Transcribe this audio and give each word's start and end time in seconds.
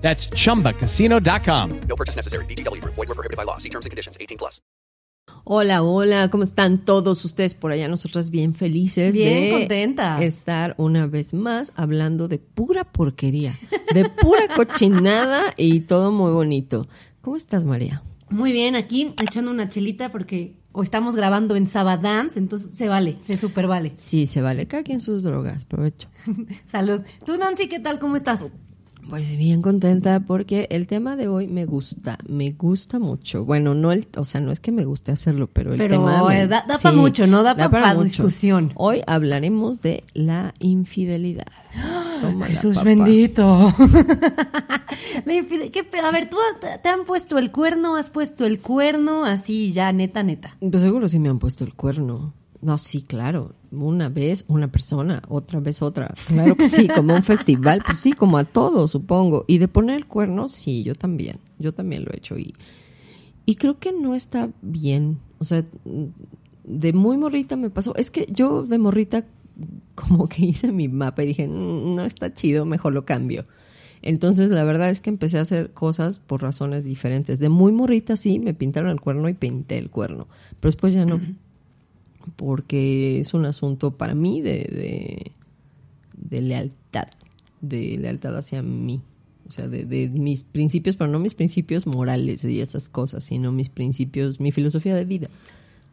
That's 0.00 0.28
chumbacasino.com. 0.30 1.70
No 1.88 1.96
purchase 1.96 2.16
necessary. 2.16 2.44
VGW 2.46 2.80
Group. 2.80 2.94
Void 2.96 3.08
were 3.08 3.14
prohibited 3.14 3.36
by 3.36 3.44
law. 3.44 3.58
See 3.58 3.68
terms 3.70 3.86
and 3.86 3.90
conditions. 3.90 4.16
18 4.20 4.36
plus. 4.38 4.60
Hola, 5.44 5.82
hola, 5.82 6.28
¿cómo 6.30 6.42
están 6.44 6.84
todos 6.84 7.24
ustedes 7.24 7.54
por 7.54 7.72
allá? 7.72 7.88
Nosotras 7.88 8.30
bien 8.30 8.54
felices 8.54 9.14
Bien 9.14 9.42
de 9.44 9.50
contentas. 9.52 10.22
estar 10.22 10.74
una 10.76 11.06
vez 11.06 11.32
más 11.34 11.72
hablando 11.76 12.28
de 12.28 12.38
pura 12.38 12.84
porquería, 12.84 13.54
de 13.94 14.08
pura 14.08 14.48
cochinada 14.56 15.54
y 15.56 15.80
todo 15.80 16.12
muy 16.12 16.32
bonito. 16.32 16.88
¿Cómo 17.22 17.36
estás, 17.36 17.64
María? 17.64 18.02
Muy 18.28 18.52
bien, 18.52 18.76
aquí 18.76 19.14
echando 19.22 19.50
una 19.50 19.68
chelita 19.68 20.10
porque 20.10 20.56
o 20.72 20.82
estamos 20.82 21.16
grabando 21.16 21.56
en 21.56 21.66
Sabadance, 21.66 22.38
entonces 22.38 22.76
se 22.76 22.88
vale, 22.88 23.16
se 23.20 23.36
super 23.36 23.66
vale. 23.66 23.92
Sí, 23.96 24.26
se 24.26 24.40
vale, 24.42 24.66
cada 24.66 24.82
quien 24.82 25.00
sus 25.00 25.22
drogas, 25.22 25.64
provecho. 25.64 26.08
Salud. 26.66 27.00
Tú, 27.24 27.36
Nancy, 27.38 27.68
¿qué 27.68 27.78
tal? 27.80 27.98
¿Cómo 27.98 28.16
estás? 28.16 28.50
Pues 29.10 29.36
bien 29.36 29.60
contenta 29.60 30.20
porque 30.20 30.68
el 30.70 30.86
tema 30.86 31.16
de 31.16 31.26
hoy 31.26 31.48
me 31.48 31.64
gusta, 31.66 32.16
me 32.28 32.52
gusta 32.52 33.00
mucho. 33.00 33.44
Bueno, 33.44 33.74
no 33.74 33.90
el, 33.90 34.06
o 34.16 34.24
sea, 34.24 34.40
no 34.40 34.52
es 34.52 34.60
que 34.60 34.70
me 34.70 34.84
guste 34.84 35.10
hacerlo, 35.10 35.48
pero 35.52 35.72
el 35.72 35.78
Pero, 35.78 35.96
tema 35.96 36.28
me- 36.28 36.42
eh, 36.42 36.46
da- 36.46 36.64
da 36.66 36.78
pa' 36.78 36.92
mucho, 36.92 37.26
¿no? 37.26 37.42
Da 37.42 37.56
pa' 37.56 37.68
pa' 37.70 37.94
mucho. 37.94 38.04
discusión. 38.04 38.70
Hoy 38.76 39.02
hablaremos 39.08 39.80
de 39.80 40.04
la 40.14 40.54
infidelidad. 40.60 41.46
Tómala, 42.20 42.46
Jesús 42.46 42.76
papá. 42.76 42.84
bendito. 42.84 43.74
¿Qué? 45.72 45.86
A 46.04 46.10
ver, 46.10 46.28
¿tú 46.30 46.36
te- 46.60 46.78
te 46.78 46.88
han 46.88 47.04
puesto 47.04 47.38
el 47.38 47.50
cuerno? 47.50 47.96
¿Has 47.96 48.10
puesto 48.10 48.44
el 48.46 48.60
cuerno? 48.60 49.24
Así, 49.24 49.72
ya, 49.72 49.90
neta, 49.92 50.22
neta. 50.22 50.56
Pues 50.60 50.82
seguro 50.82 51.08
sí 51.08 51.18
me 51.18 51.28
han 51.28 51.38
puesto 51.38 51.64
el 51.64 51.74
cuerno. 51.74 52.32
No, 52.62 52.76
sí, 52.76 53.02
claro. 53.02 53.54
Una 53.70 54.08
vez 54.08 54.44
una 54.48 54.68
persona, 54.70 55.22
otra 55.28 55.60
vez 55.60 55.80
otra. 55.82 56.12
Claro 56.26 56.56
que 56.56 56.68
sí, 56.68 56.88
como 56.88 57.14
un 57.14 57.22
festival, 57.22 57.82
pues 57.86 58.00
sí, 58.00 58.12
como 58.12 58.36
a 58.36 58.44
todos, 58.44 58.90
supongo. 58.90 59.44
Y 59.46 59.58
de 59.58 59.68
poner 59.68 59.96
el 59.96 60.06
cuerno, 60.06 60.48
sí, 60.48 60.82
yo 60.82 60.94
también. 60.94 61.38
Yo 61.58 61.72
también 61.72 62.04
lo 62.04 62.12
he 62.12 62.18
hecho. 62.18 62.36
Y, 62.38 62.52
y 63.46 63.54
creo 63.56 63.78
que 63.78 63.92
no 63.92 64.14
está 64.14 64.50
bien. 64.60 65.18
O 65.38 65.44
sea, 65.44 65.64
de 66.64 66.92
muy 66.92 67.16
morrita 67.16 67.56
me 67.56 67.70
pasó. 67.70 67.94
Es 67.96 68.10
que 68.10 68.26
yo 68.30 68.64
de 68.66 68.78
morrita 68.78 69.24
como 69.94 70.28
que 70.28 70.44
hice 70.44 70.72
mi 70.72 70.88
mapa 70.88 71.22
y 71.22 71.28
dije, 71.28 71.46
"Mm, 71.48 71.94
no 71.94 72.04
está 72.04 72.34
chido, 72.34 72.64
mejor 72.64 72.92
lo 72.92 73.04
cambio. 73.04 73.46
Entonces, 74.02 74.48
la 74.50 74.64
verdad 74.64 74.88
es 74.90 75.00
que 75.00 75.10
empecé 75.10 75.38
a 75.38 75.42
hacer 75.42 75.72
cosas 75.72 76.18
por 76.18 76.40
razones 76.42 76.84
diferentes. 76.84 77.38
De 77.38 77.48
muy 77.50 77.70
morrita 77.72 78.16
sí, 78.16 78.38
me 78.38 78.54
pintaron 78.54 78.90
el 78.90 79.00
cuerno 79.00 79.28
y 79.28 79.34
pinté 79.34 79.76
el 79.78 79.90
cuerno. 79.90 80.26
Pero 80.60 80.68
después 80.70 80.94
ya 80.94 81.04
no. 81.04 81.20
Porque 82.36 83.20
es 83.20 83.34
un 83.34 83.44
asunto 83.44 83.92
para 83.92 84.14
mí 84.14 84.40
de, 84.40 85.32
de, 86.12 86.40
lealtad. 86.40 87.08
De 87.60 87.96
lealtad 87.98 88.36
hacia 88.36 88.62
mí. 88.62 89.00
O 89.48 89.52
sea, 89.52 89.68
de, 89.68 89.84
de 89.84 90.08
mis 90.10 90.44
principios, 90.44 90.96
pero 90.96 91.10
no 91.10 91.18
mis 91.18 91.34
principios 91.34 91.86
morales 91.86 92.44
y 92.44 92.60
esas 92.60 92.88
cosas, 92.88 93.24
sino 93.24 93.50
mis 93.50 93.68
principios, 93.68 94.38
mi 94.38 94.52
filosofía 94.52 94.94
de 94.94 95.04
vida. 95.04 95.28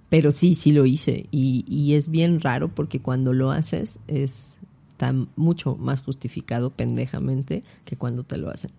Pero 0.09 0.31
sí, 0.31 0.55
sí 0.55 0.71
lo 0.71 0.85
hice. 0.85 1.27
Y, 1.31 1.65
y 1.67 1.95
es 1.95 2.09
bien 2.09 2.39
raro 2.39 2.69
porque 2.73 3.01
cuando 3.01 3.33
lo 3.33 3.51
haces 3.51 3.99
es 4.07 4.57
tan 4.97 5.29
mucho 5.35 5.75
más 5.75 6.01
justificado 6.01 6.71
pendejamente 6.71 7.63
que 7.85 7.95
cuando 7.95 8.23
te 8.23 8.37
lo 8.37 8.49
hacen. 8.49 8.71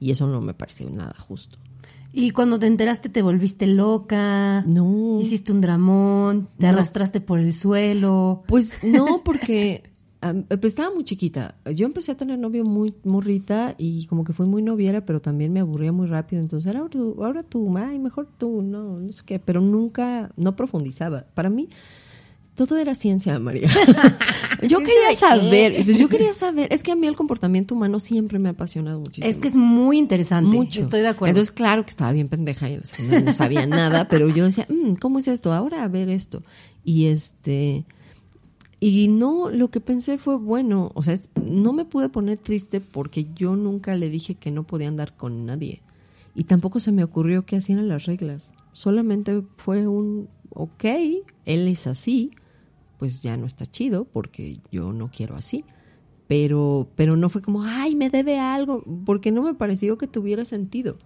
Y 0.00 0.10
eso 0.10 0.26
no 0.26 0.40
me 0.40 0.54
pareció 0.54 0.88
nada 0.90 1.14
justo. 1.18 1.58
Y 2.18 2.30
cuando 2.30 2.58
te 2.58 2.66
enteraste 2.66 3.10
te 3.10 3.20
volviste 3.20 3.66
loca. 3.66 4.62
No. 4.66 5.18
Hiciste 5.20 5.52
un 5.52 5.60
dramón, 5.60 6.48
te 6.58 6.64
No. 6.66 6.72
arrastraste 6.72 7.20
por 7.20 7.38
el 7.38 7.52
suelo. 7.52 8.42
Pues 8.48 8.82
no, 8.82 9.22
porque 9.24 9.90
am, 10.22 10.44
pues 10.44 10.64
estaba 10.72 10.94
muy 10.94 11.04
chiquita. 11.04 11.56
Yo 11.74 11.84
empecé 11.84 12.12
a 12.12 12.16
tener 12.16 12.38
novio 12.38 12.64
muy 12.64 12.94
morrita 13.04 13.74
y 13.76 14.06
como 14.06 14.24
que 14.24 14.32
fui 14.32 14.46
muy 14.46 14.62
noviera, 14.62 15.04
pero 15.04 15.20
también 15.20 15.52
me 15.52 15.60
aburría 15.60 15.92
muy 15.92 16.06
rápido. 16.06 16.40
Entonces, 16.40 16.74
ahora 16.74 16.88
tú, 16.88 17.16
ahora 17.22 17.42
tú, 17.42 17.76
ay, 17.76 17.98
mejor 17.98 18.26
tú, 18.38 18.62
no, 18.62 18.98
no 18.98 19.12
sé 19.12 19.22
qué. 19.26 19.38
Pero 19.38 19.60
nunca, 19.60 20.30
no 20.36 20.56
profundizaba. 20.56 21.26
Para 21.34 21.50
mí, 21.50 21.68
todo 22.56 22.76
era 22.78 22.94
ciencia, 22.96 23.38
María. 23.38 23.68
yo 24.62 24.78
¿Ciencia 24.78 24.78
quería 24.78 25.16
saber, 25.16 25.84
pues 25.84 25.98
yo 25.98 26.08
quería 26.08 26.32
saber. 26.32 26.72
Es 26.72 26.82
que 26.82 26.90
a 26.92 26.96
mí 26.96 27.06
el 27.06 27.14
comportamiento 27.14 27.74
humano 27.74 28.00
siempre 28.00 28.38
me 28.38 28.48
ha 28.48 28.52
apasionado 28.52 28.98
muchísimo. 28.98 29.26
Es 29.28 29.38
que 29.38 29.48
es 29.48 29.54
muy 29.54 29.98
interesante. 29.98 30.56
mucho. 30.56 30.80
Estoy 30.80 31.02
de 31.02 31.08
acuerdo. 31.08 31.30
Entonces, 31.30 31.52
claro 31.52 31.84
que 31.84 31.90
estaba 31.90 32.10
bien 32.12 32.28
pendeja 32.28 32.68
y 32.68 32.80
no 33.22 33.32
sabía 33.32 33.66
nada, 33.66 34.08
pero 34.08 34.28
yo 34.28 34.44
decía, 34.46 34.66
"Mm, 34.68 34.94
¿cómo 34.94 35.18
es 35.20 35.28
esto? 35.28 35.52
Ahora 35.52 35.84
a 35.84 35.88
ver 35.88 36.08
esto. 36.08 36.42
Y 36.84 37.06
este. 37.06 37.84
Y 38.78 39.08
no, 39.08 39.48
lo 39.48 39.70
que 39.70 39.80
pensé 39.80 40.18
fue, 40.18 40.36
bueno, 40.36 40.90
o 40.94 41.02
sea, 41.02 41.14
es- 41.14 41.30
no 41.42 41.72
me 41.72 41.84
pude 41.86 42.08
poner 42.10 42.36
triste 42.38 42.80
porque 42.80 43.26
yo 43.34 43.56
nunca 43.56 43.94
le 43.94 44.10
dije 44.10 44.34
que 44.34 44.50
no 44.50 44.64
podía 44.64 44.88
andar 44.88 45.16
con 45.16 45.46
nadie. 45.46 45.82
Y 46.34 46.44
tampoco 46.44 46.78
se 46.80 46.92
me 46.92 47.02
ocurrió 47.02 47.46
que 47.46 47.56
hacían 47.56 47.88
las 47.88 48.04
reglas. 48.04 48.52
Solamente 48.72 49.42
fue 49.56 49.86
un, 49.88 50.28
ok, 50.50 50.84
él 51.46 51.68
es 51.68 51.86
así, 51.86 52.32
pues 52.98 53.22
ya 53.22 53.36
no 53.36 53.46
está 53.46 53.66
chido 53.66 54.04
porque 54.04 54.58
yo 54.70 54.92
no 54.92 55.10
quiero 55.10 55.36
así 55.36 55.64
pero, 56.26 56.88
pero 56.96 57.16
no 57.16 57.30
fue 57.30 57.42
como, 57.42 57.62
ay, 57.62 57.94
me 57.94 58.10
debe 58.10 58.38
algo, 58.38 58.82
porque 59.04 59.30
no 59.30 59.42
me 59.42 59.54
pareció 59.54 59.96
que 59.96 60.06
tuviera 60.06 60.44
sentido. 60.44 60.98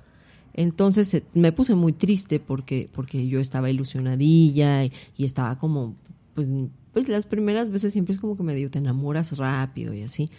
Entonces 0.55 1.13
eh, 1.15 1.25
me 1.35 1.53
puse 1.53 1.75
muy 1.75 1.93
triste 1.93 2.41
porque, 2.41 2.89
porque 2.93 3.29
yo 3.29 3.41
estaba 3.41 3.71
ilusionadilla 3.71 4.85
y, 4.85 4.93
y 5.17 5.25
estaba 5.25 5.59
como, 5.59 5.95
pues, 6.35 6.49
pues 6.93 7.09
las 7.09 7.27
primeras 7.27 7.71
veces 7.71 7.93
siempre 7.93 8.15
es 8.15 8.21
como 8.21 8.37
que 8.37 8.43
medio 8.43 8.71
te 8.71 8.79
enamoras 8.79 9.37
rápido 9.37 9.95
y 9.95 10.03
así. 10.03 10.31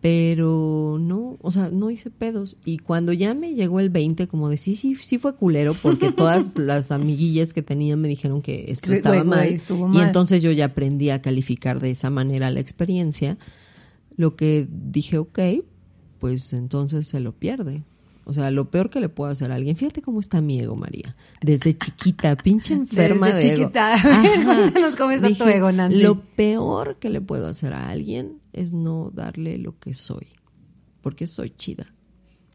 Pero 0.00 0.98
no, 1.00 1.38
o 1.40 1.50
sea, 1.50 1.70
no 1.72 1.90
hice 1.90 2.10
pedos. 2.10 2.56
Y 2.64 2.78
cuando 2.78 3.12
ya 3.12 3.34
me 3.34 3.54
llegó 3.54 3.80
el 3.80 3.90
20, 3.90 4.28
como 4.28 4.48
de 4.48 4.56
sí, 4.56 4.76
sí, 4.76 4.94
sí 4.94 5.18
fue 5.18 5.34
culero, 5.34 5.74
porque 5.74 6.12
todas 6.16 6.56
las 6.56 6.92
amiguillas 6.92 7.52
que 7.52 7.62
tenía 7.62 7.96
me 7.96 8.06
dijeron 8.06 8.40
que 8.40 8.70
esto 8.70 8.92
estaba 8.92 9.24
mal. 9.24 9.60
Y 9.92 10.00
entonces 10.00 10.42
yo 10.42 10.52
ya 10.52 10.66
aprendí 10.66 11.10
a 11.10 11.20
calificar 11.20 11.80
de 11.80 11.90
esa 11.90 12.10
manera 12.10 12.50
la 12.50 12.60
experiencia. 12.60 13.38
Lo 14.16 14.36
que 14.36 14.68
dije, 14.70 15.18
ok, 15.18 15.38
pues 16.20 16.52
entonces 16.52 17.08
se 17.08 17.18
lo 17.18 17.32
pierde. 17.32 17.82
O 18.28 18.34
sea, 18.34 18.50
lo 18.50 18.70
peor 18.70 18.90
que 18.90 19.00
le 19.00 19.08
puedo 19.08 19.30
hacer 19.30 19.50
a 19.50 19.54
alguien. 19.54 19.74
Fíjate 19.74 20.02
cómo 20.02 20.20
está 20.20 20.42
mi 20.42 20.60
ego, 20.60 20.76
María. 20.76 21.16
Desde 21.40 21.74
chiquita, 21.76 22.36
pinche 22.36 22.74
enferma 22.74 23.32
Desde 23.32 23.48
de 23.48 23.56
chiquita. 23.56 23.94
Tu 25.38 25.44
ego, 25.44 25.72
Nancy. 25.72 26.02
Lo 26.02 26.20
peor 26.20 26.96
que 26.96 27.08
le 27.08 27.22
puedo 27.22 27.46
hacer 27.46 27.72
a 27.72 27.88
alguien 27.88 28.38
es 28.60 28.72
no 28.72 29.10
darle 29.12 29.58
lo 29.58 29.78
que 29.78 29.94
soy. 29.94 30.28
Porque 31.00 31.26
soy 31.26 31.50
chida. 31.50 31.92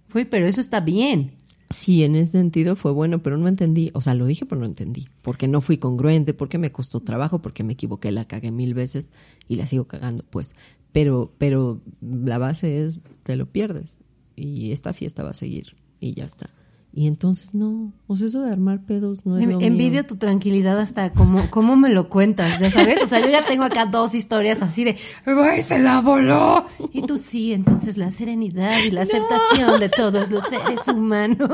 Fue, 0.08 0.25
pero 0.25 0.46
eso 0.46 0.62
está 0.62 0.80
bien. 0.80 1.34
Sí, 1.69 2.03
en 2.03 2.16
ese 2.16 2.34
sentido 2.34 2.75
fue 2.75 2.91
bueno, 2.91 3.24
pero 3.24 3.38
no 3.38 3.47
entendí. 3.47 3.90
O 3.94 4.02
sea, 4.02 4.14
lo 4.14 4.25
dije, 4.25 4.46
pero 4.46 4.62
no 4.62 4.68
entendí. 4.68 5.08
Porque 5.22 5.47
no 5.47 5.59
fui 5.62 5.78
congruente, 5.78 6.34
porque 6.34 6.59
me 6.59 6.72
costó 6.72 7.00
trabajo, 7.00 7.41
porque 7.41 7.64
me 7.64 7.74
equivoqué, 7.74 8.12
la 8.12 8.25
cagué 8.25 8.52
mil 8.52 8.74
veces 8.74 9.09
y 9.47 9.56
la 9.56 9.66
sigo 9.66 9.86
cagando, 9.86 10.24
pues. 10.30 10.53
Pero, 10.91 11.34
pero 11.40 11.81
la 12.02 12.38
base 12.38 12.84
es, 12.84 13.00
te 13.24 13.35
lo 13.35 13.47
pierdes. 13.47 13.97
Y 14.35 14.72
esta 14.72 14.94
fiesta 14.94 15.24
va 15.24 15.31
a 15.31 15.35
seguir 15.35 15.75
y 16.00 16.14
ya 16.14 16.25
está. 16.25 16.50
Y 16.96 17.08
entonces 17.08 17.56
no, 17.56 17.92
o 18.06 18.16
sea, 18.16 18.28
eso 18.28 18.42
de 18.44 18.52
armar 18.52 18.86
pedos 18.86 19.26
no 19.26 19.40
es 19.40 19.48
lo 19.48 19.58
mío. 19.58 19.68
Envidio 19.68 20.06
tu 20.06 20.18
tranquilidad 20.18 20.79
hasta 20.79 21.12
como, 21.12 21.50
cómo 21.50 21.76
me 21.76 21.90
lo 21.90 22.08
cuentas, 22.08 22.59
ya 22.59 22.70
sabes. 22.70 23.02
O 23.02 23.08
sea, 23.08 23.20
yo 23.20 23.29
ya 23.29 23.47
tengo 23.47 23.64
acá 23.64 23.88
dos 23.88 24.14
historias 24.14 24.62
así 24.62 24.84
de, 24.84 24.96
¡ay, 25.26 25.64
se 25.64 25.79
la 25.79 26.02
voló! 26.02 26.66
Y 26.91 27.02
tú 27.02 27.17
sí, 27.17 27.52
entonces 27.52 27.97
la 27.97 28.12
serenidad 28.12 28.78
y 28.85 28.91
la 28.91 29.02
aceptación 29.02 29.79
de 29.79 29.90
todos 29.90 30.29
los 30.29 30.44
seres 30.44 30.88
humanos. 30.88 31.50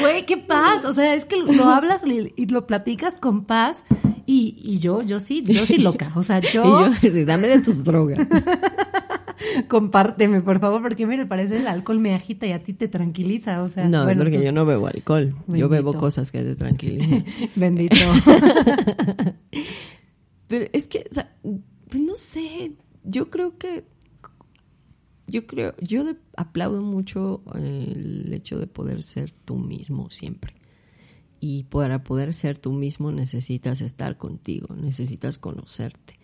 Güey, 0.00 0.24
qué 0.24 0.36
paz. 0.36 0.84
O 0.84 0.92
sea, 0.92 1.14
es 1.14 1.24
que 1.24 1.36
lo 1.42 1.64
hablas 1.64 2.04
y 2.06 2.32
y 2.36 2.46
lo 2.46 2.68
platicas 2.68 3.18
con 3.18 3.46
paz. 3.46 3.82
Y, 4.26 4.56
y 4.58 4.78
yo, 4.80 5.02
yo 5.02 5.20
sí, 5.20 5.42
yo 5.44 5.66
sí 5.66 5.78
loca. 5.78 6.12
O 6.14 6.22
sea, 6.22 6.38
Y 6.44 6.48
yo, 6.52 6.90
yo, 7.02 7.26
dame 7.26 7.46
de 7.48 7.60
tus 7.60 7.82
drogas. 7.84 8.18
compárteme, 9.68 10.40
por 10.40 10.60
favor, 10.60 10.82
porque 10.82 11.06
mire, 11.06 11.26
parece 11.26 11.58
el 11.58 11.66
alcohol 11.66 11.98
me 12.00 12.14
agita 12.14 12.46
y 12.46 12.52
a 12.52 12.62
ti 12.62 12.72
te 12.72 12.88
tranquiliza. 12.88 13.62
O 13.62 13.68
sea, 13.68 13.88
No, 13.88 14.04
bueno, 14.04 14.22
porque 14.24 14.38
tú- 14.38 14.44
yo 14.44 14.52
no 14.52 14.64
bebo 14.66 14.86
alcohol. 14.86 15.34
Yo 15.48 15.68
bebo 15.68 15.92
cosas 15.94 16.30
que 16.32 16.42
te 16.42 16.56
tranquilizan. 16.56 17.24
Bendito. 17.56 17.96
Pero 20.48 20.66
es 20.72 20.86
que, 20.88 21.04
o 21.10 21.14
sea, 21.14 21.34
pues 21.42 22.00
no 22.02 22.14
sé, 22.14 22.72
yo 23.04 23.30
creo 23.30 23.58
que 23.58 23.84
yo 25.28 25.46
creo, 25.48 25.74
yo 25.80 26.04
de- 26.04 26.16
aplaudo 26.36 26.82
mucho 26.82 27.42
el 27.56 28.32
hecho 28.32 28.58
de 28.60 28.68
poder 28.68 29.02
ser 29.02 29.32
tú 29.32 29.56
mismo 29.56 30.08
siempre. 30.10 30.54
Y 31.40 31.64
para 31.64 32.04
poder 32.04 32.32
ser 32.32 32.58
tú 32.58 32.72
mismo 32.72 33.10
necesitas 33.10 33.80
estar 33.80 34.16
contigo, 34.18 34.74
necesitas 34.76 35.36
conocerte. 35.36 36.18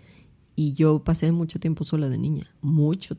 Y 0.55 0.75
yo 0.75 1.03
pasé 1.03 1.33
mucho 1.33 1.59
tiempo 1.61 1.83
sola 1.85 2.09
de 2.09 2.19
niña, 2.19 2.51
mucho, 2.61 3.17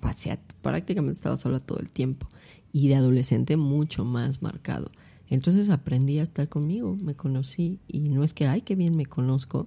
pasé, 0.00 0.38
prácticamente 0.62 1.16
estaba 1.16 1.36
sola 1.36 1.58
todo 1.60 1.78
el 1.78 1.90
tiempo. 1.90 2.28
Y 2.72 2.88
de 2.88 2.96
adolescente 2.96 3.56
mucho 3.56 4.04
más 4.04 4.42
marcado. 4.42 4.90
Entonces 5.30 5.70
aprendí 5.70 6.18
a 6.18 6.22
estar 6.22 6.48
conmigo, 6.48 6.96
me 7.00 7.14
conocí. 7.14 7.78
Y 7.88 8.00
no 8.10 8.22
es 8.24 8.34
que, 8.34 8.46
ay, 8.46 8.60
qué 8.62 8.74
bien 8.74 8.96
me 8.96 9.06
conozco, 9.06 9.64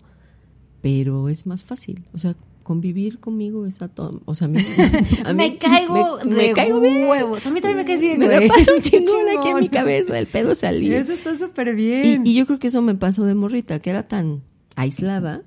pero 0.82 1.30
es 1.30 1.46
más 1.48 1.64
fácil. 1.64 2.06
O 2.14 2.18
sea, 2.18 2.36
convivir 2.64 3.20
conmigo 3.20 3.66
es 3.66 3.82
a 3.82 3.88
todo. 3.88 4.22
O 4.26 4.36
sea, 4.36 4.46
a 4.46 4.50
mí, 4.50 4.60
a 5.26 5.34
mí- 5.34 5.38
me 5.38 5.58
caigo 5.58 6.20
me- 6.26 6.36
de 6.36 6.48
me 6.50 6.54
caigo 6.54 6.80
bien. 6.82 7.08
huevos. 7.08 7.46
A 7.48 7.50
mí 7.52 7.62
también 7.62 7.78
me 7.78 7.86
caes 7.86 8.02
bien, 8.02 8.20
Me 8.20 8.26
güey. 8.28 8.48
la 8.48 8.54
paso 8.54 8.72
un 8.76 8.82
chingón 8.82 9.26
aquí 9.40 9.48
en 9.50 9.58
mi 9.58 9.70
cabeza, 9.70 10.20
el 10.20 10.28
pedo 10.28 10.54
salir. 10.54 10.94
Eso 10.94 11.14
está 11.14 11.38
súper 11.38 11.70
Y, 11.70 11.74
bien. 11.76 12.28
y 12.28 12.36
yo 12.36 12.46
creo 12.46 12.60
que 12.60 12.68
eso 12.68 12.82
me 12.82 12.94
pasó 12.96 13.24
de 13.26 13.34
morrita, 13.36 13.80
que 13.80 13.90
era 13.90 14.08
tan 14.08 14.44
aislada 14.76 15.42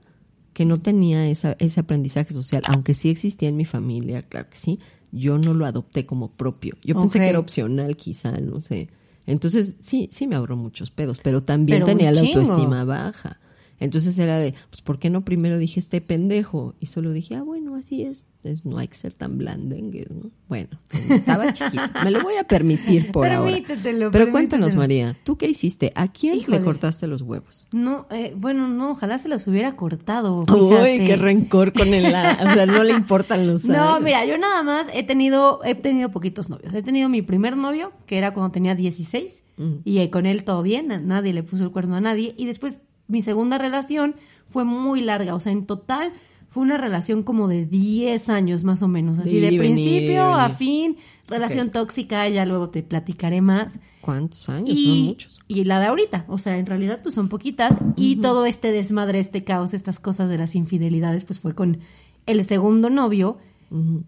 que 0.60 0.66
no 0.66 0.78
tenía 0.78 1.26
esa, 1.26 1.56
ese 1.58 1.80
aprendizaje 1.80 2.34
social, 2.34 2.62
aunque 2.66 2.92
sí 2.92 3.08
existía 3.08 3.48
en 3.48 3.56
mi 3.56 3.64
familia, 3.64 4.20
claro 4.20 4.50
que 4.50 4.58
sí, 4.58 4.78
yo 5.10 5.38
no 5.38 5.54
lo 5.54 5.64
adopté 5.64 6.04
como 6.04 6.28
propio. 6.28 6.76
Yo 6.84 6.94
pensé 7.00 7.18
que 7.18 7.30
era 7.30 7.38
opcional 7.38 7.96
quizá, 7.96 8.32
no 8.32 8.60
sé. 8.60 8.90
Entonces 9.26 9.76
sí, 9.80 10.10
sí 10.12 10.26
me 10.26 10.36
ahorró 10.36 10.58
muchos 10.58 10.90
pedos, 10.90 11.18
pero 11.22 11.42
también 11.42 11.78
Pero 11.78 11.86
tenía 11.86 12.12
la 12.12 12.20
autoestima 12.20 12.84
baja. 12.84 13.40
Entonces 13.80 14.18
era 14.18 14.38
de, 14.38 14.54
pues, 14.70 14.82
¿por 14.82 14.98
qué 14.98 15.10
no 15.10 15.24
primero 15.24 15.58
dije 15.58 15.80
este 15.80 16.00
pendejo? 16.00 16.74
Y 16.80 16.86
solo 16.86 17.12
dije, 17.12 17.34
ah, 17.34 17.42
bueno, 17.42 17.74
así 17.76 18.02
es. 18.02 18.26
es 18.44 18.64
no 18.66 18.76
hay 18.78 18.88
que 18.88 18.94
ser 18.94 19.14
tan 19.14 19.38
blandengue, 19.38 20.06
¿no? 20.10 20.30
Bueno, 20.48 20.68
estaba 21.08 21.52
chiquita. 21.54 21.90
Me 22.04 22.10
lo 22.10 22.20
voy 22.20 22.34
a 22.36 22.44
permitir 22.44 23.10
por 23.10 23.26
ahora. 23.26 23.50
Permítetelo, 23.50 24.10
Pero 24.10 24.30
cuéntanos. 24.30 24.74
María, 24.74 25.16
¿tú 25.24 25.36
qué 25.38 25.46
hiciste? 25.48 25.92
¿A 25.94 26.08
quién 26.12 26.34
Híjole. 26.36 26.58
le 26.58 26.64
cortaste 26.64 27.06
los 27.06 27.22
huevos? 27.22 27.66
No, 27.72 28.06
eh, 28.10 28.34
bueno, 28.36 28.68
no, 28.68 28.90
ojalá 28.92 29.16
se 29.18 29.28
los 29.28 29.46
hubiera 29.48 29.74
cortado. 29.76 30.44
Uy, 30.46 31.04
qué 31.06 31.16
rencor 31.16 31.72
con 31.72 31.88
el... 31.94 32.06
O 32.06 32.10
sea, 32.52 32.66
no 32.66 32.84
le 32.84 32.92
importan 32.92 33.46
los 33.46 33.64
No, 33.64 33.94
años. 33.94 34.02
mira, 34.02 34.24
yo 34.26 34.36
nada 34.36 34.62
más 34.62 34.88
he 34.92 35.02
tenido, 35.04 35.60
he 35.64 35.74
tenido 35.74 36.10
poquitos 36.10 36.50
novios. 36.50 36.74
He 36.74 36.82
tenido 36.82 37.08
mi 37.08 37.22
primer 37.22 37.56
novio, 37.56 37.92
que 38.06 38.18
era 38.18 38.32
cuando 38.34 38.52
tenía 38.52 38.74
16, 38.74 39.42
y 39.84 40.08
con 40.08 40.24
él 40.26 40.44
todo 40.44 40.62
bien, 40.62 40.88
nadie 41.06 41.32
le 41.34 41.42
puso 41.42 41.64
el 41.64 41.70
cuerno 41.70 41.94
a 41.96 42.00
nadie. 42.00 42.34
Y 42.36 42.46
después 42.46 42.80
mi 43.10 43.20
segunda 43.22 43.58
relación 43.58 44.14
fue 44.46 44.64
muy 44.64 45.00
larga, 45.02 45.34
o 45.34 45.40
sea, 45.40 45.52
en 45.52 45.66
total 45.66 46.12
fue 46.48 46.64
una 46.64 46.76
relación 46.78 47.22
como 47.22 47.46
de 47.46 47.64
10 47.64 48.28
años 48.28 48.64
más 48.64 48.82
o 48.82 48.88
menos, 48.88 49.20
así 49.20 49.34
de 49.36 49.42
venir, 49.50 49.60
principio 49.60 50.24
a 50.34 50.48
fin, 50.50 50.96
relación 51.28 51.70
tóxica, 51.70 52.28
ya 52.28 52.44
luego 52.44 52.70
te 52.70 52.82
platicaré 52.82 53.40
más. 53.40 53.78
¿Cuántos 54.00 54.48
años? 54.48 54.70
Son 54.70 54.76
Y, 54.78 55.04
muchos. 55.10 55.38
y 55.46 55.62
la 55.64 55.78
de 55.78 55.86
ahorita, 55.86 56.24
o 56.26 56.38
sea, 56.38 56.58
en 56.58 56.66
realidad 56.66 56.98
pues 57.04 57.14
son 57.14 57.28
poquitas 57.28 57.78
y 57.94 58.16
todo 58.16 58.46
este 58.46 58.72
desmadre, 58.72 59.20
este 59.20 59.44
caos, 59.44 59.74
estas 59.74 60.00
cosas 60.00 60.28
de 60.28 60.38
las 60.38 60.56
infidelidades 60.56 61.24
pues 61.24 61.38
fue 61.38 61.54
con 61.54 61.78
el 62.26 62.44
segundo 62.44 62.90
novio 62.90 63.38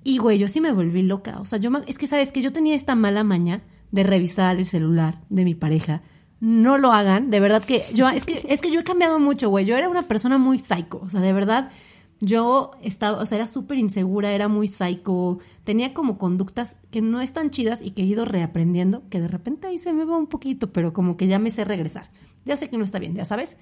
y 0.03 0.19
güey, 0.19 0.39
yo 0.39 0.49
sí 0.49 0.61
me 0.61 0.73
volví 0.73 1.03
loca, 1.03 1.39
o 1.39 1.45
sea, 1.45 1.61
yo 1.61 1.71
me- 1.71 1.83
es 1.87 1.97
que 1.97 2.09
sabes 2.09 2.33
que 2.33 2.43
yo 2.43 2.53
tenía 2.53 2.75
esta 2.75 2.97
mala 2.97 3.23
maña 3.23 3.63
de 3.93 4.03
revisar 4.03 4.57
el 4.57 4.65
celular 4.65 5.21
de 5.29 5.45
mi 5.45 5.55
pareja. 5.55 6.03
No 6.43 6.77
lo 6.77 6.91
hagan, 6.91 7.31
de 7.31 7.39
verdad 7.39 7.63
que 7.63 7.85
yo 7.95 8.09
es 8.09 8.27
que 8.27 8.45
es 8.49 8.61
que 8.61 8.73
yo 8.73 8.81
he 8.81 8.83
cambiado 8.83 9.21
mucho, 9.21 9.49
güey. 9.49 9.65
Yo 9.65 9.77
era 9.77 9.89
una 9.89 10.09
persona 10.09 10.39
muy 10.39 10.59
psycho, 10.59 11.01
o 11.01 11.09
sea, 11.09 11.21
de 11.21 11.33
verdad 11.33 11.71
yo 12.19 12.73
estaba, 12.83 13.23
o 13.23 13.27
sea, 13.27 13.37
era 13.37 13.47
súper 13.47 13.79
insegura, 13.79 14.33
era 14.33 14.49
muy 14.49 14.67
psycho, 14.67 15.39
tenía 15.63 15.95
como 15.95 16.19
conductas 16.19 16.79
que 16.91 17.01
no 17.01 17.21
están 17.21 17.51
chidas 17.51 17.81
y 17.81 17.93
que 17.93 18.03
he 18.03 18.07
ido 18.07 18.25
reaprendiendo, 18.25 19.05
que 19.09 19.21
de 19.21 19.29
repente 19.29 19.69
ahí 19.69 19.79
se 19.79 19.93
me 19.93 20.05
va 20.05 20.17
un 20.17 20.27
poquito, 20.27 20.73
pero 20.73 20.93
como 20.93 21.17
que 21.17 21.29
ya 21.29 21.39
me 21.39 21.53
sé 21.53 21.65
regresar. 21.65 22.11
Ya 22.45 22.57
sé 22.57 22.69
que 22.69 22.77
no 22.77 22.83
está 22.83 22.99
bien, 22.99 23.15
ya 23.15 23.25
sabes. 23.25 23.57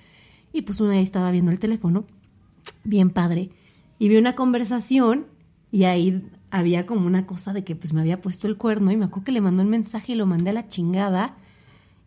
Y 0.51 0.63
pues 0.63 0.81
una 0.81 0.93
vez 0.93 1.03
estaba 1.03 1.31
viendo 1.33 1.51
el 1.51 1.59
teléfono, 1.59 2.07
bien 2.85 3.11
padre, 3.11 3.51
y 3.99 4.09
vi 4.09 4.17
una 4.17 4.35
conversación 4.35 5.27
y 5.71 5.85
ahí 5.85 6.27
había 6.51 6.87
como 6.87 7.07
una 7.07 7.27
cosa 7.27 7.53
de 7.53 7.63
que 7.63 7.77
pues 7.77 7.93
me 7.93 8.01
había 8.01 8.23
puesto 8.23 8.47
el 8.47 8.57
cuerno 8.57 8.91
y 8.91 8.97
me 8.97 9.05
acuerdo 9.05 9.25
que 9.25 9.33
le 9.33 9.43
mandó 9.43 9.63
un 9.63 9.69
mensaje 9.69 10.13
y 10.13 10.17
lo 10.17 10.25
mandé 10.25 10.49
a 10.49 10.55
la 10.55 10.67
chingada. 10.67 11.37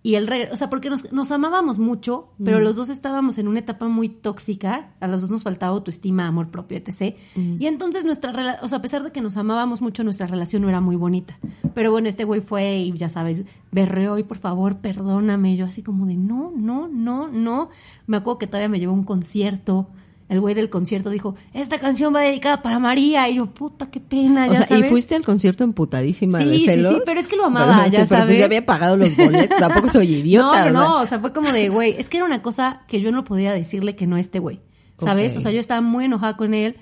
Y 0.05 0.15
él 0.15 0.27
regresó, 0.27 0.53
o 0.53 0.57
sea, 0.57 0.69
porque 0.69 0.89
nos, 0.89 1.13
nos 1.13 1.31
amábamos 1.31 1.79
mucho, 1.79 2.27
pero 2.43 2.59
los 2.59 2.75
dos 2.75 2.89
estábamos 2.89 3.37
en 3.37 3.47
una 3.47 3.59
etapa 3.59 3.87
muy 3.87 4.09
tóxica, 4.09 4.91
a 4.99 5.07
los 5.07 5.21
dos 5.21 5.31
nos 5.31 5.43
faltaba 5.43 5.73
autoestima, 5.73 6.27
amor 6.27 6.49
propio, 6.49 6.77
etc. 6.77 7.15
Y 7.37 7.67
entonces 7.67 8.03
nuestra 8.03 8.33
relación, 8.33 8.65
o 8.65 8.67
sea, 8.67 8.79
a 8.79 8.81
pesar 8.81 9.01
de 9.03 9.13
que 9.13 9.21
nos 9.21 9.37
amábamos 9.37 9.81
mucho, 9.81 10.03
nuestra 10.03 10.27
relación 10.27 10.61
no 10.61 10.67
era 10.67 10.81
muy 10.81 10.97
bonita. 10.97 11.39
Pero 11.73 11.89
bueno, 11.89 12.09
este 12.09 12.25
güey 12.25 12.41
fue 12.41 12.79
y 12.79 12.91
ya 12.91 13.07
sabes, 13.07 13.43
berreó 13.71 14.17
y 14.17 14.23
por 14.23 14.37
favor, 14.37 14.79
perdóname. 14.79 15.55
Yo 15.55 15.65
así 15.65 15.81
como 15.81 16.05
de, 16.05 16.17
no, 16.17 16.51
no, 16.53 16.89
no, 16.89 17.29
no. 17.29 17.69
Me 18.05 18.17
acuerdo 18.17 18.39
que 18.39 18.47
todavía 18.47 18.67
me 18.67 18.79
llevó 18.79 18.91
a 18.91 18.97
un 18.97 19.05
concierto. 19.05 19.87
El 20.33 20.41
güey 20.41 20.53
del 20.55 20.69
concierto 20.69 21.09
dijo, 21.09 21.35
esta 21.53 21.77
canción 21.79 22.13
va 22.13 22.19
dedicada 22.21 22.61
para 22.61 22.79
María. 22.79 23.29
Y 23.29 23.35
yo, 23.35 23.45
puta, 23.47 23.89
qué 23.89 23.99
pena, 24.01 24.47
O 24.47 24.51
ya 24.51 24.57
sea, 24.57 24.67
sabes. 24.67 24.87
y 24.87 24.89
fuiste 24.89 25.15
al 25.15 25.23
concierto 25.23 25.63
emputadísima 25.63 26.39
Sí, 26.41 26.49
de 26.49 26.57
sí, 26.57 26.65
celos. 26.65 26.95
sí, 26.95 27.01
pero 27.05 27.19
es 27.21 27.27
que 27.27 27.35
lo 27.37 27.45
amaba, 27.45 27.87
ya 27.87 27.91
sí, 27.91 27.91
pero 27.91 28.07
pues 28.07 28.19
sabes. 28.19 28.37
ya 28.39 28.45
había 28.45 28.65
pagado 28.65 28.97
los 28.97 29.15
boletos. 29.15 29.57
Tampoco 29.59 29.87
soy 29.87 30.07
idiota. 30.15 30.69
No, 30.71 30.71
no, 30.71 30.79
o 30.81 30.81
sea. 30.81 30.97
no, 30.97 31.01
o 31.01 31.05
sea, 31.05 31.19
fue 31.19 31.31
como 31.31 31.51
de, 31.53 31.69
güey, 31.69 31.95
es 31.97 32.09
que 32.09 32.17
era 32.17 32.25
una 32.25 32.41
cosa 32.41 32.81
que 32.87 32.99
yo 32.99 33.11
no 33.11 33.23
podía 33.23 33.53
decirle 33.53 33.95
que 33.95 34.07
no 34.07 34.17
a 34.17 34.19
este 34.19 34.39
güey, 34.39 34.59
¿sabes? 34.97 35.37
O 35.37 35.41
sea, 35.41 35.51
yo 35.51 35.59
estaba 35.59 35.79
muy 35.81 36.05
enojada 36.05 36.35
con 36.35 36.53
él 36.53 36.75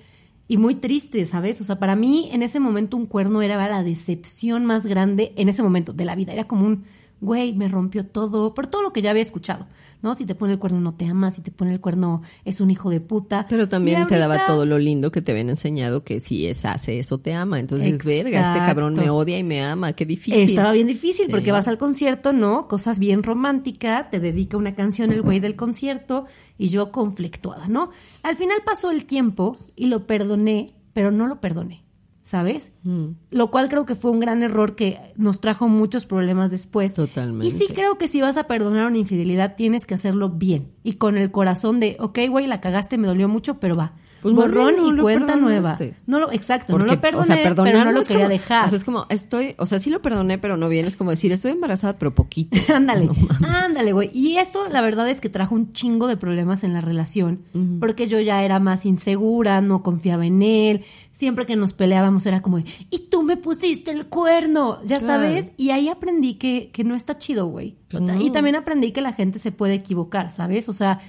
y 0.47 0.57
muy 0.57 0.75
triste, 0.75 1.25
¿sabes? 1.25 1.62
O 1.62 1.63
sea, 1.63 1.80
para 1.80 1.95
mí 1.95 2.30
en 2.33 2.44
ese 2.44 2.59
momento 2.59 2.97
un 2.97 3.06
cuerno 3.06 3.42
era 3.42 3.56
la 3.69 3.83
decepción 3.83 4.65
más 4.65 4.86
grande 4.86 5.33
en 5.38 5.50
ese 5.50 5.63
momento 5.63 5.94
de 5.94 6.06
la 6.06 6.15
vida. 6.15 6.33
Era 6.33 6.44
como 6.45 6.65
un, 6.65 6.83
güey, 7.21 7.54
me 7.54 7.68
rompió 7.68 8.06
todo, 8.06 8.54
por 8.54 8.68
todo 8.68 8.81
lo 8.81 8.92
que 8.92 9.01
ya 9.01 9.12
había 9.12 9.21
escuchado, 9.21 9.68
¿no? 10.01 10.13
Si 10.15 10.25
te 10.25 10.36
pone 10.36 10.53
el 10.53 10.59
cuerno 10.59 10.80
no 10.81 10.94
te 10.94 11.06
ama, 11.06 11.31
si 11.31 11.42
te 11.42 11.51
pone 11.51 11.71
el 11.74 11.80
cuerno 11.80 12.21
es 12.45 12.62
un 12.62 12.71
hijo 12.71 12.89
de 12.89 13.00
puta. 13.01 13.45
Pero 13.50 13.68
también 13.69 14.07
te 14.07 14.18
daba 14.18 14.45
todo 14.45 14.65
lo 14.65 14.80
lindo 14.80 15.12
que 15.12 15.21
te 15.21 15.31
habían 15.31 15.50
enseñado 15.50 16.03
que 16.03 16.19
si 16.21 16.48
es 16.48 16.65
hace 16.65 17.00
eso 17.00 17.18
te 17.19 17.33
ama. 17.33 17.59
Entonces, 17.59 18.03
verga, 18.03 18.39
este 18.53 18.59
cabrón 18.65 18.94
me 18.94 19.01
Exacto. 19.01 19.18
odia 19.18 19.38
y 19.39 19.44
me 19.44 19.62
ama. 19.62 19.94
Qué 19.94 20.06
difícil. 20.06 20.50
Estaba 20.50 20.71
bien 20.71 20.88
difícil 20.88 21.25
Sí. 21.25 21.31
porque 21.31 21.51
vas 21.51 21.68
al 21.68 21.77
concierto, 21.77 22.33
¿no? 22.33 22.68
Cosas 22.68 23.00
bien 23.00 23.24
románticas, 23.24 24.09
te 24.09 24.19
dedica 24.19 24.57
una 24.57 24.75
canción 24.75 25.12
el 25.12 25.21
güey 25.21 25.39
del 25.39 25.56
concierto 25.56 26.25
y 26.57 26.69
yo 26.69 26.92
conflictuada, 26.92 27.68
¿no? 27.68 27.89
Al 28.24 28.36
final 28.36 28.57
pasó 28.65 28.92
el 28.92 29.06
tiempo 29.06 29.57
y 29.75 29.86
lo 29.88 30.07
perdoné, 30.07 30.74
pero 30.94 31.12
no 31.12 31.27
lo 31.27 31.39
perdoné, 31.42 31.83
¿sabes? 32.31 32.72
Mm. 32.83 33.07
Lo 33.30 33.51
cual 33.51 33.68
creo 33.68 33.86
que 33.86 33.95
fue 33.95 34.10
un 34.10 34.22
gran 34.22 34.42
error 34.42 34.78
que 34.78 34.98
nos 35.18 35.42
trajo 35.42 35.68
muchos 35.68 36.06
problemas 36.06 36.50
después. 36.50 36.94
Totalmente. 36.94 37.45
Y 37.45 37.51
sí 37.51 37.68
creo 37.74 37.98
que 37.98 38.07
si 38.07 38.22
vas 38.22 38.38
a 38.38 38.45
perdonar 38.45 38.88
una 38.88 38.98
infidelidad 38.98 39.57
tienes 39.57 39.86
que 39.86 39.95
hacerlo 39.95 40.30
bien 40.30 40.72
y 40.81 40.94
con 40.94 41.18
el 41.18 41.30
corazón 41.30 41.81
de, 41.81 41.97
ok, 42.00 42.19
güey, 42.30 42.47
la 42.47 42.61
cagaste, 42.61 42.97
me 42.97 43.07
dolió 43.07 43.28
mucho, 43.28 43.59
pero 43.59 43.76
va. 43.76 43.95
Pues 44.21 44.35
Borrón 44.35 44.75
no 44.78 44.87
y 44.87 44.92
lo 44.94 45.04
cuenta 45.04 45.35
nueva. 45.35 45.78
perdonaste. 45.78 45.95
No 46.06 46.19
lo, 46.19 46.31
exacto, 46.31 46.73
Porque, 46.73 46.85
no 46.87 46.94
lo 46.94 47.01
perdoné, 47.01 47.21
o 47.21 47.23
sea, 47.25 47.35
pero 47.56 47.83
no 47.85 47.92
lo 47.92 48.01
quería 48.04 48.18
como- 48.25 48.30
dejar. 48.30 48.66
O 48.66 48.69
sea, 48.69 48.78
es 48.78 48.83
como, 48.83 49.06
estoy, 49.09 49.56
o 49.57 49.66
sea, 49.66 49.80
sí 49.80 49.90
lo 49.90 50.01
perdoné, 50.01 50.37
pero 50.37 50.57
no 50.57 50.69
bien. 50.69 50.85
Es 50.85 50.95
como 50.97 51.09
decir, 51.09 51.31
estoy 51.31 51.51
embarazada, 51.51 51.97
pero 51.97 52.13
poquito. 52.13 52.56
Ándale, 52.73 53.06
No 53.07 53.47
ándale, 53.49 53.94
güey. 53.94 54.09
Y 54.13 54.37
eso, 54.37 54.68
la 54.68 54.81
verdad 54.81 55.09
es 55.09 55.21
que 55.21 55.30
trajo 55.30 55.56
un 55.56 55.73
chingo 55.73 56.07
de 56.07 56.18
problemas 56.18 56.63
en 56.63 56.73
la 56.73 56.81
relación, 56.81 57.42
porque 57.80 58.07
yo 58.07 58.19
ya 58.19 58.44
era 58.44 58.59
más 58.59 58.85
insegura, 58.85 59.61
no 59.61 59.83
confiaba 59.83 60.25
en 60.25 60.42
él. 60.42 60.85
Siempre 61.11 61.45
que 61.45 61.56
nos 61.56 61.73
peleábamos 61.73 62.25
era 62.25 62.42
como, 62.42 62.57
de, 62.57 62.66
y 62.90 62.99
tú 63.09 63.23
me 63.23 63.37
pusiste 63.37 63.92
el 63.92 64.06
cuerno, 64.07 64.80
ya 64.85 64.97
Claro. 64.99 65.23
sabes. 65.23 65.51
Y 65.57 65.71
ahí 65.71 65.90
aprendí 65.90 66.35
que, 66.35 66.69
que 66.71 66.83
no 66.83 66.95
está 66.95 67.18
chido, 67.18 67.47
güey. 67.47 67.75
Pues 67.90 68.01
no. 68.01 68.19
Y 68.21 68.30
también 68.31 68.56
aprendí 68.56 68.92
que 68.92 69.01
la 69.01 69.13
gente 69.13 69.37
se 69.40 69.51
puede 69.51 69.73
equivocar, 69.75 70.30
¿sabes? 70.30 70.69
O 70.69 70.73
sea, 70.73 70.99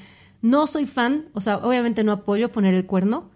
no 0.43 0.67
soy 0.67 0.87
fan, 0.87 1.31
o 1.33 1.41
sea, 1.41 1.59
obviamente 1.59 2.05
no 2.05 2.13
apoyo 2.13 2.53
poner 2.53 2.75
el 2.75 2.87
cuerno, 2.87 3.31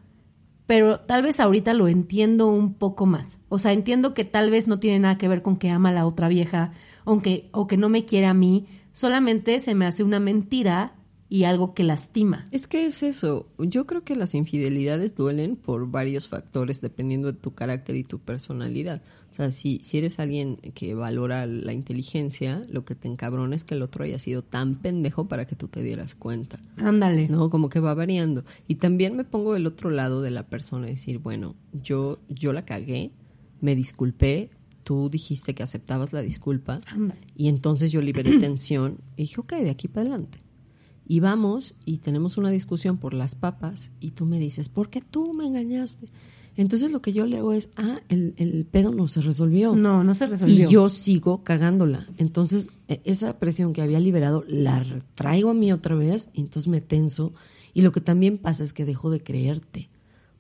pero 0.67 1.01
tal 1.01 1.23
vez 1.23 1.41
ahorita 1.41 1.73
lo 1.73 1.89
entiendo 1.89 2.49
un 2.49 2.75
poco 2.75 3.07
más. 3.07 3.39
O 3.49 3.59
sea, 3.59 3.73
entiendo 3.73 4.13
que 4.13 4.25
tal 4.25 4.51
vez 4.51 4.69
no 4.69 4.81
tiene 4.81 4.99
nada 4.99 5.17
que 5.17 5.29
ver 5.29 5.41
con 5.41 5.57
que 5.57 5.71
ama 5.71 5.91
a 5.91 5.93
la 5.93 6.07
otra 6.07 6.29
vieja 6.29 6.73
aunque, 7.07 7.49
o 7.53 7.67
que 7.67 7.79
no 7.79 7.89
me 7.89 8.05
quiere 8.05 8.27
a 8.27 8.35
mí, 8.35 8.67
solamente 8.93 9.59
se 9.61 9.75
me 9.75 9.87
hace 9.87 10.03
una 10.03 10.21
mentira 10.21 10.95
y 11.29 11.45
algo 11.45 11.73
que 11.73 11.85
lastima. 11.85 12.45
Es 12.51 12.67
que 12.67 12.87
es 12.87 13.03
eso. 13.03 13.49
Yo 13.59 13.87
creo 13.87 14.05
que 14.05 14.17
las 14.17 14.35
infidelidades 14.35 15.17
duelen 15.17 15.57
por 15.57 15.91
varios 15.91 16.29
factores 16.29 16.81
dependiendo 16.81 17.33
de 17.33 17.39
tu 17.39 17.55
carácter 17.55 17.97
y 17.97 18.05
tu 18.05 18.19
personalidad. 18.19 19.03
O 19.37 19.43
sea, 19.45 19.53
si, 19.53 19.81
si 19.83 19.99
eres 19.99 20.19
alguien 20.19 20.57
que 20.57 20.95
valora 20.95 21.45
la 21.45 21.75
inteligencia, 21.75 22.63
lo 22.71 22.87
que 22.87 22.95
te 22.95 23.07
encabrona 23.07 23.55
es 23.55 23.65
que 23.65 23.75
el 23.75 23.83
otro 23.83 24.03
haya 24.03 24.19
sido 24.19 24.41
tan 24.41 24.77
pendejo 24.77 25.29
para 25.29 25.47
que 25.47 25.55
tú 25.55 25.69
te 25.69 25.83
dieras 25.83 26.15
cuenta. 26.15 26.59
Ándale. 26.79 27.29
No, 27.29 27.51
como 27.51 27.69
que 27.69 27.79
va 27.79 27.93
variando. 27.93 28.47
Y 28.67 28.77
también 28.77 29.15
me 29.15 29.25
pongo 29.25 29.53
del 29.53 29.67
otro 29.67 29.91
lado 29.91 30.23
de 30.23 30.31
la 30.31 30.47
persona 30.47 30.87
y 30.89 30.93
decir, 30.93 31.19
bueno, 31.19 31.55
yo, 31.83 32.19
yo 32.31 32.55
la 32.55 32.65
cagué, 32.65 33.11
me 33.61 33.77
disculpé, 33.77 34.49
tú 34.85 35.11
dijiste 35.11 35.55
que 35.55 35.63
aceptabas 35.63 36.15
la 36.15 36.23
disculpa 36.23 36.81
Ándale. 36.87 37.21
y 37.37 37.49
entonces 37.49 37.93
yo 37.93 38.01
liberé 38.01 38.39
tensión 38.41 39.01
y 39.19 39.25
dije, 39.25 39.39
ok, 39.43 39.53
de 39.57 39.69
aquí 39.69 39.87
para 39.87 40.09
adelante. 40.09 40.43
Y 41.07 41.21
vamos 41.21 41.75
y 41.85 41.99
tenemos 41.99 42.39
una 42.39 42.49
discusión 42.49 42.97
por 42.97 43.13
las 43.13 43.35
papas 43.35 43.93
y 44.01 44.13
tú 44.13 44.25
me 44.25 44.39
dices, 44.39 44.71
¿por 44.71 44.89
qué 44.89 45.03
tú 45.03 45.35
me 45.35 45.47
engañaste? 45.47 46.09
Entonces 46.57 46.91
lo 46.91 47.03
que 47.03 47.13
yo 47.13 47.27
leo 47.27 47.53
es, 47.53 47.69
ah, 47.77 48.01
el, 48.09 48.35
el 48.39 48.65
pedo 48.65 48.91
no 48.91 49.09
se 49.09 49.21
resolvió. 49.21 49.75
No, 49.77 50.03
no 50.05 50.15
se 50.15 50.27
resolvió. 50.27 50.69
Y 50.69 50.73
yo 50.73 50.89
sigo 50.89 51.45
cagándola. 51.45 52.07
Entonces, 52.17 52.71
e- 52.89 53.01
esa 53.05 53.39
presión 53.39 53.73
que 53.73 53.83
había 53.83 54.01
liberado 54.01 54.45
la 54.49 54.85
traigo 55.15 55.51
a 55.51 55.55
mí 55.55 55.73
otra 55.73 55.95
vez, 55.95 56.31
y 56.33 56.41
entonces 56.41 56.69
me 56.69 56.81
tenso. 56.81 57.35
Y 57.75 57.83
lo 57.83 57.93
que 57.93 58.01
también 58.01 58.39
pasa 58.39 58.65
es 58.65 58.73
que 58.73 58.87
dejo 58.87 59.11
de 59.11 59.23
creerte. 59.23 59.91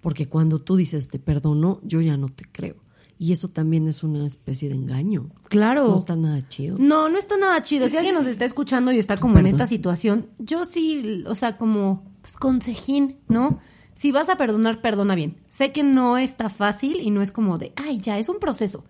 Porque 0.01 0.27
cuando 0.29 0.61
tú 0.61 0.77
dices 0.77 1.09
te 1.09 1.19
perdono, 1.19 1.81
yo 1.83 2.01
ya 2.01 2.17
no 2.17 2.29
te 2.29 2.45
creo. 2.51 2.77
Y 3.19 3.33
eso 3.33 3.49
también 3.49 3.89
es 3.89 4.03
una 4.03 4.27
especie 4.27 4.69
de 4.69 4.75
engaño. 4.75 5.31
Claro. 5.49 5.89
No 5.89 5.97
está 5.97 6.17
nada 6.17 6.47
chido. 6.49 6.77
No, 6.79 7.09
no 7.09 7.19
está 7.19 7.37
nada 7.37 7.61
chido. 7.63 7.89
Si 7.89 7.97
alguien 7.97 8.15
nos 8.15 8.27
está 8.27 8.45
escuchando 8.45 8.93
y 8.93 8.99
está 8.99 9.17
como 9.19 9.39
en 9.39 9.47
esta 9.47 9.67
situación, 9.67 10.27
yo 10.39 10.65
sí, 10.65 11.25
o 11.27 11.35
sea, 11.35 11.57
como 11.57 12.05
pues, 12.21 12.37
consejín, 12.37 13.17
¿no? 13.29 13.59
Si 13.97 14.12
vas 14.12 14.29
a 14.29 14.37
perdonar, 14.37 14.83
perdona 14.83 15.15
bien. 15.15 15.38
Sé 15.49 15.73
que 15.73 15.83
no 15.83 16.19
está 16.19 16.50
fácil 16.50 17.00
y 17.00 17.11
no 17.11 17.23
es 17.23 17.33
como 17.33 17.57
de, 17.57 17.73
ay, 17.76 17.97
ya, 17.97 18.19
es 18.19 18.29
un 18.29 18.38
proceso. 18.38 18.85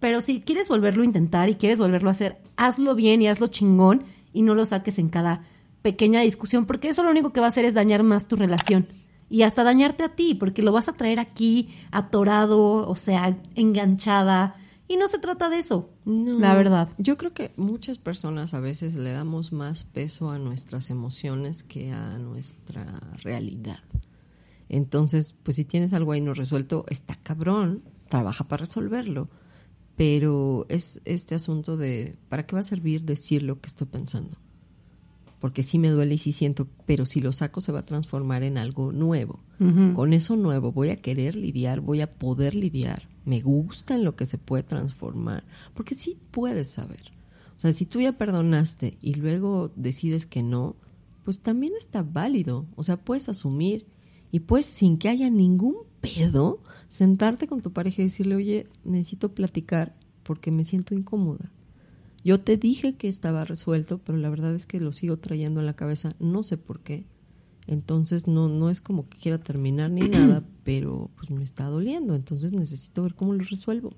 Pero 0.00 0.20
si 0.20 0.40
quieres 0.40 0.68
volverlo 0.68 1.02
a 1.02 1.06
intentar 1.06 1.48
y 1.48 1.54
quieres 1.54 1.78
volverlo 1.78 2.08
a 2.08 2.10
hacer, 2.10 2.38
hazlo 2.56 2.96
bien 2.96 3.22
y 3.22 3.28
hazlo 3.28 3.46
chingón 3.46 4.02
y 4.32 4.42
no 4.42 4.56
lo 4.56 4.66
saques 4.66 4.98
en 4.98 5.10
cada 5.10 5.44
pequeña 5.82 6.22
discusión, 6.22 6.66
porque 6.66 6.88
eso 6.88 7.04
lo 7.04 7.10
único 7.10 7.32
que 7.32 7.38
va 7.38 7.46
a 7.46 7.50
hacer 7.50 7.64
es 7.64 7.74
dañar 7.74 8.02
más 8.02 8.26
tu 8.26 8.34
relación. 8.34 8.88
Y 9.30 9.42
hasta 9.42 9.62
dañarte 9.62 10.02
a 10.02 10.16
ti, 10.16 10.34
porque 10.34 10.62
lo 10.62 10.72
vas 10.72 10.88
a 10.88 10.94
traer 10.94 11.20
aquí 11.20 11.68
atorado, 11.92 12.88
o 12.88 12.94
sea, 12.96 13.38
enganchada. 13.54 14.56
Y 14.88 14.96
no 14.96 15.06
se 15.06 15.20
trata 15.20 15.48
de 15.50 15.58
eso, 15.58 15.88
No, 16.04 16.40
la 16.40 16.54
verdad. 16.54 16.88
Yo 16.98 17.16
creo 17.16 17.32
que 17.32 17.52
muchas 17.56 17.98
personas 17.98 18.54
a 18.54 18.60
veces 18.60 18.96
le 18.96 19.12
damos 19.12 19.52
más 19.52 19.84
peso 19.84 20.32
a 20.32 20.38
nuestras 20.40 20.90
emociones 20.90 21.62
que 21.62 21.92
a 21.92 22.18
nuestra 22.18 22.98
realidad. 23.22 23.78
Entonces, 24.68 25.34
pues 25.42 25.56
si 25.56 25.64
tienes 25.64 25.92
algo 25.92 26.12
ahí 26.12 26.20
no 26.20 26.34
resuelto, 26.34 26.84
está 26.88 27.16
cabrón, 27.16 27.82
trabaja 28.08 28.44
para 28.48 28.60
resolverlo. 28.64 29.28
Pero 29.96 30.66
es 30.68 31.00
este 31.04 31.34
asunto 31.34 31.76
de, 31.76 32.16
¿para 32.28 32.46
qué 32.46 32.54
va 32.54 32.60
a 32.60 32.64
servir 32.64 33.02
decir 33.02 33.42
lo 33.42 33.60
que 33.60 33.66
estoy 33.66 33.88
pensando? 33.88 34.36
Porque 35.40 35.62
sí 35.62 35.78
me 35.78 35.88
duele 35.88 36.14
y 36.14 36.18
sí 36.18 36.32
siento, 36.32 36.68
pero 36.86 37.04
si 37.04 37.20
lo 37.20 37.32
saco 37.32 37.60
se 37.60 37.72
va 37.72 37.80
a 37.80 37.86
transformar 37.86 38.42
en 38.42 38.58
algo 38.58 38.92
nuevo. 38.92 39.40
Con 39.94 40.12
eso 40.12 40.36
nuevo 40.36 40.70
voy 40.70 40.90
a 40.90 40.96
querer 40.96 41.34
lidiar, 41.34 41.80
voy 41.80 42.00
a 42.00 42.12
poder 42.12 42.54
lidiar. 42.54 43.08
Me 43.24 43.40
gusta 43.40 43.96
en 43.96 44.04
lo 44.04 44.14
que 44.14 44.26
se 44.26 44.38
puede 44.38 44.62
transformar. 44.62 45.44
Porque 45.74 45.94
sí 45.94 46.16
puedes 46.30 46.68
saber. 46.68 47.12
O 47.56 47.60
sea, 47.60 47.72
si 47.72 47.86
tú 47.86 48.00
ya 48.00 48.12
perdonaste 48.12 48.98
y 49.00 49.14
luego 49.14 49.72
decides 49.74 50.26
que 50.26 50.44
no, 50.44 50.76
pues 51.24 51.40
también 51.40 51.72
está 51.76 52.02
válido. 52.02 52.66
O 52.76 52.84
sea, 52.84 52.96
puedes 52.96 53.28
asumir 53.28 53.84
y 54.32 54.40
puedes, 54.40 54.66
sin 54.66 54.98
que 54.98 55.08
haya 55.08 55.30
ningún 55.30 55.76
pedo, 56.00 56.60
sentarte 56.88 57.46
con 57.46 57.60
tu 57.60 57.72
pareja 57.72 58.02
y 58.02 58.06
decirle, 58.06 58.34
oye, 58.36 58.66
necesito 58.84 59.34
platicar 59.34 59.94
porque 60.22 60.50
me 60.50 60.64
siento 60.64 60.94
incómoda. 60.94 61.50
Yo 62.24 62.40
te 62.40 62.56
dije 62.56 62.94
que 62.96 63.08
estaba 63.08 63.44
resuelto, 63.44 63.98
pero 64.04 64.18
la 64.18 64.28
verdad 64.28 64.54
es 64.54 64.66
que 64.66 64.80
lo 64.80 64.92
sigo 64.92 65.16
trayendo 65.18 65.60
en 65.60 65.66
la 65.66 65.74
cabeza, 65.76 66.14
no 66.18 66.42
sé 66.42 66.56
por 66.58 66.80
qué. 66.80 67.04
Entonces 67.66 68.26
no, 68.26 68.48
no 68.48 68.70
es 68.70 68.80
como 68.80 69.08
que 69.08 69.18
quiera 69.18 69.38
terminar 69.38 69.90
ni 69.90 70.02
nada, 70.08 70.42
pero 70.64 71.10
pues 71.16 71.30
me 71.30 71.44
está 71.44 71.64
doliendo, 71.66 72.14
entonces 72.14 72.52
necesito 72.52 73.02
ver 73.02 73.14
cómo 73.14 73.34
lo 73.34 73.44
resuelvo. 73.44 73.92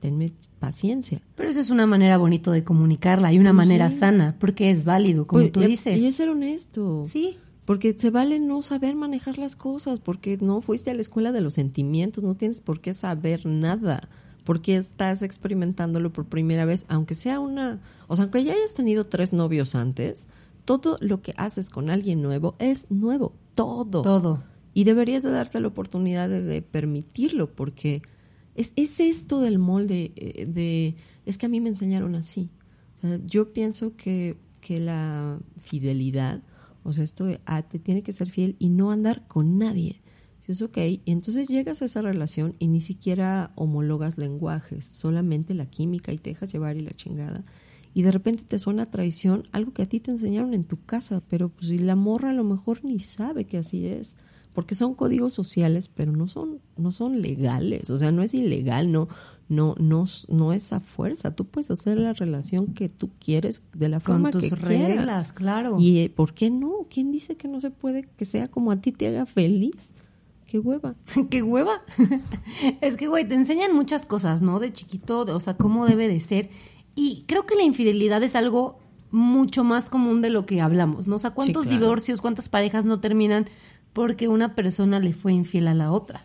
Tenme 0.00 0.32
paciencia. 0.60 1.22
Pero 1.34 1.48
esa 1.48 1.60
es 1.60 1.70
una 1.70 1.86
manera 1.86 2.18
bonito 2.18 2.50
de 2.52 2.62
comunicarla 2.64 3.32
y 3.32 3.38
una 3.38 3.50
Pues 3.50 3.56
manera 3.56 3.90
sí. 3.90 3.98
sana, 3.98 4.36
porque 4.38 4.70
es 4.70 4.84
válido, 4.84 5.26
como 5.26 5.40
Pues, 5.42 5.52
tú 5.52 5.62
y- 5.62 5.66
dices. 5.66 6.00
Y 6.00 6.06
es 6.06 6.14
ser 6.16 6.28
honesto. 6.28 7.04
Sí. 7.06 7.38
Porque 7.66 7.94
se 7.98 8.10
vale 8.10 8.38
no 8.38 8.62
saber 8.62 8.94
manejar 8.94 9.36
las 9.36 9.56
cosas, 9.56 10.00
porque 10.00 10.38
no 10.40 10.62
fuiste 10.62 10.90
a 10.90 10.94
la 10.94 11.02
escuela 11.02 11.32
de 11.32 11.42
los 11.42 11.54
sentimientos, 11.54 12.24
no 12.24 12.36
tienes 12.36 12.62
por 12.62 12.80
qué 12.80 12.94
saber 12.94 13.44
nada, 13.44 14.08
porque 14.44 14.76
estás 14.76 15.22
experimentándolo 15.22 16.12
por 16.12 16.24
primera 16.24 16.64
vez, 16.64 16.86
aunque 16.88 17.14
sea 17.14 17.40
una, 17.40 17.80
o 18.06 18.16
sea, 18.16 18.22
aunque 18.24 18.44
ya 18.44 18.54
hayas 18.54 18.74
tenido 18.74 19.04
tres 19.04 19.34
novios 19.34 19.74
antes, 19.74 20.28
todo 20.64 20.96
lo 21.00 21.20
que 21.20 21.34
haces 21.36 21.68
con 21.68 21.90
alguien 21.90 22.22
nuevo 22.22 22.54
es 22.58 22.90
nuevo, 22.90 23.34
todo. 23.54 24.00
Todo. 24.02 24.42
Y 24.72 24.84
deberías 24.84 25.22
de 25.22 25.30
darte 25.30 25.60
la 25.60 25.68
oportunidad 25.68 26.28
de, 26.28 26.42
de 26.42 26.62
permitirlo, 26.62 27.50
porque 27.50 28.02
es, 28.56 28.72
es 28.76 29.00
esto 29.00 29.40
del 29.40 29.58
molde 29.58 30.12
eh, 30.16 30.46
de, 30.46 30.96
es 31.26 31.38
que 31.38 31.46
a 31.46 31.48
mí 31.48 31.60
me 31.60 31.68
enseñaron 31.68 32.14
así. 32.14 32.48
O 32.98 33.00
sea, 33.06 33.20
yo 33.26 33.52
pienso 33.52 33.96
que, 33.96 34.36
que 34.60 34.80
la 34.80 35.38
fidelidad, 35.60 36.42
o 36.86 36.92
sea, 36.92 37.04
esto 37.04 37.24
de, 37.24 37.40
ah, 37.46 37.62
te 37.62 37.78
tiene 37.78 38.02
que 38.02 38.12
ser 38.12 38.30
fiel 38.30 38.56
y 38.58 38.68
no 38.68 38.90
andar 38.90 39.26
con 39.26 39.58
nadie. 39.58 40.00
Si 40.40 40.52
es 40.52 40.62
ok, 40.62 40.78
y 40.78 41.02
entonces 41.06 41.48
llegas 41.48 41.82
a 41.82 41.86
esa 41.86 42.02
relación 42.02 42.54
y 42.60 42.68
ni 42.68 42.80
siquiera 42.80 43.50
homologas 43.56 44.16
lenguajes, 44.16 44.84
solamente 44.86 45.54
la 45.54 45.66
química 45.66 46.12
y 46.12 46.18
te 46.18 46.30
dejas 46.30 46.52
llevar 46.52 46.76
y 46.76 46.82
la 46.82 46.92
chingada. 46.92 47.44
Y 47.94 48.02
de 48.02 48.12
repente 48.12 48.44
te 48.46 48.58
suena 48.58 48.90
traición 48.90 49.48
algo 49.50 49.72
que 49.72 49.82
a 49.82 49.88
ti 49.88 49.98
te 49.98 50.12
enseñaron 50.12 50.54
en 50.54 50.64
tu 50.64 50.80
casa, 50.84 51.22
pero 51.28 51.48
pues 51.48 51.70
la 51.80 51.96
morra 51.96 52.30
a 52.30 52.34
lo 52.34 52.44
mejor 52.44 52.84
ni 52.84 53.00
sabe 53.00 53.46
que 53.46 53.58
así 53.58 53.86
es, 53.86 54.16
porque 54.52 54.76
son 54.76 54.94
códigos 54.94 55.34
sociales, 55.34 55.88
pero 55.88 56.12
no 56.12 56.28
son 56.28 56.60
no 56.76 56.92
son 56.92 57.20
legales, 57.20 57.90
o 57.90 57.98
sea, 57.98 58.12
no 58.12 58.22
es 58.22 58.34
ilegal, 58.34 58.92
no 58.92 59.08
no 59.48 59.74
no 59.78 60.04
no 60.28 60.52
es 60.52 60.72
a 60.72 60.80
fuerza, 60.80 61.34
tú 61.36 61.44
puedes 61.46 61.70
hacer 61.70 61.98
la 61.98 62.12
relación 62.12 62.74
que 62.74 62.88
tú 62.88 63.10
quieres 63.20 63.62
de 63.74 63.88
la 63.88 64.00
Con 64.00 64.16
forma 64.16 64.30
tus 64.32 64.42
que 64.42 64.50
reglas, 64.56 64.86
quieras. 64.96 65.32
claro. 65.32 65.76
Y 65.78 66.00
eh, 66.00 66.10
¿por 66.10 66.34
qué 66.34 66.50
no? 66.50 66.86
¿Quién 66.90 67.12
dice 67.12 67.36
que 67.36 67.46
no 67.48 67.60
se 67.60 67.70
puede 67.70 68.02
que 68.16 68.24
sea 68.24 68.48
como 68.48 68.70
a 68.72 68.80
ti 68.80 68.92
te 68.92 69.06
haga 69.08 69.24
feliz? 69.26 69.94
Qué 70.46 70.58
hueva. 70.58 70.94
¡Qué 71.30 71.42
hueva! 71.42 71.82
es 72.80 72.96
que, 72.96 73.08
güey, 73.08 73.26
te 73.26 73.34
enseñan 73.34 73.74
muchas 73.74 74.06
cosas, 74.06 74.42
¿no? 74.42 74.60
De 74.60 74.72
chiquito, 74.72 75.24
de- 75.24 75.32
o 75.32 75.40
sea, 75.40 75.56
cómo 75.56 75.86
debe 75.86 76.08
de 76.08 76.20
ser. 76.20 76.50
Y 76.94 77.24
creo 77.26 77.46
que 77.46 77.56
la 77.56 77.62
infidelidad 77.62 78.22
es 78.22 78.36
algo 78.36 78.78
mucho 79.10 79.64
más 79.64 79.88
común 79.90 80.22
de 80.22 80.30
lo 80.30 80.46
que 80.46 80.60
hablamos, 80.60 81.06
¿no? 81.06 81.16
O 81.16 81.18
sea, 81.18 81.30
¿cuántos 81.30 81.64
claro. 81.66 81.78
divorcios, 81.80 82.20
cuántas 82.20 82.48
parejas 82.48 82.84
no 82.84 83.00
terminan 83.00 83.48
porque 83.92 84.28
una 84.28 84.54
persona 84.54 85.00
le 85.00 85.12
fue 85.12 85.32
infiel 85.32 85.68
a 85.68 85.74
la 85.74 85.90
otra? 85.92 86.24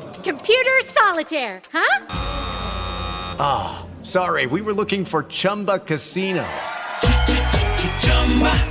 Computer 0.23 0.79
solitaire, 0.85 1.61
huh? 1.71 2.05
Ah, 3.39 3.85
sorry, 4.03 4.45
we 4.45 4.61
were 4.61 4.73
looking 4.73 5.03
for 5.03 5.23
Chumba 5.23 5.79
Casino. 5.79 6.47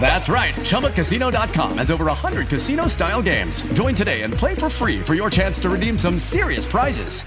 That's 0.01 0.29
right. 0.29 0.55
ChumbaCasino.com 0.55 1.79
has 1.79 1.91
over 1.91 2.07
100 2.07 2.49
casino 2.49 2.87
style 2.87 3.21
games. 3.23 3.61
Join 3.75 3.95
today 3.95 4.23
and 4.23 4.33
play 4.33 4.55
for 4.55 4.71
free 4.71 5.01
for 5.01 5.15
your 5.15 5.29
chance 5.31 5.59
to 5.61 5.69
redeem 5.71 5.99
some 5.99 6.19
serious 6.19 6.65
prizes. 6.67 7.23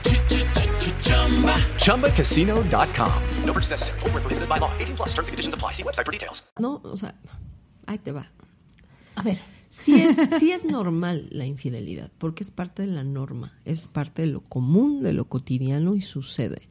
ChumbaCasino.com. 1.77 3.23
No 3.45 3.53
purchase 3.53 3.71
necessary. 3.71 3.99
Void 3.99 4.13
were 4.13 4.19
prohibited 4.21 4.49
by 4.49 4.57
law. 4.57 4.71
18 4.79 4.95
plus. 4.95 5.09
Terms 5.09 5.27
and 5.27 5.33
conditions 5.33 5.53
apply. 5.53 5.71
See 5.73 5.83
website 5.83 6.05
for 6.05 6.11
details. 6.11 6.41
No, 6.59 6.81
o 6.83 6.95
sea, 6.97 7.13
ahí 7.87 7.99
te 8.03 8.11
va. 8.11 8.25
A 9.15 9.21
ver, 9.21 9.37
Sí 9.73 9.95
es, 9.95 10.17
sí 10.39 10.51
es 10.51 10.65
normal 10.65 11.27
la 11.31 11.47
infidelidad, 11.47 12.11
porque 12.19 12.43
es 12.43 12.51
parte 12.51 12.83
de 12.83 12.89
la 12.89 13.03
norma, 13.03 13.57
es 13.65 13.87
parte 13.87 14.21
de 14.21 14.27
lo 14.27 14.41
común, 14.41 15.01
de 15.01 15.13
lo 15.13 15.25
cotidiano 15.25 15.95
y 15.95 16.01
sucede. 16.01 16.69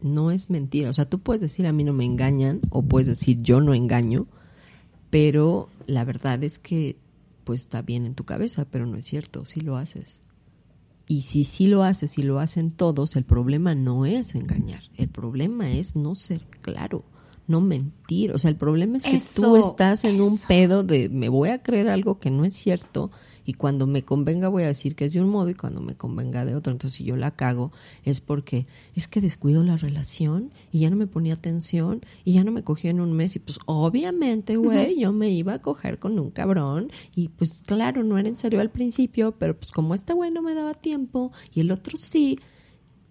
No 0.00 0.30
es 0.30 0.50
mentira. 0.50 0.88
O 0.88 0.92
sea, 0.92 1.10
tú 1.10 1.18
puedes 1.18 1.42
decir 1.42 1.66
a 1.66 1.72
mí 1.72 1.82
no 1.82 1.92
me 1.92 2.04
engañan 2.04 2.60
o 2.70 2.82
puedes 2.84 3.08
decir 3.08 3.42
yo 3.42 3.60
no 3.60 3.74
engaño, 3.74 4.28
pero 5.10 5.68
la 5.88 6.04
verdad 6.04 6.44
es 6.44 6.60
que 6.60 6.96
pues 7.42 7.62
está 7.62 7.82
bien 7.82 8.06
en 8.06 8.14
tu 8.14 8.22
cabeza, 8.22 8.66
pero 8.70 8.86
no 8.86 8.96
es 8.98 9.04
cierto, 9.04 9.44
sí 9.44 9.60
lo 9.60 9.76
haces. 9.76 10.22
Y 11.08 11.22
si 11.22 11.42
sí 11.42 11.66
lo 11.66 11.82
haces 11.82 12.18
y 12.18 12.22
lo 12.22 12.38
hacen 12.38 12.70
todos, 12.70 13.16
el 13.16 13.24
problema 13.24 13.74
no 13.74 14.06
es 14.06 14.36
engañar, 14.36 14.84
el 14.96 15.08
problema 15.08 15.72
es 15.72 15.96
no 15.96 16.14
ser 16.14 16.46
claro, 16.60 17.04
no 17.46 17.60
mentir. 17.60 18.32
O 18.32 18.38
sea, 18.38 18.50
el 18.50 18.56
problema 18.56 18.96
es 18.96 19.04
que 19.04 19.20
tú 19.34 19.56
estás 19.56 20.04
en 20.04 20.20
un 20.20 20.38
pedo 20.48 20.82
de 20.82 21.08
me 21.08 21.28
voy 21.28 21.50
a 21.50 21.62
creer 21.62 21.88
algo 21.88 22.18
que 22.18 22.30
no 22.30 22.44
es 22.44 22.54
cierto 22.54 23.10
Y 23.44 23.54
cuando 23.54 23.86
me 23.86 24.02
convenga 24.02 24.48
voy 24.48 24.62
a 24.62 24.68
decir 24.68 24.96
que 24.96 25.04
es 25.04 25.12
de 25.12 25.20
un 25.20 25.28
modo 25.28 25.50
y 25.50 25.54
cuando 25.54 25.80
me 25.80 25.94
convenga 25.94 26.44
de 26.44 26.54
otro. 26.54 26.72
Entonces, 26.72 26.96
si 26.98 27.04
yo 27.04 27.16
la 27.16 27.32
cago 27.32 27.72
es 28.04 28.20
porque 28.20 28.66
es 28.94 29.08
que 29.08 29.20
descuido 29.20 29.62
la 29.62 29.76
relación 29.76 30.52
y 30.72 30.80
ya 30.80 30.90
no 30.90 30.96
me 30.96 31.06
ponía 31.06 31.34
atención 31.34 32.04
y 32.24 32.32
ya 32.32 32.44
no 32.44 32.52
me 32.52 32.64
cogió 32.64 32.90
en 32.90 33.00
un 33.00 33.12
mes. 33.12 33.36
Y 33.36 33.38
pues, 33.40 33.58
obviamente, 33.66 34.56
güey, 34.56 34.98
yo 34.98 35.12
me 35.12 35.28
iba 35.30 35.54
a 35.54 35.62
coger 35.62 35.98
con 35.98 36.18
un 36.18 36.30
cabrón. 36.30 36.90
Y 37.14 37.28
pues, 37.28 37.62
claro, 37.66 38.02
no 38.02 38.18
era 38.18 38.28
en 38.28 38.36
serio 38.36 38.60
al 38.60 38.70
principio, 38.70 39.34
pero 39.38 39.56
pues, 39.56 39.70
como 39.70 39.94
este 39.94 40.14
güey 40.14 40.30
no 40.30 40.42
me 40.42 40.54
daba 40.54 40.74
tiempo 40.74 41.32
y 41.52 41.60
el 41.60 41.70
otro 41.70 41.96
sí. 41.96 42.38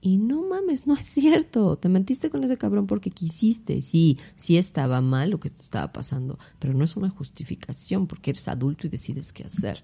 Y 0.06 0.18
no 0.18 0.44
mames, 0.44 0.86
no 0.86 0.96
es 0.96 1.06
cierto. 1.06 1.78
Te 1.78 1.88
mentiste 1.88 2.30
con 2.30 2.44
ese 2.44 2.58
cabrón 2.58 2.88
porque 2.88 3.10
quisiste. 3.10 3.82
Sí, 3.82 4.18
sí 4.36 4.58
estaba 4.58 5.00
mal 5.00 5.30
lo 5.30 5.40
que 5.40 5.50
te 5.50 5.62
estaba 5.62 5.94
pasando, 5.94 6.38
pero 6.60 6.74
no 6.74 6.84
es 6.84 6.98
una 6.98 7.10
justificación 7.10 8.06
porque 8.08 8.32
eres 8.32 8.48
adulto 8.50 8.86
y 8.86 8.90
decides 8.90 9.32
qué 9.32 9.44
hacer. 9.46 9.82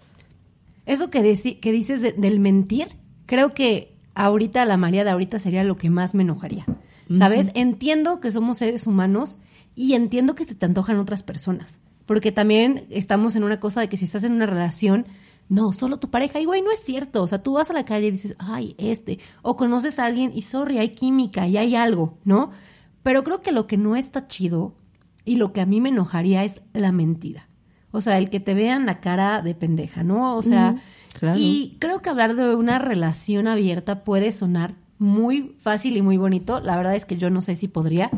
Eso 0.86 1.10
que, 1.10 1.22
deci- 1.24 1.60
que 1.62 1.72
dices 1.72 2.02
de- 2.02 2.12
del 2.14 2.40
mentir, 2.42 2.88
creo 3.28 3.54
que 3.54 3.96
ahorita 4.14 4.66
la 4.66 4.76
María 4.76 5.06
de 5.06 5.12
ahorita 5.12 5.40
sería 5.40 5.64
lo 5.64 5.78
que 5.78 5.90
más 5.90 6.16
me 6.16 6.24
enojaría. 6.24 6.66
¿Sabes? 7.18 7.50
Entiendo 7.56 8.20
que 8.20 8.32
somos 8.32 8.58
seres 8.58 8.86
humanos 8.88 9.38
y 9.76 9.94
entiendo 9.94 10.36
que 10.36 10.44
se 10.46 10.54
te 10.54 10.66
antojan 10.66 11.00
otras 11.00 11.24
personas. 11.24 11.80
Porque 12.06 12.32
también 12.32 12.86
estamos 12.90 13.36
en 13.36 13.44
una 13.44 13.60
cosa 13.60 13.80
de 13.82 13.88
que 13.90 13.98
si 13.98 14.06
estás 14.06 14.24
en 14.26 14.34
una 14.34 14.46
relación, 14.46 15.08
no, 15.50 15.74
solo 15.74 15.98
tu 15.98 16.10
pareja. 16.10 16.40
Y 16.40 16.46
güey, 16.46 16.62
no 16.62 16.72
es 16.72 16.80
cierto. 16.80 17.24
O 17.24 17.28
sea, 17.28 17.42
tú 17.42 17.54
vas 17.54 17.72
a 17.72 17.74
la 17.74 17.84
calle 17.84 18.08
y 18.08 18.12
dices, 18.12 18.36
ay, 18.38 18.76
este. 18.78 19.20
O 19.42 19.58
conoces 19.58 19.98
a 19.98 20.06
alguien 20.06 20.32
y 20.34 20.44
sorry, 20.44 20.78
hay 20.78 20.90
química 20.90 21.48
y 21.48 21.58
hay 21.58 21.76
algo, 21.76 22.20
¿no? 22.24 22.52
Pero 23.02 23.24
creo 23.24 23.42
que 23.42 23.52
lo 23.52 23.66
que 23.66 23.76
no 23.76 23.96
está 23.96 24.28
chido 24.28 24.76
y 25.26 25.36
lo 25.36 25.52
que 25.52 25.62
a 25.62 25.66
mí 25.66 25.82
me 25.82 25.90
enojaría 25.90 26.44
es 26.44 26.62
la 26.74 26.92
mentira. 26.92 27.50
O 27.92 28.02
sea, 28.02 28.20
el 28.20 28.30
que 28.30 28.40
te 28.40 28.54
vean 28.54 28.86
la 28.86 29.00
cara 29.00 29.42
de 29.42 29.56
pendeja, 29.56 30.04
¿no? 30.04 30.36
O 30.36 30.44
sea, 30.44 30.76
claro. 31.14 31.40
y 31.40 31.78
creo 31.80 32.04
que 32.04 32.12
hablar 32.12 32.36
de 32.36 32.54
una 32.54 32.78
relación 32.78 33.48
abierta 33.48 34.04
puede 34.04 34.32
sonar 34.32 34.76
muy 35.00 35.56
fácil 35.58 35.98
y 35.98 36.04
muy 36.04 36.18
bonito. 36.18 36.60
La 36.60 36.78
verdad 36.78 36.96
es 36.96 37.06
que 37.06 37.18
yo 37.18 37.32
no 37.32 37.42
sé 37.42 37.56
si 37.56 37.68
podría. 37.68 38.12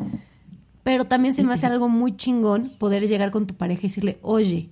Pero 0.83 1.05
también 1.05 1.33
se 1.33 1.43
me 1.43 1.53
hace 1.53 1.65
algo 1.67 1.87
muy 1.87 2.17
chingón 2.17 2.73
poder 2.77 3.07
llegar 3.07 3.31
con 3.31 3.47
tu 3.47 3.55
pareja 3.55 3.81
y 3.83 3.89
decirle, 3.89 4.19
oye, 4.21 4.69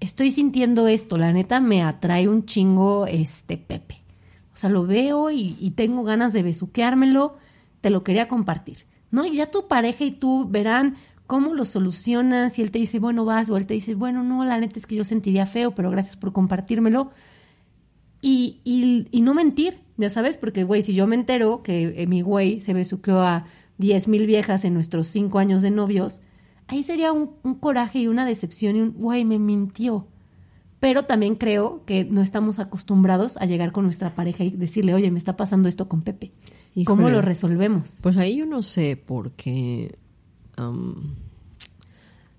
estoy 0.00 0.30
sintiendo 0.30 0.88
esto, 0.88 1.18
la 1.18 1.32
neta 1.32 1.60
me 1.60 1.82
atrae 1.82 2.28
un 2.28 2.44
chingo 2.44 3.06
este 3.06 3.56
Pepe. 3.56 4.02
O 4.52 4.56
sea, 4.56 4.70
lo 4.70 4.86
veo 4.86 5.30
y, 5.30 5.72
tengo 5.76 6.02
ganas 6.02 6.32
de 6.32 6.42
besuqueármelo, 6.42 7.36
te 7.80 7.90
lo 7.90 8.02
quería 8.02 8.26
compartir. 8.26 8.86
¿No? 9.10 9.24
Y 9.24 9.36
ya 9.36 9.50
tu 9.50 9.68
pareja 9.68 10.04
y 10.04 10.10
tú 10.10 10.46
verán 10.48 10.96
cómo 11.26 11.54
lo 11.54 11.64
solucionas 11.64 12.58
y 12.58 12.62
él 12.62 12.70
te 12.70 12.78
dice, 12.78 12.98
bueno, 12.98 13.24
vas, 13.24 13.48
o 13.50 13.56
él 13.56 13.66
te 13.66 13.74
dice, 13.74 13.94
bueno, 13.94 14.22
no, 14.22 14.44
la 14.44 14.58
neta 14.58 14.78
es 14.78 14.86
que 14.86 14.96
yo 14.96 15.04
sentiría 15.04 15.46
feo, 15.46 15.70
pero 15.70 15.90
gracias 15.90 16.16
por 16.16 16.32
compartírmelo. 16.32 17.12
Y, 18.20 18.60
y, 18.64 19.06
y 19.12 19.20
no 19.20 19.32
mentir, 19.32 19.78
ya 19.96 20.10
sabes, 20.10 20.36
porque, 20.36 20.64
güey, 20.64 20.82
si 20.82 20.92
yo 20.92 21.06
me 21.06 21.14
entero 21.14 21.62
que 21.62 21.94
eh, 21.96 22.06
mi 22.06 22.22
güey 22.22 22.60
se 22.60 22.74
besuqueó 22.74 23.20
a 23.20 23.46
10 23.78 24.08
mil 24.08 24.26
viejas 24.26 24.64
en 24.64 24.74
nuestros 24.74 25.06
cinco 25.06 25.38
años 25.38 25.62
de 25.62 25.70
novios, 25.70 26.20
ahí 26.68 26.82
sería 26.84 27.12
un, 27.12 27.32
un 27.42 27.54
coraje 27.54 27.98
y 27.98 28.06
una 28.06 28.24
decepción 28.24 28.76
y 28.76 28.80
un, 28.80 28.92
güey, 28.92 29.24
me 29.24 29.38
mintió. 29.38 30.06
Pero 30.80 31.04
también 31.04 31.34
creo 31.34 31.82
que 31.86 32.04
no 32.04 32.22
estamos 32.22 32.60
acostumbrados 32.60 33.36
a 33.38 33.46
llegar 33.46 33.72
con 33.72 33.84
nuestra 33.84 34.14
pareja 34.14 34.44
y 34.44 34.50
decirle, 34.50 34.94
oye, 34.94 35.10
me 35.10 35.18
está 35.18 35.36
pasando 35.36 35.68
esto 35.68 35.88
con 35.88 36.02
Pepe. 36.02 36.30
¿Cómo 36.84 37.02
Híjole. 37.02 37.16
lo 37.16 37.22
resolvemos? 37.22 37.98
Pues 38.00 38.16
ahí 38.16 38.36
yo 38.36 38.46
no 38.46 38.62
sé, 38.62 38.96
porque 38.96 39.98
am, 40.56 41.16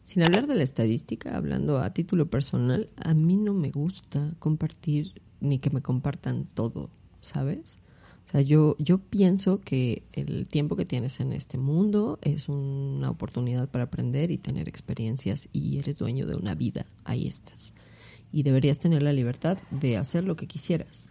sin 0.03 0.23
hablar 0.23 0.47
de 0.47 0.55
la 0.55 0.63
estadística, 0.63 1.35
hablando 1.35 1.79
a 1.79 1.93
título 1.93 2.29
personal, 2.29 2.89
a 2.95 3.13
mí 3.13 3.35
no 3.35 3.53
me 3.53 3.71
gusta 3.71 4.33
compartir 4.39 5.21
ni 5.41 5.59
que 5.59 5.69
me 5.69 5.81
compartan 5.81 6.45
todo, 6.53 6.89
¿sabes? 7.21 7.77
O 8.29 8.31
sea, 8.31 8.41
yo, 8.41 8.75
yo 8.77 8.99
pienso 8.99 9.59
que 9.59 10.03
el 10.13 10.45
tiempo 10.45 10.75
que 10.75 10.85
tienes 10.85 11.19
en 11.19 11.33
este 11.33 11.57
mundo 11.57 12.19
es 12.21 12.47
una 12.47 13.09
oportunidad 13.09 13.67
para 13.67 13.85
aprender 13.85 14.29
y 14.29 14.37
tener 14.37 14.69
experiencias 14.69 15.49
y 15.51 15.79
eres 15.79 15.97
dueño 15.97 16.27
de 16.27 16.35
una 16.35 16.53
vida, 16.53 16.85
ahí 17.05 17.25
estás. 17.25 17.73
Y 18.31 18.43
deberías 18.43 18.77
tener 18.77 19.01
la 19.01 19.13
libertad 19.13 19.57
de 19.71 19.97
hacer 19.97 20.25
lo 20.25 20.35
que 20.35 20.45
quisieras. 20.45 21.09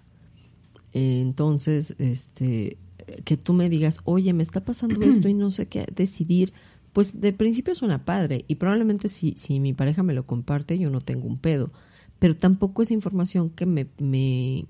Entonces, 0.92 1.96
este, 1.98 2.78
que 3.24 3.36
tú 3.36 3.52
me 3.52 3.68
digas, 3.68 3.98
oye, 4.04 4.32
me 4.32 4.44
está 4.44 4.64
pasando 4.64 5.00
esto 5.02 5.28
y 5.28 5.34
no 5.34 5.50
sé 5.50 5.66
qué 5.66 5.86
decidir, 5.92 6.52
pues 6.92 7.20
de 7.20 7.32
principio 7.32 7.74
suena 7.74 8.04
padre 8.04 8.44
y 8.46 8.54
probablemente 8.54 9.08
si, 9.08 9.34
si 9.36 9.58
mi 9.58 9.72
pareja 9.72 10.04
me 10.04 10.14
lo 10.14 10.24
comparte 10.24 10.78
yo 10.78 10.88
no 10.88 11.00
tengo 11.00 11.26
un 11.26 11.38
pedo, 11.38 11.72
pero 12.20 12.36
tampoco 12.36 12.82
es 12.82 12.92
información 12.92 13.50
que 13.50 13.66
me... 13.66 13.88
me 13.98 14.66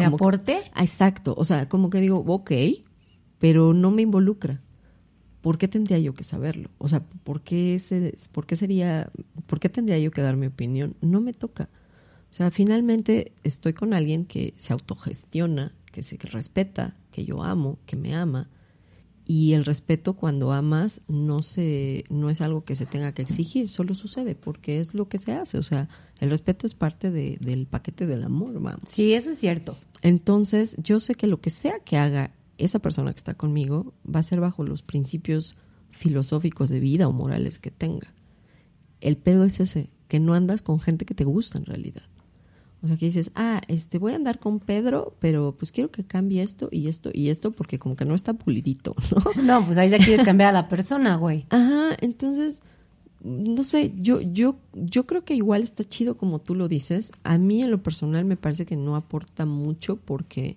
¿Te 0.00 0.04
como 0.04 0.16
aporte? 0.16 0.62
Exacto, 0.76 1.34
o 1.36 1.44
sea, 1.44 1.68
como 1.68 1.90
que 1.90 2.00
digo, 2.00 2.24
ok, 2.26 2.52
pero 3.38 3.72
no 3.72 3.90
me 3.90 4.02
involucra. 4.02 4.60
¿Por 5.40 5.56
qué 5.56 5.68
tendría 5.68 5.98
yo 5.98 6.12
que 6.12 6.24
saberlo? 6.24 6.70
O 6.78 6.88
sea, 6.88 7.00
¿por 7.24 7.42
qué, 7.42 7.78
se, 7.78 8.16
¿por 8.30 8.46
qué 8.46 8.56
sería, 8.56 9.10
por 9.46 9.58
qué 9.58 9.68
tendría 9.68 9.98
yo 9.98 10.10
que 10.10 10.20
dar 10.20 10.36
mi 10.36 10.46
opinión? 10.46 10.96
No 11.00 11.20
me 11.20 11.32
toca. 11.32 11.70
O 12.30 12.34
sea, 12.34 12.50
finalmente 12.50 13.32
estoy 13.42 13.72
con 13.72 13.94
alguien 13.94 14.24
que 14.24 14.54
se 14.56 14.72
autogestiona, 14.72 15.72
que 15.90 16.02
se 16.02 16.16
respeta, 16.18 16.96
que 17.10 17.24
yo 17.24 17.42
amo, 17.42 17.78
que 17.86 17.96
me 17.96 18.14
ama. 18.14 18.50
Y 19.32 19.52
el 19.52 19.64
respeto 19.64 20.14
cuando 20.14 20.50
amas 20.50 21.02
no 21.06 21.42
se, 21.42 22.02
no 22.10 22.30
es 22.30 22.40
algo 22.40 22.64
que 22.64 22.74
se 22.74 22.84
tenga 22.84 23.12
que 23.12 23.22
exigir, 23.22 23.68
solo 23.68 23.94
sucede 23.94 24.34
porque 24.34 24.80
es 24.80 24.92
lo 24.92 25.08
que 25.08 25.18
se 25.18 25.30
hace. 25.30 25.56
O 25.56 25.62
sea, 25.62 25.88
el 26.18 26.30
respeto 26.30 26.66
es 26.66 26.74
parte 26.74 27.12
de- 27.12 27.38
del 27.40 27.68
paquete 27.68 28.08
del 28.08 28.24
amor, 28.24 28.60
vamos. 28.60 28.88
Sí, 28.90 29.14
eso 29.14 29.30
es 29.30 29.38
cierto. 29.38 29.76
Entonces, 30.02 30.74
yo 30.82 30.98
sé 30.98 31.14
que 31.14 31.28
lo 31.28 31.40
que 31.40 31.50
sea 31.50 31.78
que 31.78 31.96
haga 31.96 32.32
esa 32.58 32.80
persona 32.80 33.12
que 33.12 33.18
está 33.18 33.34
conmigo 33.34 33.94
va 34.04 34.18
a 34.18 34.24
ser 34.24 34.40
bajo 34.40 34.64
los 34.64 34.82
principios 34.82 35.54
filosóficos 35.92 36.68
de 36.68 36.80
vida 36.80 37.06
o 37.06 37.12
morales 37.12 37.60
que 37.60 37.70
tenga. 37.70 38.12
El 39.00 39.16
pedo 39.16 39.44
es 39.44 39.60
ese, 39.60 39.90
que 40.08 40.18
no 40.18 40.34
andas 40.34 40.60
con 40.60 40.80
gente 40.80 41.04
que 41.04 41.14
te 41.14 41.22
gusta 41.24 41.56
en 41.58 41.66
realidad. 41.66 42.02
O 42.82 42.86
sea, 42.86 42.96
que 42.96 43.06
dices, 43.06 43.30
ah, 43.34 43.60
este, 43.68 43.98
voy 43.98 44.12
a 44.12 44.16
andar 44.16 44.38
con 44.38 44.58
Pedro, 44.58 45.14
pero 45.20 45.54
pues 45.58 45.70
quiero 45.70 45.90
que 45.90 46.02
cambie 46.04 46.42
esto 46.42 46.68
y 46.72 46.88
esto 46.88 47.10
y 47.12 47.28
esto 47.28 47.50
porque 47.52 47.78
como 47.78 47.94
que 47.94 48.06
no 48.06 48.14
está 48.14 48.32
pulidito, 48.34 48.96
¿no? 49.14 49.42
No, 49.42 49.66
pues 49.66 49.76
ahí 49.76 49.90
ya 49.90 49.98
quieres 49.98 50.24
cambiar 50.24 50.48
a 50.50 50.52
la 50.52 50.68
persona, 50.68 51.16
güey. 51.16 51.44
Ajá, 51.50 51.90
entonces, 52.00 52.62
no 53.22 53.62
sé, 53.64 53.92
yo, 53.98 54.22
yo, 54.22 54.56
yo 54.72 55.06
creo 55.06 55.24
que 55.26 55.34
igual 55.34 55.62
está 55.62 55.84
chido 55.84 56.16
como 56.16 56.38
tú 56.40 56.54
lo 56.54 56.68
dices. 56.68 57.12
A 57.22 57.36
mí 57.36 57.62
en 57.62 57.70
lo 57.70 57.82
personal 57.82 58.24
me 58.24 58.38
parece 58.38 58.64
que 58.64 58.76
no 58.76 58.96
aporta 58.96 59.44
mucho 59.44 59.96
porque, 59.96 60.56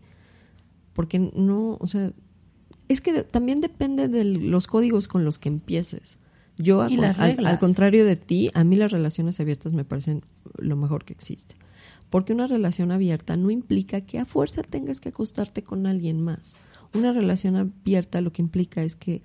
porque 0.93 1.19
no, 1.19 1.75
o 1.81 1.87
sea, 1.87 2.13
es 2.87 3.01
que 3.01 3.11
de- 3.11 3.23
también 3.23 3.59
depende 3.59 4.07
de 4.07 4.23
los 4.23 4.67
códigos 4.67 5.09
con 5.09 5.25
los 5.25 5.39
que 5.39 5.49
empieces. 5.49 6.17
Yo, 6.57 6.81
a 6.81 6.87
al, 7.19 7.31
al 7.47 7.59
contrario 7.59 8.05
de 8.05 8.15
ti, 8.15 8.49
a 8.53 8.63
mí 8.63 8.75
las 8.77 8.91
relaciones 8.93 9.39
abiertas 9.41 9.73
me 9.73 9.83
parecen 9.83 10.23
lo 10.57 10.75
mejor 10.77 11.03
que 11.03 11.11
existe. 11.13 11.55
Porque 12.13 12.31
una 12.31 12.45
relación 12.45 12.91
abierta 12.91 13.37
no 13.37 13.49
implica 13.49 14.01
que 14.01 14.19
a 14.19 14.25
fuerza 14.25 14.61
tengas 14.61 14.99
que 14.99 15.09
acostarte 15.09 15.63
con 15.63 15.87
alguien 15.87 16.21
más. 16.21 16.55
Una 16.93 17.11
relación 17.11 17.55
abierta 17.55 18.21
lo 18.21 18.31
que 18.31 18.43
implica 18.43 18.83
es 18.83 18.95
que 18.95 19.23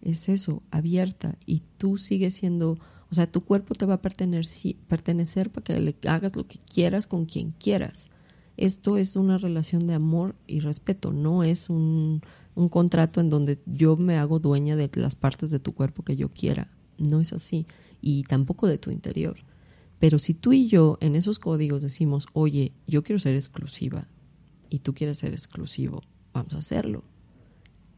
es 0.00 0.26
eso, 0.30 0.62
abierta, 0.70 1.36
y 1.44 1.60
tú 1.76 1.98
sigues 1.98 2.32
siendo, 2.32 2.78
o 3.10 3.14
sea, 3.14 3.30
tu 3.30 3.42
cuerpo 3.42 3.74
te 3.74 3.84
va 3.84 3.96
a 3.96 4.00
pertenecer, 4.00 5.50
para 5.50 5.64
que 5.64 5.80
le 5.80 5.94
hagas 6.08 6.34
lo 6.34 6.46
que 6.46 6.58
quieras 6.60 7.06
con 7.06 7.26
quien 7.26 7.50
quieras. 7.50 8.08
Esto 8.56 8.96
es 8.96 9.16
una 9.16 9.36
relación 9.36 9.86
de 9.86 9.92
amor 9.92 10.34
y 10.46 10.60
respeto, 10.60 11.12
no 11.12 11.44
es 11.44 11.68
un, 11.68 12.22
un 12.54 12.70
contrato 12.70 13.20
en 13.20 13.28
donde 13.28 13.58
yo 13.66 13.98
me 13.98 14.16
hago 14.16 14.38
dueña 14.38 14.76
de 14.76 14.90
las 14.94 15.14
partes 15.14 15.50
de 15.50 15.58
tu 15.58 15.74
cuerpo 15.74 16.04
que 16.04 16.16
yo 16.16 16.30
quiera. 16.30 16.72
No 16.96 17.20
es 17.20 17.34
así, 17.34 17.66
y 18.00 18.22
tampoco 18.22 18.66
de 18.66 18.78
tu 18.78 18.90
interior. 18.90 19.36
Pero 20.00 20.18
si 20.18 20.34
tú 20.34 20.52
y 20.52 20.66
yo 20.66 20.98
en 21.00 21.14
esos 21.14 21.38
códigos 21.38 21.82
decimos, 21.82 22.26
oye, 22.32 22.72
yo 22.88 23.04
quiero 23.04 23.20
ser 23.20 23.34
exclusiva 23.36 24.08
y 24.68 24.80
tú 24.80 24.94
quieres 24.94 25.18
ser 25.18 25.32
exclusivo, 25.32 26.02
vamos 26.32 26.54
a 26.54 26.58
hacerlo. 26.58 27.04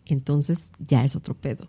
Entonces 0.07 0.73
ya 0.87 1.05
es 1.05 1.17
otro 1.17 1.35
pedo. 1.35 1.69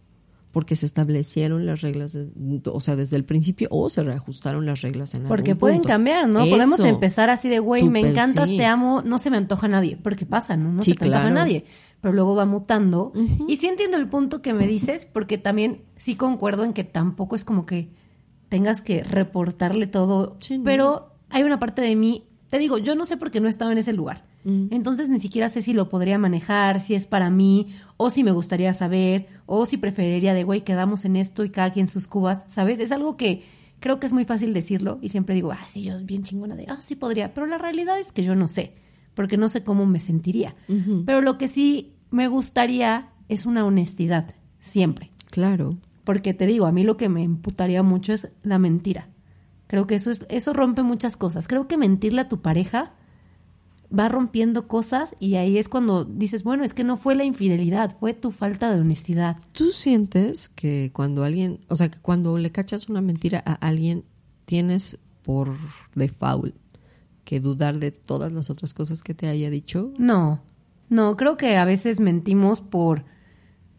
Porque 0.51 0.75
se 0.75 0.85
establecieron 0.85 1.65
las 1.65 1.81
reglas, 1.81 2.13
de- 2.13 2.29
o 2.65 2.79
sea, 2.79 2.95
desde 2.95 3.15
el 3.15 3.25
principio, 3.25 3.67
o 3.71 3.89
se 3.89 4.03
reajustaron 4.03 4.67
las 4.67 4.81
reglas 4.81 5.15
en 5.15 5.23
Porque 5.23 5.51
algún 5.51 5.59
pueden 5.59 5.77
punto. 5.77 5.87
cambiar, 5.87 6.29
¿no? 6.29 6.45
Podemos 6.47 6.79
empezar 6.81 7.31
así 7.31 7.49
de, 7.49 7.57
güey, 7.57 7.89
me 7.89 8.01
encantas, 8.01 8.49
sí. 8.49 8.57
te 8.57 8.65
amo, 8.65 9.01
no 9.01 9.17
se 9.17 9.31
me 9.31 9.37
antoja 9.37 9.65
a 9.65 9.69
nadie. 9.69 9.97
Porque 9.97 10.27
pasa, 10.27 10.55
¿no? 10.55 10.71
No 10.71 10.83
Sí, 10.83 10.91
se 10.91 10.97
te 10.97 11.05
antoja 11.05 11.27
a 11.27 11.31
nadie. 11.31 11.65
Pero 12.01 12.13
luego 12.13 12.35
va 12.35 12.45
mutando. 12.45 13.13
Y 13.47 13.57
sí 13.57 13.65
entiendo 13.65 13.97
el 13.97 14.07
punto 14.09 14.43
que 14.43 14.53
me 14.53 14.67
dices, 14.67 15.07
porque 15.11 15.39
también 15.39 15.81
sí 15.97 16.15
concuerdo 16.15 16.65
en 16.65 16.73
que 16.73 16.83
tampoco 16.83 17.35
es 17.35 17.43
como 17.45 17.65
que 17.65 17.89
tengas 18.53 18.83
que 18.83 19.03
reportarle 19.03 19.87
todo. 19.87 20.37
Sí, 20.39 20.59
no. 20.59 20.63
Pero 20.63 21.09
hay 21.31 21.41
una 21.41 21.57
parte 21.57 21.81
de 21.81 21.95
mí, 21.95 22.25
te 22.51 22.59
digo, 22.59 22.77
yo 22.77 22.93
no 22.93 23.07
sé 23.07 23.17
por 23.17 23.31
qué 23.31 23.41
no 23.41 23.47
he 23.47 23.49
estado 23.49 23.71
en 23.71 23.79
ese 23.79 23.93
lugar. 23.93 24.25
Mm. 24.43 24.67
Entonces 24.69 25.09
ni 25.09 25.19
siquiera 25.19 25.49
sé 25.49 25.63
si 25.63 25.73
lo 25.73 25.89
podría 25.89 26.19
manejar, 26.19 26.79
si 26.79 26.93
es 26.93 27.07
para 27.07 27.31
mí, 27.31 27.73
o 27.97 28.11
si 28.11 28.23
me 28.23 28.31
gustaría 28.31 28.71
saber, 28.73 29.25
o 29.47 29.65
si 29.65 29.77
preferiría 29.77 30.35
de, 30.35 30.43
güey, 30.43 30.61
quedamos 30.61 31.03
en 31.03 31.15
esto 31.15 31.43
y 31.43 31.49
cada 31.49 31.71
quien 31.71 31.87
sus 31.87 32.05
cubas, 32.05 32.45
¿sabes? 32.47 32.79
Es 32.79 32.91
algo 32.91 33.17
que, 33.17 33.41
creo 33.79 33.99
que 33.99 34.05
es 34.05 34.13
muy 34.13 34.25
fácil 34.25 34.53
decirlo 34.53 34.99
y 35.01 35.09
siempre 35.09 35.33
digo, 35.33 35.51
ah, 35.51 35.65
sí, 35.65 35.81
yo 35.81 35.97
bien 36.03 36.21
chingona 36.21 36.55
de, 36.55 36.67
ah, 36.69 36.77
sí 36.79 36.95
podría, 36.95 37.33
pero 37.33 37.47
la 37.47 37.57
realidad 37.57 37.99
es 37.99 38.11
que 38.11 38.21
yo 38.21 38.35
no 38.35 38.47
sé, 38.47 38.75
porque 39.15 39.35
no 39.35 39.49
sé 39.49 39.63
cómo 39.63 39.87
me 39.87 39.99
sentiría. 39.99 40.53
Pero 41.07 41.21
lo 41.21 41.39
que 41.39 41.47
sí 41.47 41.95
me 42.11 42.27
gustaría 42.27 43.09
es 43.29 43.47
una 43.47 43.65
honestidad, 43.65 44.35
siempre. 44.59 45.09
Claro. 45.31 45.79
Porque 46.03 46.33
te 46.33 46.45
digo, 46.45 46.65
a 46.65 46.71
mí 46.71 46.83
lo 46.83 46.97
que 46.97 47.09
me 47.09 47.23
imputaría 47.23 47.83
mucho 47.83 48.13
es 48.13 48.29
la 48.43 48.59
mentira. 48.59 49.09
Creo 49.67 49.87
que 49.87 49.95
eso, 49.95 50.11
es, 50.11 50.25
eso 50.29 50.53
rompe 50.53 50.83
muchas 50.83 51.17
cosas. 51.17 51.47
Creo 51.47 51.67
que 51.67 51.77
mentirle 51.77 52.21
a 52.21 52.29
tu 52.29 52.41
pareja 52.41 52.93
va 53.97 54.09
rompiendo 54.09 54.67
cosas 54.67 55.15
y 55.19 55.35
ahí 55.35 55.57
es 55.57 55.69
cuando 55.69 56.03
dices, 56.03 56.43
bueno, 56.43 56.63
es 56.63 56.73
que 56.73 56.83
no 56.83 56.97
fue 56.97 57.15
la 57.15 57.23
infidelidad, 57.23 57.95
fue 57.99 58.13
tu 58.13 58.31
falta 58.31 58.73
de 58.73 58.81
honestidad. 58.81 59.37
¿Tú 59.51 59.71
sientes 59.71 60.49
que 60.49 60.91
cuando 60.93 61.23
alguien, 61.23 61.59
o 61.69 61.75
sea, 61.75 61.89
que 61.89 61.99
cuando 61.99 62.37
le 62.37 62.51
cachas 62.51 62.89
una 62.89 63.01
mentira 63.01 63.43
a 63.45 63.53
alguien, 63.53 64.03
tienes 64.45 64.97
por 65.21 65.55
default 65.95 66.55
que 67.23 67.39
dudar 67.39 67.79
de 67.79 67.91
todas 67.91 68.31
las 68.31 68.49
otras 68.49 68.73
cosas 68.73 69.03
que 69.03 69.13
te 69.13 69.27
haya 69.27 69.49
dicho? 69.49 69.93
No, 69.97 70.41
no, 70.89 71.15
creo 71.15 71.37
que 71.37 71.57
a 71.57 71.65
veces 71.65 71.99
mentimos 71.99 72.61
por, 72.61 73.05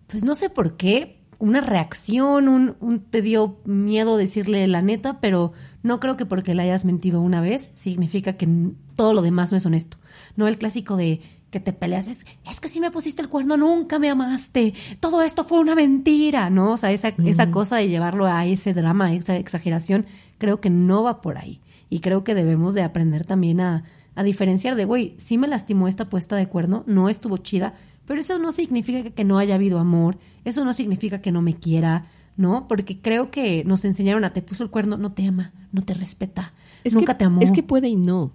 pues 0.07 0.25
no 0.25 0.35
sé 0.35 0.49
por 0.49 0.77
qué, 0.77 1.24
una 1.38 1.61
reacción, 1.61 2.49
un, 2.49 2.77
un 2.81 3.01
te 3.01 3.23
dio 3.23 3.59
miedo 3.64 4.16
decirle 4.16 4.66
la 4.66 4.83
neta, 4.83 5.20
pero 5.20 5.53
no 5.83 6.01
creo 6.01 6.16
que 6.16 6.27
porque 6.27 6.55
le 6.55 6.62
hayas 6.62 6.85
mentido 6.85 7.20
una 7.20 7.40
vez 7.40 7.70
significa 7.75 8.35
que 8.35 8.49
todo 8.97 9.12
lo 9.12 9.23
demás 9.23 9.51
no 9.51 9.57
es 9.57 9.66
honesto. 9.66 9.99
No 10.37 10.49
el 10.49 10.59
clásico 10.59 10.97
de 10.97 11.20
que 11.51 11.61
te 11.61 11.73
peleas 11.73 12.09
es, 12.09 12.27
es 12.51 12.61
que 12.61 12.68
si 12.68 12.81
me 12.81 12.90
pusiste 12.90 13.23
el 13.23 13.29
cuerno 13.29 13.57
nunca 13.57 14.01
me 14.01 14.11
amaste, 14.11 14.75
todo 14.99 15.23
esto 15.23 15.44
fue 15.44 15.61
una 15.61 15.77
mentira, 15.77 16.51
¿no? 16.51 16.73
O 16.73 16.77
sea, 16.77 16.90
esa, 16.90 17.14
esa 17.25 17.53
cosa 17.53 17.77
de 17.77 17.88
llevarlo 17.88 18.27
a 18.27 18.44
ese 18.44 18.75
drama, 18.75 19.07
a 19.07 19.14
esa 19.14 19.37
exageración, 19.37 20.05
creo 20.38 20.61
que 20.61 20.68
no 20.68 21.05
va 21.05 21.20
por 21.20 21.38
ahí. 21.38 21.61
Y 21.90 22.01
creo 22.01 22.25
que 22.25 22.35
debemos 22.35 22.75
de 22.75 22.83
aprender 22.83 23.25
también 23.25 23.61
a, 23.61 23.85
a 24.16 24.23
diferenciar 24.25 24.75
de, 24.75 24.85
güey, 24.85 25.14
sí 25.18 25.38
me 25.38 25.47
lastimó 25.47 25.87
esta 25.87 26.09
puesta 26.09 26.35
de 26.35 26.49
cuerno, 26.49 26.83
no 26.87 27.09
estuvo 27.09 27.37
chida, 27.37 27.75
pero 28.07 28.21
eso 28.21 28.38
no 28.38 28.53
significa 28.53 29.11
que, 29.11 29.25
no 29.25 29.38
haya 29.38 29.55
habido 29.55 29.79
amor, 29.79 30.19
eso 30.45 30.64
no 30.64 30.73
significa 30.73 31.21
que 31.21 31.33
no 31.33 31.43
me 31.43 31.55
quiera, 31.55 32.07
¿no? 32.37 32.69
Porque 32.69 33.01
creo 33.01 33.31
que 33.31 33.64
nos 33.64 33.85
enseñaron 33.85 34.25
a 34.25 34.33
te 34.33 34.43
puso 34.43 34.62
el 34.62 34.71
cuerno, 34.71 34.97
no 34.97 35.12
te 35.12 35.27
ama, 35.27 35.53
no 35.73 35.83
te 35.83 35.95
respeta, 35.95 36.53
nunca 36.93 37.14
que, 37.14 37.19
te 37.19 37.25
amó. 37.25 37.40
Es 37.40 37.53
que 37.53 37.62
puede 37.62 37.88
y 37.88 37.97
no. 37.97 38.33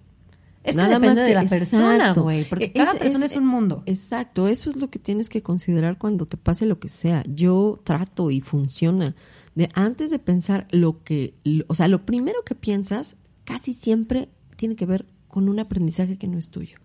Es 0.64 0.76
que 0.76 0.82
depende 0.84 1.22
de 1.24 1.34
la 1.34 1.46
persona, 1.46 2.14
güey, 2.14 2.44
porque 2.44 2.72
cada 2.74 2.94
persona 2.94 3.26
es 3.26 3.36
un 3.36 3.46
mundo. 3.46 3.82
Exacto, 3.86 4.48
eso 4.48 4.70
es 4.70 4.76
lo 4.76 4.90
que 4.90 5.00
tienes 5.00 5.30
que 5.30 5.42
considerar 5.42 5.98
cuando 5.98 6.26
te 6.26 6.36
pase 6.38 6.66
lo 6.66 6.80
que 6.80 6.90
sea. 6.90 7.24
Yo 7.28 7.80
trato 7.84 8.30
y 8.30 8.42
funciona. 8.42 9.16
De 9.56 9.70
antes 9.74 10.12
de 10.12 10.20
pensar 10.20 10.68
lo 10.72 11.02
que, 11.04 11.34
lo- 11.44 11.64
o 11.68 11.76
sea, 11.76 11.88
lo 11.88 12.06
primero 12.06 12.44
que 12.46 12.56
piensas 12.56 13.16
casi 13.46 13.74
siempre 13.74 14.30
tiene 14.58 14.76
que 14.76 14.86
ver 14.86 15.06
con 15.28 15.48
un 15.48 15.60
aprendizaje 15.60 16.18
que 16.18 16.28
no 16.28 16.38
es 16.38 16.50
tuyo. 16.50 16.78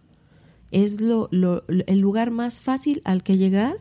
Es 0.74 1.00
lo, 1.00 1.28
lo- 1.30 1.62
el 1.68 2.00
lugar 2.00 2.30
más 2.30 2.60
fácil 2.60 3.00
al 3.04 3.22
que 3.22 3.36
llegar 3.36 3.76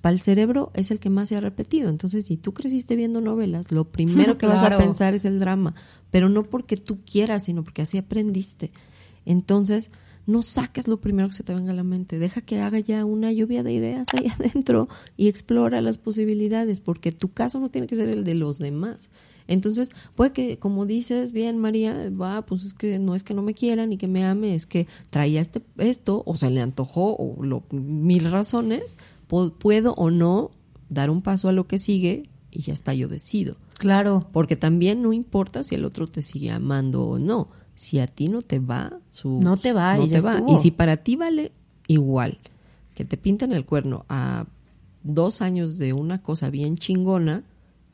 para 0.00 0.14
el 0.14 0.20
cerebro 0.20 0.70
es 0.74 0.90
el 0.90 0.98
que 0.98 1.10
más 1.10 1.28
se 1.28 1.36
ha 1.36 1.40
repetido. 1.40 1.90
Entonces, 1.90 2.24
si 2.24 2.36
tú 2.38 2.54
creciste 2.54 2.96
viendo 2.96 3.20
novelas, 3.20 3.70
lo 3.70 3.84
primero 3.84 4.32
que 4.38 4.46
vas 4.46 4.62
a 4.62 4.78
pensar 4.78 5.14
es 5.14 5.24
el 5.26 5.38
drama, 5.40 5.74
pero 6.10 6.28
no 6.28 6.44
porque 6.44 6.76
tú 6.78 6.98
quieras, 7.04 7.44
sino 7.44 7.62
porque 7.62 7.82
así 7.82 7.98
aprendiste. 7.98 8.70
Entonces, 9.26 9.90
no 10.26 10.42
saques 10.42 10.86
lo 10.88 11.00
primero 11.00 11.28
que 11.28 11.34
se 11.34 11.42
te 11.42 11.54
venga 11.54 11.72
a 11.72 11.74
la 11.74 11.82
mente, 11.82 12.18
deja 12.18 12.40
que 12.40 12.60
haga 12.60 12.78
ya 12.78 13.04
una 13.04 13.32
lluvia 13.32 13.62
de 13.62 13.72
ideas 13.72 14.08
ahí 14.16 14.28
adentro 14.38 14.88
y 15.16 15.28
explora 15.28 15.80
las 15.80 15.98
posibilidades, 15.98 16.80
porque 16.80 17.12
tu 17.12 17.32
caso 17.32 17.58
no 17.60 17.68
tiene 17.70 17.86
que 17.86 17.96
ser 17.96 18.08
el 18.08 18.24
de 18.24 18.34
los 18.34 18.58
demás. 18.58 19.10
Entonces, 19.50 19.90
puede 20.14 20.32
que, 20.32 20.58
como 20.58 20.86
dices 20.86 21.32
bien, 21.32 21.58
María, 21.58 22.08
va, 22.10 22.46
pues 22.46 22.64
es 22.64 22.72
que 22.72 22.98
no 22.98 23.14
es 23.14 23.22
que 23.24 23.34
no 23.34 23.42
me 23.42 23.52
quiera 23.52 23.84
ni 23.86 23.96
que 23.98 24.06
me 24.08 24.24
ame, 24.24 24.54
es 24.54 24.64
que 24.64 24.86
traía 25.10 25.40
este, 25.40 25.60
esto, 25.76 26.22
o 26.24 26.36
se 26.36 26.48
le 26.50 26.60
antojó, 26.62 27.14
o 27.16 27.44
lo, 27.44 27.64
mil 27.72 28.30
razones, 28.30 28.96
pu- 29.28 29.52
puedo 29.52 29.92
o 29.94 30.10
no 30.10 30.52
dar 30.88 31.10
un 31.10 31.20
paso 31.20 31.48
a 31.48 31.52
lo 31.52 31.66
que 31.66 31.78
sigue 31.78 32.30
y 32.50 32.62
ya 32.62 32.72
está, 32.72 32.94
yo 32.94 33.08
decido. 33.08 33.56
Claro. 33.76 34.26
Porque 34.32 34.56
también 34.56 35.02
no 35.02 35.12
importa 35.12 35.62
si 35.62 35.74
el 35.74 35.84
otro 35.84 36.06
te 36.06 36.22
sigue 36.22 36.50
amando 36.50 37.02
o 37.04 37.18
no. 37.18 37.48
Si 37.74 37.98
a 37.98 38.06
ti 38.06 38.28
no 38.28 38.42
te 38.42 38.58
va, 38.58 38.98
su, 39.10 39.40
No 39.42 39.56
te 39.56 39.72
va, 39.72 39.96
no 39.96 40.04
y 40.04 40.08
ya 40.08 40.18
te 40.18 40.24
va. 40.26 40.34
estuvo. 40.34 40.52
Y 40.52 40.56
si 40.58 40.70
para 40.70 40.98
ti 40.98 41.16
vale 41.16 41.52
igual 41.86 42.38
que 42.94 43.04
te 43.04 43.16
pinten 43.16 43.52
el 43.52 43.64
cuerno 43.64 44.04
a 44.08 44.46
dos 45.02 45.40
años 45.40 45.78
de 45.78 45.92
una 45.94 46.22
cosa 46.22 46.50
bien 46.50 46.76
chingona, 46.76 47.42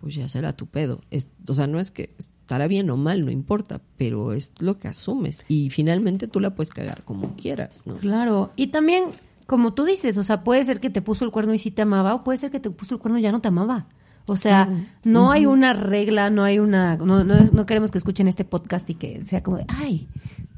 pues 0.06 0.14
ya 0.14 0.28
será 0.28 0.52
tu 0.52 0.66
pedo. 0.66 1.00
Es- 1.10 1.26
o 1.48 1.52
sea, 1.52 1.66
no 1.66 1.80
es 1.80 1.90
que 1.90 2.14
estará 2.16 2.68
bien 2.68 2.88
o 2.90 2.96
mal, 2.96 3.24
no 3.24 3.32
importa, 3.32 3.80
pero 3.96 4.34
es 4.34 4.52
lo 4.60 4.78
que 4.78 4.86
asumes. 4.86 5.44
Y 5.48 5.70
finalmente 5.70 6.28
tú 6.28 6.38
la 6.38 6.54
puedes 6.54 6.70
cagar 6.70 7.02
como 7.02 7.34
quieras, 7.34 7.88
¿no? 7.88 7.96
Claro, 7.96 8.52
y 8.54 8.68
también, 8.68 9.06
como 9.48 9.74
tú 9.74 9.84
dices, 9.84 10.16
o 10.16 10.22
sea, 10.22 10.44
puede 10.44 10.64
ser 10.64 10.78
que 10.78 10.90
te 10.90 11.02
puso 11.02 11.24
el 11.24 11.32
cuerno 11.32 11.54
y 11.54 11.58
sí 11.58 11.72
te 11.72 11.82
amaba, 11.82 12.14
o 12.14 12.22
puede 12.22 12.38
ser 12.38 12.52
que 12.52 12.60
te 12.60 12.70
puso 12.70 12.94
el 12.94 13.00
cuerno 13.00 13.18
y 13.18 13.22
ya 13.22 13.32
no 13.32 13.40
te 13.40 13.48
amaba. 13.48 13.88
O 14.26 14.36
sea, 14.36 14.68
no 15.02 15.32
hay 15.32 15.46
una 15.46 15.72
regla, 15.72 16.30
no 16.30 16.44
hay 16.44 16.60
una, 16.60 16.96
no, 16.98 17.24
no, 17.24 17.34
no 17.52 17.66
queremos 17.66 17.90
que 17.90 17.98
escuchen 17.98 18.28
este 18.28 18.44
podcast 18.44 18.88
y 18.90 18.94
que 18.94 19.24
sea 19.24 19.42
como 19.42 19.56
de, 19.56 19.64
ay, 19.68 20.06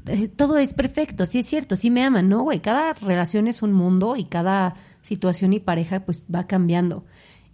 eh, 0.05 0.27
todo 0.27 0.59
es 0.59 0.75
perfecto, 0.75 1.25
sí 1.25 1.39
es 1.39 1.47
cierto, 1.47 1.75
sí 1.75 1.89
me 1.89 2.03
aman, 2.03 2.29
no, 2.29 2.43
güey, 2.43 2.59
cada 2.61 2.93
relación 2.93 3.47
es 3.47 3.63
un 3.63 3.73
mundo 3.73 4.15
y 4.15 4.25
cada 4.25 4.75
situación 5.01 5.53
y 5.53 5.59
pareja 5.59 6.01
pues 6.05 6.23
va 6.33 6.45
cambiando. 6.45 7.03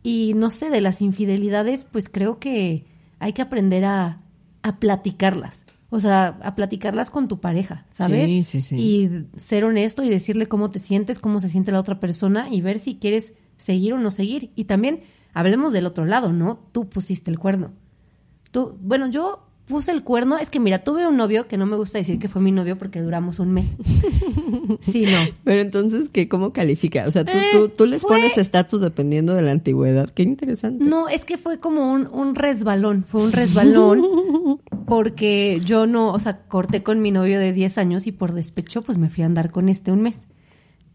Y 0.06 0.36
no 0.36 0.52
sé, 0.52 0.70
de 0.70 0.82
las 0.82 1.02
infidelidades, 1.02 1.84
pues 1.84 2.10
creo 2.10 2.38
que 2.38 2.86
hay 3.18 3.34
que 3.34 3.42
aprender 3.42 3.86
a, 3.86 4.22
a 4.62 4.80
platicarlas. 4.80 5.66
O 5.90 6.00
sea, 6.00 6.38
a 6.44 6.54
platicarlas 6.54 7.10
con 7.10 7.28
tu 7.28 7.40
pareja, 7.40 7.88
¿sabes? 7.90 8.30
Sí, 8.30 8.44
sí, 8.44 8.62
sí. 8.62 8.76
Y 8.76 9.26
ser 9.36 9.66
honesto 9.66 10.04
y 10.04 10.10
decirle 10.10 10.48
cómo 10.48 10.70
te 10.70 10.78
sientes, 10.78 11.18
cómo 11.18 11.40
se 11.40 11.50
siente 11.50 11.72
la 11.72 11.80
otra 11.80 12.00
persona 12.00 12.50
y 12.52 12.62
ver 12.62 12.78
si 12.78 12.98
quieres 12.98 13.34
seguir 13.58 13.94
o 13.94 13.98
no 13.98 14.12
seguir. 14.12 14.52
Y 14.54 14.66
también 14.66 15.00
hablemos 15.34 15.74
del 15.74 15.88
otro 15.88 16.06
lado, 16.06 16.32
¿no? 16.32 16.60
Tú 16.72 16.88
pusiste 16.88 17.32
el 17.32 17.40
cuerno. 17.40 17.72
Tú, 18.52 18.78
bueno, 18.82 19.10
yo 19.10 19.45
puse 19.68 19.92
el 19.92 20.04
cuerno, 20.04 20.38
es 20.38 20.50
que 20.50 20.60
mira, 20.60 20.84
tuve 20.84 21.08
un 21.08 21.18
novio 21.18 21.48
que 21.48 21.58
no 21.58 21.66
me 21.66 21.76
gusta 21.76 21.98
decir 21.98 22.20
que 22.20 22.28
fue 22.28 22.42
mi 22.42 22.52
novio 22.52 22.78
porque 22.78 23.02
duramos 23.02 23.40
un 23.40 23.52
mes. 23.52 23.76
Sí, 24.82 25.06
no. 25.06 25.18
Pero 25.44 25.62
entonces, 25.62 26.10
¿qué, 26.10 26.28
¿cómo 26.28 26.52
califica? 26.54 27.06
O 27.08 27.12
sea, 27.12 27.24
tú, 27.26 27.32
Eh, 27.32 27.42
tú, 27.54 27.70
tú 27.70 27.86
les 27.86 28.02
fue- 28.02 28.18
pones 28.18 28.38
estatus 28.38 28.82
dependiendo 28.82 29.34
de 29.34 29.42
la 29.42 29.52
antigüedad. 29.52 30.10
Qué 30.10 30.24
interesante. 30.24 30.84
No, 30.84 31.08
es 31.08 31.24
que 31.26 31.38
fue 31.38 31.60
como 31.60 31.92
un, 31.92 32.08
un 32.08 32.36
resbalón, 32.36 33.04
fue 33.04 33.24
un 33.24 33.32
resbalón 33.32 34.04
porque 34.88 35.62
yo 35.64 35.88
no, 35.88 36.12
o 36.12 36.20
sea, 36.20 36.40
corté 36.48 36.84
con 36.84 37.02
mi 37.02 37.12
novio 37.12 37.40
de 37.40 37.54
10 37.54 37.78
años 37.78 38.08
y 38.08 38.12
por 38.12 38.34
despecho 38.34 38.82
pues 38.82 38.98
me 38.98 39.10
fui 39.10 39.24
a 39.24 39.28
andar 39.28 39.52
con 39.52 39.70
este 39.70 39.92
un 39.92 40.02
mes. 40.02 40.20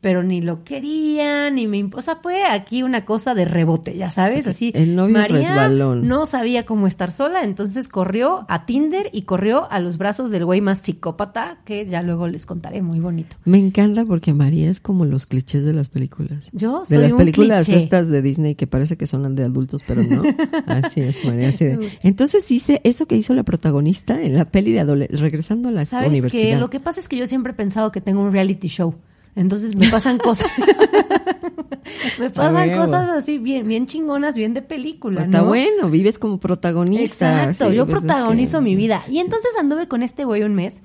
Pero 0.00 0.22
ni 0.22 0.40
lo 0.40 0.64
quería, 0.64 1.50
ni 1.50 1.66
me... 1.66 1.86
O 1.92 2.00
sea, 2.00 2.16
fue 2.16 2.44
aquí 2.44 2.82
una 2.82 3.04
cosa 3.04 3.34
de 3.34 3.44
rebote, 3.44 3.96
ya 3.98 4.10
sabes, 4.10 4.46
así. 4.46 4.72
El 4.74 4.96
novio 4.96 5.18
María 5.18 5.40
resbalón. 5.40 6.08
no 6.08 6.24
sabía 6.24 6.64
cómo 6.64 6.86
estar 6.86 7.10
sola, 7.10 7.44
entonces 7.44 7.86
corrió 7.88 8.46
a 8.48 8.64
Tinder 8.64 9.10
y 9.12 9.22
corrió 9.22 9.70
a 9.70 9.78
los 9.78 9.98
brazos 9.98 10.30
del 10.30 10.46
güey 10.46 10.62
más 10.62 10.78
psicópata, 10.78 11.58
que 11.66 11.84
ya 11.84 12.00
luego 12.02 12.28
les 12.28 12.46
contaré, 12.46 12.80
muy 12.80 12.98
bonito. 12.98 13.36
Me 13.44 13.58
encanta 13.58 14.06
porque 14.06 14.32
María 14.32 14.70
es 14.70 14.80
como 14.80 15.04
los 15.04 15.26
clichés 15.26 15.66
de 15.66 15.74
las 15.74 15.90
películas. 15.90 16.48
Yo 16.52 16.80
de 16.80 16.86
soy 16.86 16.98
las 16.98 17.12
un 17.12 17.18
películas 17.18 17.66
cliché. 17.66 17.82
estas 17.82 18.08
de 18.08 18.22
Disney 18.22 18.54
que 18.54 18.66
parece 18.66 18.96
que 18.96 19.06
son 19.06 19.34
de 19.34 19.44
adultos, 19.44 19.82
pero 19.86 20.02
no. 20.02 20.22
Así 20.66 21.02
es, 21.02 21.22
María. 21.26 21.50
Así 21.50 21.66
de. 21.66 21.90
Entonces 22.02 22.50
hice 22.50 22.80
eso 22.84 23.06
que 23.06 23.16
hizo 23.16 23.34
la 23.34 23.42
protagonista 23.42 24.20
en 24.22 24.32
la 24.34 24.46
peli 24.46 24.72
de 24.72 24.80
adolescente, 24.80 25.20
regresando 25.22 25.68
a 25.68 25.72
la 25.72 25.84
¿Sabes 25.84 26.08
universidad. 26.08 26.42
qué? 26.42 26.56
Lo 26.56 26.70
que 26.70 26.80
pasa 26.80 27.00
es 27.00 27.08
que 27.08 27.18
yo 27.18 27.26
siempre 27.26 27.52
he 27.52 27.54
pensado 27.54 27.92
que 27.92 28.00
tengo 28.00 28.22
un 28.22 28.32
reality 28.32 28.68
show. 28.68 28.94
Entonces 29.36 29.76
me 29.76 29.88
pasan 29.88 30.18
cosas. 30.22 30.50
me 32.18 32.30
pasan 32.30 32.76
cosas 32.76 33.08
así 33.10 33.38
bien, 33.38 33.66
bien 33.66 33.86
chingonas, 33.86 34.36
bien 34.36 34.54
de 34.54 34.62
película, 34.62 35.22
Está 35.22 35.38
¿no? 35.42 35.46
bueno, 35.46 35.88
vives 35.88 36.18
como 36.18 36.38
protagonista. 36.40 37.44
Exacto, 37.44 37.70
sí, 37.70 37.76
yo 37.76 37.86
pues 37.86 37.98
es 37.98 38.04
protagonizo 38.04 38.58
que- 38.58 38.64
mi 38.64 38.74
vida. 38.76 39.02
Y 39.08 39.18
entonces 39.20 39.50
anduve 39.58 39.88
con 39.88 40.02
este 40.02 40.24
güey 40.24 40.42
un 40.42 40.54
mes 40.54 40.80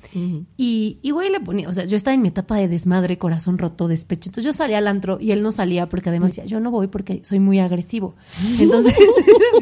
y, 0.57 0.99
y 1.01 1.11
güey 1.11 1.31
le 1.31 1.39
ponía, 1.39 1.67
o 1.69 1.73
sea, 1.73 1.85
yo 1.85 1.97
estaba 1.97 2.13
en 2.13 2.21
mi 2.21 2.27
etapa 2.29 2.55
de 2.57 2.67
desmadre, 2.67 3.17
corazón 3.17 3.57
roto, 3.57 3.87
despecho. 3.87 4.29
Entonces 4.29 4.45
yo 4.45 4.53
salía 4.53 4.77
al 4.77 4.87
antro 4.87 5.17
y 5.19 5.31
él 5.31 5.41
no 5.41 5.51
salía 5.51 5.89
porque 5.89 6.09
además 6.09 6.29
decía, 6.31 6.45
yo 6.45 6.59
no 6.59 6.71
voy 6.71 6.87
porque 6.87 7.21
soy 7.23 7.39
muy 7.39 7.59
agresivo. 7.59 8.15
Entonces, 8.59 8.95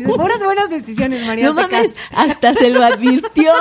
puras 0.05 0.39
buenas 0.43 0.69
decisiones, 0.69 1.25
María. 1.25 1.45
No 1.47 1.53
mames, 1.53 1.95
hasta 2.11 2.53
se 2.53 2.69
lo 2.69 2.83
advirtió. 2.83 3.51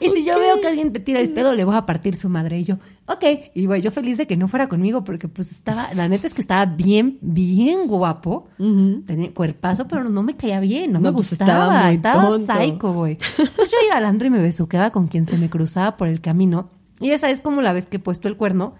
Y 0.00 0.08
si 0.10 0.24
yo 0.24 0.38
veo 0.38 0.60
que 0.60 0.68
alguien 0.68 0.92
te 0.92 1.00
tira 1.00 1.20
el 1.20 1.30
pedo, 1.30 1.54
le 1.54 1.64
voy 1.64 1.76
a 1.76 1.84
partir 1.86 2.14
su 2.14 2.28
madre. 2.28 2.58
Y 2.58 2.64
yo, 2.64 2.78
ok. 3.06 3.24
Y 3.54 3.66
güey, 3.66 3.82
yo 3.82 3.90
feliz 3.90 4.18
de 4.18 4.26
que 4.26 4.36
no 4.36 4.48
fuera 4.48 4.68
conmigo 4.68 5.04
porque 5.04 5.28
pues 5.28 5.52
estaba, 5.52 5.92
la 5.94 6.08
neta 6.08 6.26
es 6.26 6.34
que 6.34 6.40
estaba 6.40 6.66
bien, 6.66 7.18
bien 7.20 7.86
guapo. 7.86 8.48
Tenía 8.56 9.32
cuerpazo, 9.34 9.86
pero 9.86 10.08
no 10.08 10.22
me 10.22 10.36
caía 10.36 10.60
bien, 10.60 10.92
no, 10.92 11.00
me 11.00 11.12
pues, 11.12 11.30
gustaba. 11.30 11.92
estaba 11.92 12.38
psycho, 12.38 12.92
güey. 12.92 13.18
Entonces 13.38 13.70
yo 13.70 13.76
iba 13.86 13.96
al 13.96 14.06
antro 14.06 14.26
y 14.26 14.30
me 14.30 14.40
besuqueaba 14.40 14.90
con 14.90 15.06
quien 15.06 15.26
se 15.26 15.36
me 15.36 15.50
cruzaba 15.50 15.96
por 15.96 16.08
el 16.08 16.20
camino. 16.20 16.70
Y 17.00 17.10
esa 17.10 17.30
es 17.30 17.40
como 17.40 17.62
la 17.62 17.72
vez 17.72 17.86
que 17.86 17.96
he 17.96 18.00
puesto 18.00 18.28
el 18.28 18.36
cuerno. 18.36 18.74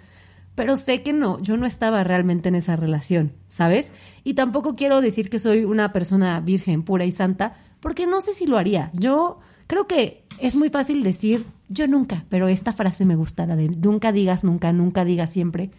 Pero 0.54 0.76
sé 0.76 1.02
que 1.02 1.12
no, 1.12 1.40
yo 1.40 1.56
no 1.56 1.64
estaba 1.64 2.04
realmente 2.04 2.48
en 2.48 2.54
esa 2.54 2.76
relación, 2.76 3.32
¿sabes? 3.48 3.92
Y 4.24 4.34
tampoco 4.34 4.74
quiero 4.74 5.00
decir 5.00 5.30
que 5.30 5.38
soy 5.38 5.64
una 5.64 5.92
persona 5.92 6.40
virgen, 6.40 6.82
pura 6.82 7.04
y 7.04 7.12
santa, 7.12 7.56
porque 7.80 8.06
no 8.06 8.20
sé 8.20 8.34
si 8.34 8.46
lo 8.46 8.58
haría. 8.58 8.90
Yo 8.92 9.38
creo 9.66 9.86
que 9.86 10.26
es 10.40 10.56
muy 10.56 10.70
fácil 10.70 11.02
decir 11.02 11.46
yo 11.68 11.86
nunca, 11.86 12.24
pero 12.28 12.48
esta 12.48 12.72
frase 12.72 13.04
me 13.04 13.16
gusta, 13.16 13.46
la 13.46 13.56
de 13.56 13.68
nunca 13.68 14.12
digas 14.12 14.44
nunca, 14.44 14.72
nunca 14.72 15.04
digas 15.04 15.30
siempre. 15.30 15.70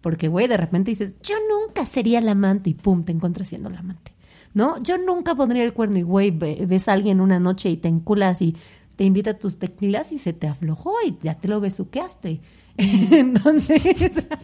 Porque, 0.00 0.28
güey, 0.28 0.46
de 0.46 0.56
repente 0.56 0.90
dices, 0.90 1.14
yo 1.22 1.34
nunca 1.50 1.84
sería 1.86 2.20
la 2.20 2.32
amante 2.32 2.70
y 2.70 2.74
pum, 2.74 3.02
te 3.04 3.12
encuentras 3.12 3.48
siendo 3.48 3.70
la 3.70 3.80
amante. 3.80 4.12
¿No? 4.54 4.78
Yo 4.82 4.96
nunca 4.98 5.34
pondría 5.34 5.64
el 5.64 5.72
cuerno 5.72 5.98
y, 5.98 6.02
güey, 6.02 6.30
ve- 6.30 6.64
ves 6.66 6.88
a 6.88 6.92
alguien 6.92 7.20
una 7.20 7.38
noche 7.40 7.68
y 7.70 7.76
te 7.76 7.88
enculas 7.88 8.40
y 8.40 8.56
te 8.96 9.04
invita 9.04 9.30
a 9.30 9.38
tus 9.38 9.58
tequilas 9.58 10.12
y 10.12 10.18
se 10.18 10.32
te 10.32 10.46
aflojó 10.46 10.94
y 11.06 11.16
ya 11.20 11.34
te 11.34 11.48
lo 11.48 11.60
besuqueaste. 11.60 12.40
Entonces, 12.78 14.26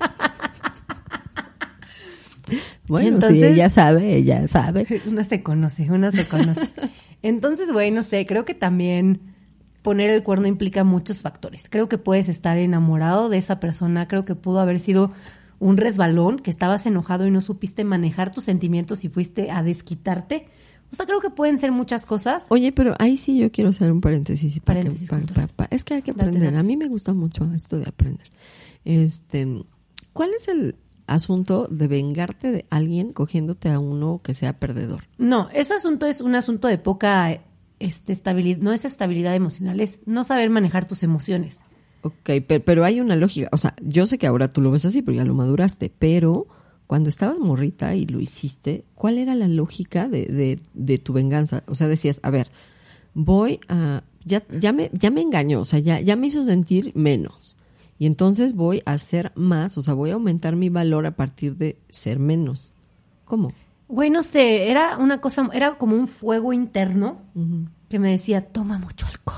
Bueno, 2.88 3.08
si 3.20 3.26
Entonces- 3.26 3.52
ella 3.52 3.70
sabe, 3.70 4.16
ella 4.16 4.48
sabe. 4.48 4.86
una 5.06 5.24
se 5.24 5.42
conoce, 5.42 5.90
una 5.90 6.10
se 6.10 6.26
conoce. 6.28 6.68
Entonces, 7.22 7.72
güey, 7.72 7.90
no 7.90 8.02
sé, 8.02 8.26
creo 8.26 8.44
que 8.44 8.54
también 8.54 9.31
poner 9.82 10.10
el 10.10 10.22
cuerno 10.22 10.46
implica 10.46 10.84
muchos 10.84 11.22
factores. 11.22 11.68
Creo 11.68 11.88
que 11.88 11.98
puedes 11.98 12.28
estar 12.28 12.56
enamorado 12.56 13.28
de 13.28 13.38
esa 13.38 13.58
persona, 13.60 14.08
creo 14.08 14.24
que 14.24 14.34
pudo 14.34 14.60
haber 14.60 14.78
sido 14.80 15.12
un 15.58 15.76
resbalón, 15.76 16.38
que 16.38 16.50
estabas 16.50 16.86
enojado 16.86 17.26
y 17.26 17.30
no 17.30 17.40
supiste 17.40 17.84
manejar 17.84 18.30
tus 18.32 18.44
sentimientos 18.44 19.04
y 19.04 19.08
fuiste 19.08 19.50
a 19.50 19.62
desquitarte. 19.62 20.46
O 20.90 20.94
sea, 20.94 21.06
creo 21.06 21.20
que 21.20 21.30
pueden 21.30 21.56
ser 21.58 21.72
muchas 21.72 22.04
cosas. 22.04 22.44
Oye, 22.48 22.70
pero 22.72 22.94
ahí 22.98 23.16
sí 23.16 23.38
yo 23.38 23.50
quiero 23.50 23.70
hacer 23.70 23.90
un 23.92 24.00
paréntesis. 24.00 24.60
para 24.60 24.80
que- 24.80 24.84
Paréntesis 24.86 25.08
pa- 25.10 25.18
cultural. 25.18 25.48
pa- 25.48 25.66
pa- 25.68 25.74
es 25.74 25.84
que 25.84 25.94
hay 25.94 26.02
que 26.02 26.12
Date, 26.12 26.22
aprender. 26.24 26.50
date. 26.52 26.58
A 26.60 26.62
mí 26.64 26.76
me 26.76 26.88
gusta 26.88 27.12
mucho 27.14 27.50
esto 27.54 27.78
de 27.78 27.88
aprender. 27.88 28.30
Este, 28.84 29.64
¿cuál 30.12 30.30
es 30.38 30.48
el 30.48 30.76
asunto 31.06 31.66
de 31.70 31.88
vengarte 31.88 32.50
de 32.52 32.66
alguien 32.70 33.12
cogiéndote 33.12 33.70
a 33.70 33.78
uno 33.78 34.20
que 34.22 34.34
sea 34.34 34.58
perdedor? 34.58 35.04
No, 35.18 35.48
ese 35.54 35.74
asunto 35.74 36.06
es 36.06 36.20
un 36.20 36.34
asunto 36.34 36.68
de 36.68 36.78
poca 36.78 37.40
este, 37.82 38.12
estabilidad, 38.12 38.60
no 38.60 38.72
es 38.72 38.84
estabilidad 38.84 39.34
emocional, 39.34 39.80
es 39.80 40.00
no 40.06 40.24
saber 40.24 40.50
manejar 40.50 40.86
tus 40.86 41.02
emociones. 41.02 41.60
Ok, 42.02 42.30
pero, 42.46 42.64
pero 42.64 42.84
hay 42.84 43.00
una 43.00 43.16
lógica. 43.16 43.48
O 43.52 43.58
sea, 43.58 43.74
yo 43.82 44.06
sé 44.06 44.18
que 44.18 44.26
ahora 44.26 44.48
tú 44.48 44.60
lo 44.60 44.70
ves 44.70 44.84
así, 44.84 45.02
porque 45.02 45.18
ya 45.18 45.24
lo 45.24 45.34
maduraste, 45.34 45.92
pero 45.98 46.46
cuando 46.86 47.08
estabas 47.08 47.38
morrita 47.38 47.94
y 47.94 48.06
lo 48.06 48.20
hiciste, 48.20 48.84
¿cuál 48.94 49.18
era 49.18 49.34
la 49.34 49.48
lógica 49.48 50.08
de, 50.08 50.26
de, 50.26 50.60
de 50.74 50.98
tu 50.98 51.12
venganza? 51.12 51.62
O 51.66 51.74
sea, 51.74 51.88
decías, 51.88 52.20
a 52.22 52.30
ver, 52.30 52.50
voy 53.14 53.60
a... 53.68 54.04
Ya, 54.24 54.44
ya, 54.60 54.72
me, 54.72 54.88
ya 54.92 55.10
me 55.10 55.20
engañó, 55.20 55.60
o 55.60 55.64
sea, 55.64 55.80
ya, 55.80 56.00
ya 56.00 56.14
me 56.14 56.28
hizo 56.28 56.44
sentir 56.44 56.92
menos. 56.94 57.56
Y 57.98 58.06
entonces 58.06 58.54
voy 58.54 58.82
a 58.86 58.92
hacer 58.92 59.32
más, 59.34 59.76
o 59.78 59.82
sea, 59.82 59.94
voy 59.94 60.10
a 60.10 60.14
aumentar 60.14 60.54
mi 60.54 60.68
valor 60.68 61.06
a 61.06 61.16
partir 61.16 61.56
de 61.56 61.76
ser 61.88 62.18
menos. 62.20 62.72
¿Cómo? 63.24 63.52
Güey, 63.92 64.10
no 64.10 64.22
sé, 64.22 64.70
era 64.70 64.96
una 64.96 65.20
cosa, 65.20 65.48
era 65.52 65.74
como 65.74 65.94
un 65.96 66.08
fuego 66.08 66.52
interno 66.52 67.20
que 67.88 67.98
me 67.98 68.10
decía, 68.10 68.40
toma 68.40 68.78
mucho 68.78 69.06
alcohol. 69.06 69.36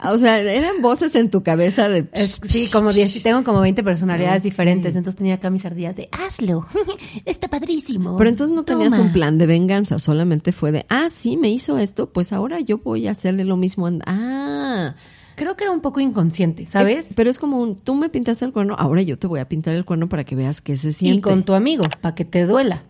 Ah, 0.00 0.12
O 0.12 0.18
sea, 0.18 0.38
eran 0.40 0.80
voces 0.80 1.16
en 1.16 1.28
tu 1.28 1.42
cabeza 1.42 1.88
de... 1.88 2.06
Es- 2.12 2.38
sí, 2.46 2.68
como 2.70 2.92
10, 2.92 3.22
tengo 3.24 3.42
como 3.42 3.60
20 3.60 3.82
personalidades 3.82 4.44
diferentes, 4.44 4.94
entonces 4.94 5.16
tenía 5.16 5.34
acá 5.36 5.50
mis 5.50 5.64
ardillas 5.64 5.96
de, 5.96 6.08
hazlo, 6.12 6.66
está 7.24 7.48
padrísimo. 7.48 8.16
Pero 8.16 8.30
entonces 8.30 8.54
no 8.54 8.62
tenías 8.62 8.90
Toma. 8.92 9.02
un 9.06 9.12
plan 9.12 9.38
de 9.38 9.46
venganza, 9.46 9.98
solamente 9.98 10.52
fue 10.52 10.70
de, 10.70 10.86
ah, 10.88 11.08
sí, 11.10 11.36
me 11.36 11.50
hizo 11.50 11.78
esto, 11.78 12.10
pues 12.12 12.32
ahora 12.32 12.60
yo 12.60 12.78
voy 12.78 13.08
a 13.08 13.12
hacerle 13.12 13.44
lo 13.44 13.56
mismo. 13.56 13.88
Ah, 14.06 14.94
Creo 15.34 15.56
que 15.56 15.64
era 15.64 15.72
un 15.72 15.80
poco 15.80 16.00
inconsciente, 16.00 16.66
¿sabes? 16.66 17.06
Es- 17.08 17.14
pero 17.14 17.30
es 17.30 17.38
como 17.38 17.60
un, 17.60 17.76
tú 17.76 17.94
me 17.94 18.08
pintaste 18.08 18.44
el 18.44 18.52
cuerno, 18.52 18.74
ahora 18.78 19.02
yo 19.02 19.18
te 19.18 19.26
voy 19.28 19.40
a 19.40 19.48
pintar 19.48 19.74
el 19.76 19.84
cuerno 19.84 20.08
para 20.08 20.24
que 20.24 20.34
veas 20.36 20.60
qué 20.60 20.76
se 20.76 20.92
siente. 20.92 21.18
y 21.18 21.20
con 21.20 21.42
tu 21.44 21.54
amigo, 21.54 21.84
para 22.00 22.14
que 22.14 22.24
te 22.24 22.44
duela. 22.44 22.82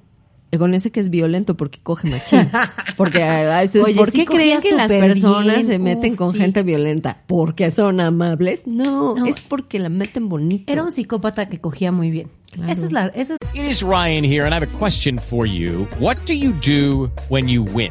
Con 0.56 0.72
ese 0.74 0.90
que 0.90 1.00
es 1.00 1.11
violento 1.11 1.56
porque 1.56 1.78
coge 1.82 2.08
machín. 2.08 2.48
Porque, 2.96 3.22
ah, 3.22 3.62
es- 3.62 3.76
Oye, 3.76 3.94
¿por 3.94 4.11
sí 4.11 4.18
qué 4.18 4.24
creen 4.24 4.56
cogía 4.56 4.70
que 4.70 4.76
las 4.76 4.88
personas 4.88 5.56
bien. 5.56 5.66
se 5.66 5.78
meten 5.78 6.12
Uf, 6.12 6.18
con 6.18 6.32
sí. 6.32 6.38
gente 6.38 6.62
violenta? 6.62 7.18
¿Porque 7.26 7.70
son 7.70 8.00
amables? 8.00 8.66
No, 8.66 9.14
No. 9.14 9.26
es 9.26 9.40
porque 9.40 9.78
la 9.78 9.88
meten 9.88 10.28
bonito. 10.28 10.72
Era 10.72 10.82
un 10.82 10.90
psicópata 10.92 11.48
que 11.48 11.61
cogía 11.61 11.92
muy 11.92 12.11
bien. 12.11 12.28
Claro. 12.50 12.72
Esa 12.72 12.84
es 12.87 12.92
la, 12.92 13.06
esa 13.08 13.34
es 13.34 13.38
It 13.54 13.70
is 13.70 13.82
Ryan 13.82 14.24
here, 14.24 14.44
and 14.46 14.52
I 14.52 14.56
have 14.56 14.64
a 14.64 14.78
question 14.78 15.18
for 15.18 15.46
you. 15.46 15.87
What 16.00 16.16
do 16.26 16.32
you 16.32 16.52
do 16.66 17.11
when 17.28 17.46
you 17.46 17.62
win? 17.74 17.90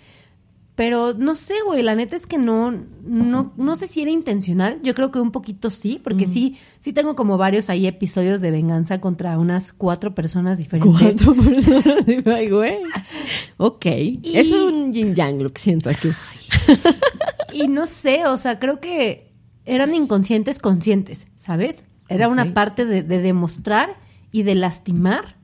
Pero 0.81 1.13
no 1.13 1.35
sé, 1.35 1.53
güey, 1.63 1.83
la 1.83 1.93
neta 1.93 2.15
es 2.15 2.25
que 2.25 2.39
no, 2.39 2.71
no, 3.03 3.53
no 3.55 3.75
sé 3.75 3.87
si 3.87 4.01
era 4.01 4.09
intencional. 4.09 4.79
Yo 4.81 4.95
creo 4.95 5.11
que 5.11 5.19
un 5.19 5.29
poquito 5.29 5.69
sí, 5.69 6.01
porque 6.03 6.25
sí, 6.25 6.57
sí 6.79 6.91
tengo 6.91 7.15
como 7.15 7.37
varios 7.37 7.69
ahí 7.69 7.85
episodios 7.85 8.41
de 8.41 8.49
venganza 8.49 8.99
contra 8.99 9.37
unas 9.37 9.73
cuatro 9.73 10.15
personas 10.15 10.57
diferentes. 10.57 10.99
Cuatro 10.99 11.35
personas. 11.35 12.49
Güey. 12.49 12.79
Ok. 13.57 13.85
Es 14.23 14.51
un 14.53 14.91
yin 14.91 15.13
yang 15.13 15.43
lo 15.43 15.53
que 15.53 15.61
siento 15.61 15.91
aquí. 15.91 16.09
Y 17.53 17.67
no 17.67 17.85
sé, 17.85 18.25
o 18.25 18.37
sea, 18.37 18.57
creo 18.57 18.79
que 18.79 19.31
eran 19.65 19.93
inconscientes 19.93 20.57
conscientes, 20.57 21.27
¿sabes? 21.37 21.83
Era 22.09 22.27
una 22.27 22.55
parte 22.55 22.85
de, 22.85 23.03
de 23.03 23.21
demostrar 23.21 23.97
y 24.31 24.41
de 24.41 24.55
lastimar, 24.55 25.35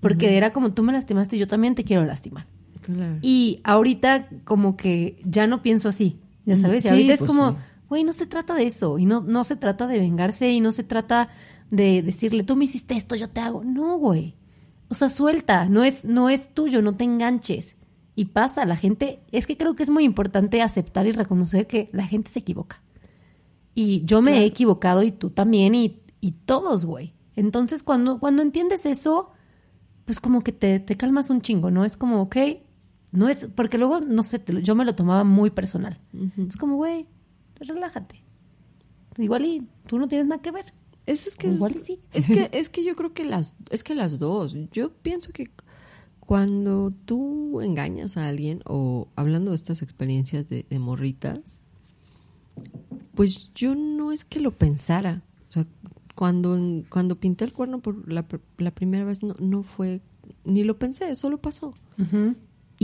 porque 0.00 0.38
era 0.38 0.54
como 0.54 0.72
tú 0.72 0.82
me 0.82 0.94
lastimaste, 0.94 1.36
yo 1.36 1.46
también 1.46 1.74
te 1.74 1.84
quiero 1.84 2.06
lastimar. 2.06 2.46
Claro. 2.84 3.18
Y 3.22 3.60
ahorita 3.64 4.28
como 4.44 4.76
que 4.76 5.20
ya 5.24 5.46
no 5.46 5.62
pienso 5.62 5.88
así, 5.88 6.20
ya 6.44 6.56
sabes, 6.56 6.84
y 6.84 6.88
ahorita 6.88 7.14
es 7.14 7.20
pues 7.20 7.28
como, 7.28 7.52
sí. 7.52 7.56
güey, 7.88 8.04
no 8.04 8.12
se 8.12 8.26
trata 8.26 8.54
de 8.54 8.66
eso, 8.66 8.98
y 8.98 9.06
no, 9.06 9.22
no 9.22 9.42
se 9.44 9.56
trata 9.56 9.86
de 9.86 9.98
vengarse, 9.98 10.52
y 10.52 10.60
no 10.60 10.70
se 10.70 10.84
trata 10.84 11.30
de 11.70 12.02
decirle, 12.02 12.42
tú 12.42 12.56
me 12.56 12.66
hiciste 12.66 12.94
esto, 12.94 13.16
yo 13.16 13.30
te 13.30 13.40
hago. 13.40 13.64
No, 13.64 13.96
güey. 13.96 14.36
O 14.88 14.94
sea, 14.94 15.08
suelta, 15.08 15.68
no 15.68 15.82
es, 15.82 16.04
no 16.04 16.28
es 16.28 16.50
tuyo, 16.52 16.82
no 16.82 16.94
te 16.94 17.04
enganches. 17.04 17.76
Y 18.14 18.26
pasa, 18.26 18.64
la 18.64 18.76
gente, 18.76 19.22
es 19.32 19.46
que 19.46 19.56
creo 19.56 19.74
que 19.74 19.82
es 19.82 19.90
muy 19.90 20.04
importante 20.04 20.62
aceptar 20.62 21.06
y 21.06 21.12
reconocer 21.12 21.66
que 21.66 21.88
la 21.92 22.06
gente 22.06 22.30
se 22.30 22.40
equivoca. 22.40 22.82
Y 23.74 24.04
yo 24.04 24.22
me 24.22 24.38
he 24.38 24.44
equivocado 24.44 25.02
y 25.02 25.10
tú 25.10 25.30
también 25.30 25.74
y, 25.74 26.02
y 26.20 26.32
todos, 26.32 26.86
güey. 26.86 27.14
Entonces, 27.34 27.82
cuando, 27.82 28.20
cuando 28.20 28.42
entiendes 28.42 28.86
eso, 28.86 29.32
pues 30.04 30.20
como 30.20 30.42
que 30.42 30.52
te, 30.52 30.78
te 30.78 30.96
calmas 30.96 31.30
un 31.30 31.40
chingo, 31.40 31.70
¿no? 31.70 31.84
Es 31.84 31.96
como, 31.96 32.22
ok, 32.22 32.36
no 33.14 33.28
es, 33.28 33.48
porque 33.54 33.78
luego, 33.78 34.00
no 34.00 34.22
sé, 34.24 34.38
te 34.38 34.62
yo 34.62 34.74
me 34.74 34.84
lo 34.84 34.94
tomaba 34.94 35.24
muy 35.24 35.50
personal. 35.50 35.98
Es 36.48 36.56
como, 36.56 36.76
güey, 36.76 37.06
relájate. 37.56 38.22
Igual 39.18 39.44
y 39.44 39.62
tú 39.86 39.98
no 39.98 40.08
tienes 40.08 40.26
nada 40.26 40.42
que 40.42 40.50
ver. 40.50 40.72
Es, 41.06 41.26
es 41.26 41.36
que 41.36 41.48
Igual 41.48 41.72
es, 41.74 41.82
y 41.82 41.84
sí. 41.84 42.00
es 42.12 42.26
que 42.26 42.48
es 42.52 42.68
que 42.68 42.82
yo 42.84 42.96
creo 42.96 43.12
que 43.12 43.24
las 43.24 43.54
es 43.70 43.84
que 43.84 43.94
las 43.94 44.18
dos. 44.18 44.56
Yo 44.72 44.92
pienso 44.92 45.32
que 45.32 45.50
cuando 46.20 46.90
tú 47.04 47.60
engañas 47.60 48.16
a 48.16 48.26
alguien 48.28 48.62
o 48.64 49.08
hablando 49.14 49.50
de 49.50 49.56
estas 49.56 49.82
experiencias 49.82 50.48
de, 50.48 50.64
de 50.68 50.78
morritas, 50.78 51.60
pues 53.14 53.50
yo 53.54 53.74
no 53.74 54.12
es 54.12 54.24
que 54.24 54.40
lo 54.40 54.50
pensara. 54.50 55.22
O 55.48 55.52
sea, 55.52 55.66
cuando 56.14 56.56
en- 56.56 56.84
cuando 56.88 57.16
pinté 57.20 57.44
el 57.44 57.52
cuerno 57.52 57.80
por 57.80 58.10
la 58.10 58.70
primera 58.74 59.04
vez 59.04 59.22
no, 59.22 59.34
no 59.38 59.62
fue 59.62 60.00
ni 60.44 60.64
lo 60.64 60.78
pensé, 60.78 61.14
solo 61.16 61.38
pasó. 61.38 61.74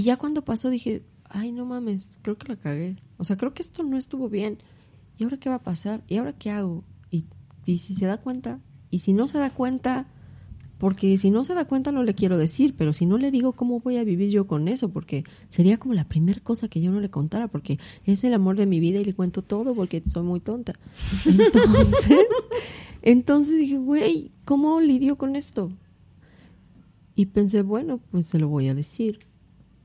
Y 0.00 0.02
ya 0.02 0.16
cuando 0.16 0.42
pasó 0.42 0.70
dije, 0.70 1.02
ay, 1.28 1.52
no 1.52 1.66
mames, 1.66 2.18
creo 2.22 2.38
que 2.38 2.48
la 2.48 2.56
cagué. 2.56 2.96
O 3.18 3.24
sea, 3.24 3.36
creo 3.36 3.52
que 3.52 3.60
esto 3.60 3.82
no 3.82 3.98
estuvo 3.98 4.30
bien. 4.30 4.56
¿Y 5.18 5.24
ahora 5.24 5.36
qué 5.36 5.50
va 5.50 5.56
a 5.56 5.62
pasar? 5.62 6.02
¿Y 6.08 6.16
ahora 6.16 6.32
qué 6.32 6.50
hago? 6.50 6.84
Y, 7.10 7.26
si 7.66 7.94
se 7.94 8.06
da 8.06 8.16
cuenta, 8.16 8.60
y 8.90 9.00
si 9.00 9.12
no 9.12 9.28
se 9.28 9.36
da 9.36 9.50
cuenta, 9.50 10.08
porque 10.78 11.18
si 11.18 11.30
no 11.30 11.44
se 11.44 11.52
da 11.52 11.66
cuenta 11.66 11.92
no 11.92 12.02
le 12.02 12.14
quiero 12.14 12.38
decir, 12.38 12.74
pero 12.78 12.94
si 12.94 13.04
no 13.04 13.18
le 13.18 13.30
digo 13.30 13.52
cómo 13.52 13.80
voy 13.80 13.98
a 13.98 14.04
vivir 14.04 14.30
yo 14.30 14.46
con 14.46 14.68
eso, 14.68 14.88
porque 14.88 15.24
sería 15.50 15.76
como 15.76 15.92
la 15.92 16.08
primera 16.08 16.40
cosa 16.40 16.68
que 16.68 16.80
yo 16.80 16.90
no 16.90 17.00
le 17.00 17.10
contara, 17.10 17.48
porque 17.48 17.78
es 18.06 18.24
el 18.24 18.32
amor 18.32 18.56
de 18.56 18.64
mi 18.64 18.80
vida 18.80 19.00
y 19.00 19.04
le 19.04 19.12
cuento 19.12 19.42
todo 19.42 19.74
porque 19.74 20.02
soy 20.06 20.22
muy 20.22 20.40
tonta. 20.40 20.72
Entonces, 21.26 22.18
entonces 23.02 23.58
dije, 23.58 23.76
güey, 23.76 24.30
¿cómo 24.46 24.80
lidio 24.80 25.18
con 25.18 25.36
esto? 25.36 25.70
Y 27.14 27.26
pensé, 27.26 27.60
bueno, 27.60 28.00
pues 28.10 28.28
se 28.28 28.38
lo 28.38 28.48
voy 28.48 28.68
a 28.68 28.74
decir, 28.74 29.18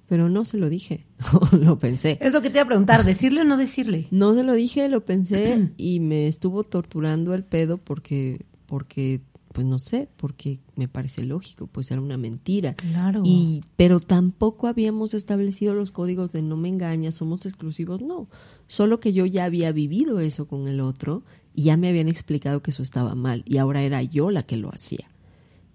pero 0.08 0.30
no 0.30 0.46
se 0.46 0.58
lo 0.58 0.70
dije, 0.70 1.06
lo 1.52 1.78
pensé. 1.78 2.18
Es 2.22 2.34
lo 2.34 2.42
que 2.42 2.50
te 2.50 2.58
iba 2.58 2.64
a 2.64 2.68
preguntar, 2.68 3.04
¿decirle 3.06 3.42
o 3.42 3.44
no 3.44 3.58
decirle? 3.58 4.08
No 4.12 4.36
se 4.36 4.44
lo 4.44 4.54
dije, 4.54 4.88
lo 4.90 5.06
pensé 5.06 5.72
y 5.78 6.00
me 6.00 6.28
estuvo 6.28 6.64
torturando 6.64 7.34
el 7.34 7.44
pedo 7.44 7.78
porque, 7.78 8.46
porque, 8.66 9.22
pues 9.52 9.66
no 9.66 9.80
sé, 9.80 10.10
porque 10.18 10.60
me 10.76 10.88
parece 10.88 11.24
lógico, 11.24 11.68
pues 11.68 11.90
era 11.92 12.02
una 12.02 12.18
mentira. 12.18 12.76
Claro. 12.76 13.24
Y, 13.26 13.62
pero 13.76 14.00
tampoco 14.00 14.68
habíamos 14.68 15.14
establecido 15.14 15.74
los 15.74 15.92
códigos 15.92 16.32
de 16.32 16.42
no 16.42 16.58
me 16.58 16.70
engañas, 16.70 17.16
somos 17.16 17.46
exclusivos, 17.46 18.02
no. 18.02 18.28
Solo 18.68 19.00
que 19.00 19.14
yo 19.14 19.26
ya 19.26 19.46
había 19.46 19.72
vivido 19.72 20.20
eso 20.20 20.48
con 20.48 20.68
el 20.68 20.82
otro 20.82 21.24
y 21.54 21.64
ya 21.64 21.78
me 21.78 21.90
habían 21.90 22.10
explicado 22.10 22.62
que 22.62 22.72
eso 22.72 22.84
estaba 22.84 23.16
mal 23.16 23.44
y 23.46 23.58
ahora 23.58 23.82
era 23.84 24.02
yo 24.04 24.30
la 24.30 24.44
que 24.44 24.58
lo 24.58 24.70
hacía. 24.70 25.10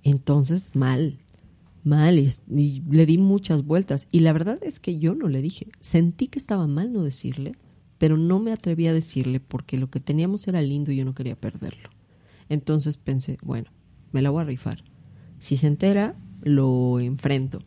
Entonces, 0.03 0.75
mal, 0.75 1.19
mal 1.85 2.19
y, 2.19 2.31
y 2.55 2.83
le 2.91 3.07
di 3.07 3.19
muchas 3.19 3.65
vueltas 3.65 4.07
y 4.11 4.21
la 4.21 4.33
verdad 4.33 4.59
es 4.63 4.81
que 4.81 4.99
yo 4.99 5.15
no 5.15 5.29
le 5.29 5.43
dije. 5.43 5.69
Sentí 5.81 6.29
que 6.29 6.39
estaba 6.39 6.67
mal 6.67 6.93
no 6.93 7.03
decirle, 7.03 7.57
pero 7.99 8.17
no 8.17 8.41
me 8.41 8.53
atreví 8.53 8.87
a 8.87 8.95
decirle 8.95 9.41
porque 9.41 9.77
lo 9.77 9.91
que 9.91 10.01
teníamos 10.01 10.49
era 10.49 10.63
lindo 10.63 10.91
y 10.91 10.97
yo 10.97 11.05
no 11.05 11.15
quería 11.15 11.37
perderlo. 11.37 11.91
Entonces 12.49 12.97
pensé, 12.97 13.39
bueno, 13.43 13.71
me 14.13 14.23
la 14.23 14.31
voy 14.31 14.43
a 14.43 14.45
rifar. 14.45 14.83
Si 15.39 15.57
se 15.57 15.67
entera, 15.67 16.17
lo 16.43 16.99
enfrento. 16.99 17.61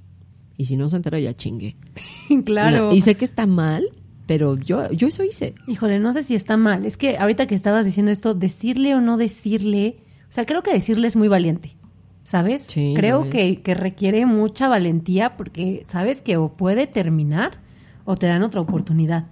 Y 0.58 0.66
si 0.66 0.78
no 0.78 0.90
se 0.90 0.98
entera, 0.98 1.20
ya 1.20 1.34
chingue. 1.36 1.76
claro. 2.46 2.94
Y 2.94 3.02
sé 3.02 3.16
que 3.16 3.26
está 3.26 3.46
mal, 3.46 3.86
pero 4.26 4.58
yo, 4.58 4.92
yo 4.92 5.08
eso 5.08 5.24
hice. 5.24 5.56
Híjole, 5.68 6.00
no 6.00 6.14
sé 6.14 6.24
si 6.24 6.36
está 6.36 6.58
mal. 6.58 6.86
Es 6.86 6.98
que 6.98 7.18
ahorita 7.18 7.48
que 7.48 7.56
estabas 7.56 7.86
diciendo 7.86 8.12
esto, 8.12 8.34
decirle 8.34 8.96
o 8.96 9.02
no 9.02 9.18
decirle, 9.18 9.98
o 10.28 10.32
sea, 10.32 10.46
creo 10.46 10.64
que 10.64 10.74
decirle 10.74 11.08
es 11.08 11.16
muy 11.16 11.28
valiente, 11.28 11.78
¿sabes? 12.24 12.64
Sí, 12.64 12.94
creo 12.96 13.30
que, 13.30 13.62
que 13.62 13.74
requiere 13.74 14.26
mucha 14.26 14.68
valentía 14.68 15.36
porque 15.38 15.84
sabes 15.88 16.22
que 16.22 16.38
o 16.38 16.54
puede 16.54 16.88
terminar 16.88 17.60
o 18.06 18.16
te 18.16 18.28
dan 18.28 18.44
otra 18.44 18.62
oportunidad. 18.62 19.28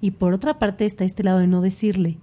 Y 0.00 0.12
por 0.12 0.32
otra 0.32 0.58
parte 0.58 0.86
está 0.86 1.04
este 1.04 1.22
lado 1.22 1.40
de 1.40 1.46
no 1.46 1.60
decirle, 1.60 2.18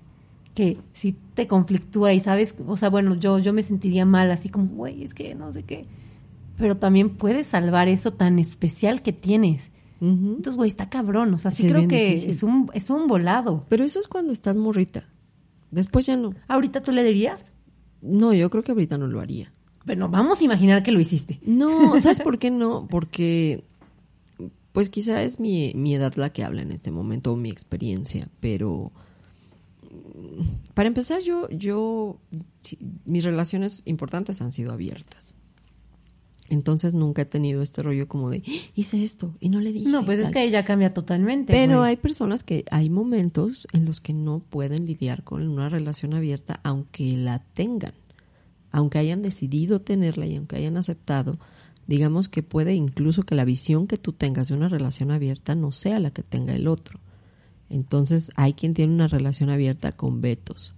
que 0.57 0.79
si 0.91 1.15
te 1.35 1.45
conflictúa 1.45 2.13
y 2.13 2.19
sabes, 2.19 2.55
o 2.65 2.77
sea, 2.77 2.89
bueno, 2.89 3.13
yo, 3.13 3.37
yo 3.37 3.53
me 3.53 3.61
sentiría 3.61 4.05
mal, 4.05 4.31
así 4.31 4.49
como, 4.49 4.69
güey, 4.69 5.03
es 5.03 5.13
que 5.13 5.35
no 5.35 5.53
sé 5.53 5.61
qué. 5.61 5.85
Pero 6.57 6.77
también 6.77 7.11
puedes 7.11 7.45
salvar 7.45 7.87
eso 7.87 8.11
tan 8.11 8.39
especial 8.39 9.03
que 9.03 9.13
tienes. 9.13 9.71
Entonces, 10.01 10.55
güey, 10.55 10.67
está 10.67 10.89
cabrón. 10.89 11.31
O 11.35 11.37
sea, 11.37 11.51
sí, 11.51 11.67
creo 11.67 11.87
que 11.87 12.09
difícil. 12.09 12.29
es 12.31 12.41
un, 12.41 12.71
es 12.73 12.89
un 12.89 13.05
volado. 13.05 13.65
Pero 13.69 13.85
eso 13.85 13.99
es 13.99 14.07
cuando 14.07 14.33
estás 14.33 14.55
morrita. 14.55 15.07
Después 15.69 16.07
ya 16.07 16.17
no. 16.17 16.33
¿Ahorita 16.47 16.81
tú 16.81 16.91
le 16.91 17.03
dirías? 17.03 17.51
No, 18.01 18.33
yo 18.33 18.49
creo 18.49 18.63
que 18.63 18.71
ahorita 18.71 18.97
no 18.97 19.05
lo 19.05 19.21
haría. 19.21 19.53
Bueno, 19.87 20.09
vamos 20.09 20.41
a 20.41 20.43
imaginar 20.43 20.83
que 20.83 20.91
lo 20.91 20.99
hiciste. 20.99 21.39
No, 21.43 21.99
¿sabes 21.99 22.19
por 22.19 22.37
qué 22.39 22.51
no? 22.51 22.87
Porque, 22.89 23.63
pues 24.73 24.89
quizá 24.89 25.23
es 25.23 25.39
mi, 25.39 25.71
mi 25.75 25.95
edad 25.95 26.13
la 26.15 26.31
que 26.31 26.43
habla 26.43 26.61
en 26.61 26.71
este 26.71 26.91
momento, 26.91 27.31
o 27.31 27.35
mi 27.37 27.49
experiencia, 27.49 28.27
pero 28.41 28.91
para 30.73 30.87
empezar, 30.87 31.21
yo, 31.21 31.49
yo, 31.49 32.17
mis 33.05 33.23
relaciones 33.23 33.81
importantes 33.85 34.41
han 34.41 34.51
sido 34.51 34.73
abiertas. 34.73 35.33
Entonces 36.49 36.93
nunca 36.93 37.23
he 37.23 37.25
tenido 37.25 37.61
este 37.61 37.81
rollo 37.81 38.07
como 38.07 38.29
de, 38.29 38.43
"Ah, 38.45 38.51
hice 38.75 39.03
esto 39.03 39.35
y 39.39 39.49
no 39.49 39.59
le 39.59 39.73
dije. 39.73 39.89
No, 39.89 40.05
pues 40.05 40.19
es 40.19 40.25
tal". 40.25 40.33
que 40.33 40.49
ya 40.51 40.63
cambia 40.65 40.93
totalmente. 40.93 41.51
Pero 41.51 41.79
güey. 41.79 41.91
hay 41.91 41.95
personas 41.97 42.43
que 42.43 42.63
hay 42.71 42.89
momentos 42.89 43.67
en 43.73 43.85
los 43.85 43.99
que 43.99 44.13
no 44.13 44.39
pueden 44.39 44.85
lidiar 44.85 45.23
con 45.23 45.47
una 45.47 45.67
relación 45.69 46.13
abierta 46.13 46.59
aunque 46.63 47.11
la 47.17 47.39
tengan, 47.53 47.93
aunque 48.71 48.97
hayan 48.97 49.21
decidido 49.21 49.81
tenerla 49.81 50.25
y 50.25 50.35
aunque 50.35 50.57
hayan 50.57 50.77
aceptado, 50.77 51.39
digamos 51.87 52.29
que 52.29 52.43
puede 52.43 52.75
incluso 52.75 53.23
que 53.23 53.35
la 53.35 53.45
visión 53.45 53.87
que 53.87 53.97
tú 53.97 54.13
tengas 54.13 54.49
de 54.49 54.55
una 54.55 54.69
relación 54.69 55.11
abierta 55.11 55.55
no 55.55 55.71
sea 55.71 55.99
la 55.99 56.11
que 56.11 56.23
tenga 56.23 56.53
el 56.53 56.67
otro. 56.67 56.99
Entonces 57.69 58.31
hay 58.35 58.53
quien 58.53 58.73
tiene 58.73 58.93
una 58.93 59.07
relación 59.07 59.49
abierta 59.49 59.91
con 59.91 60.21
vetos, 60.21 60.73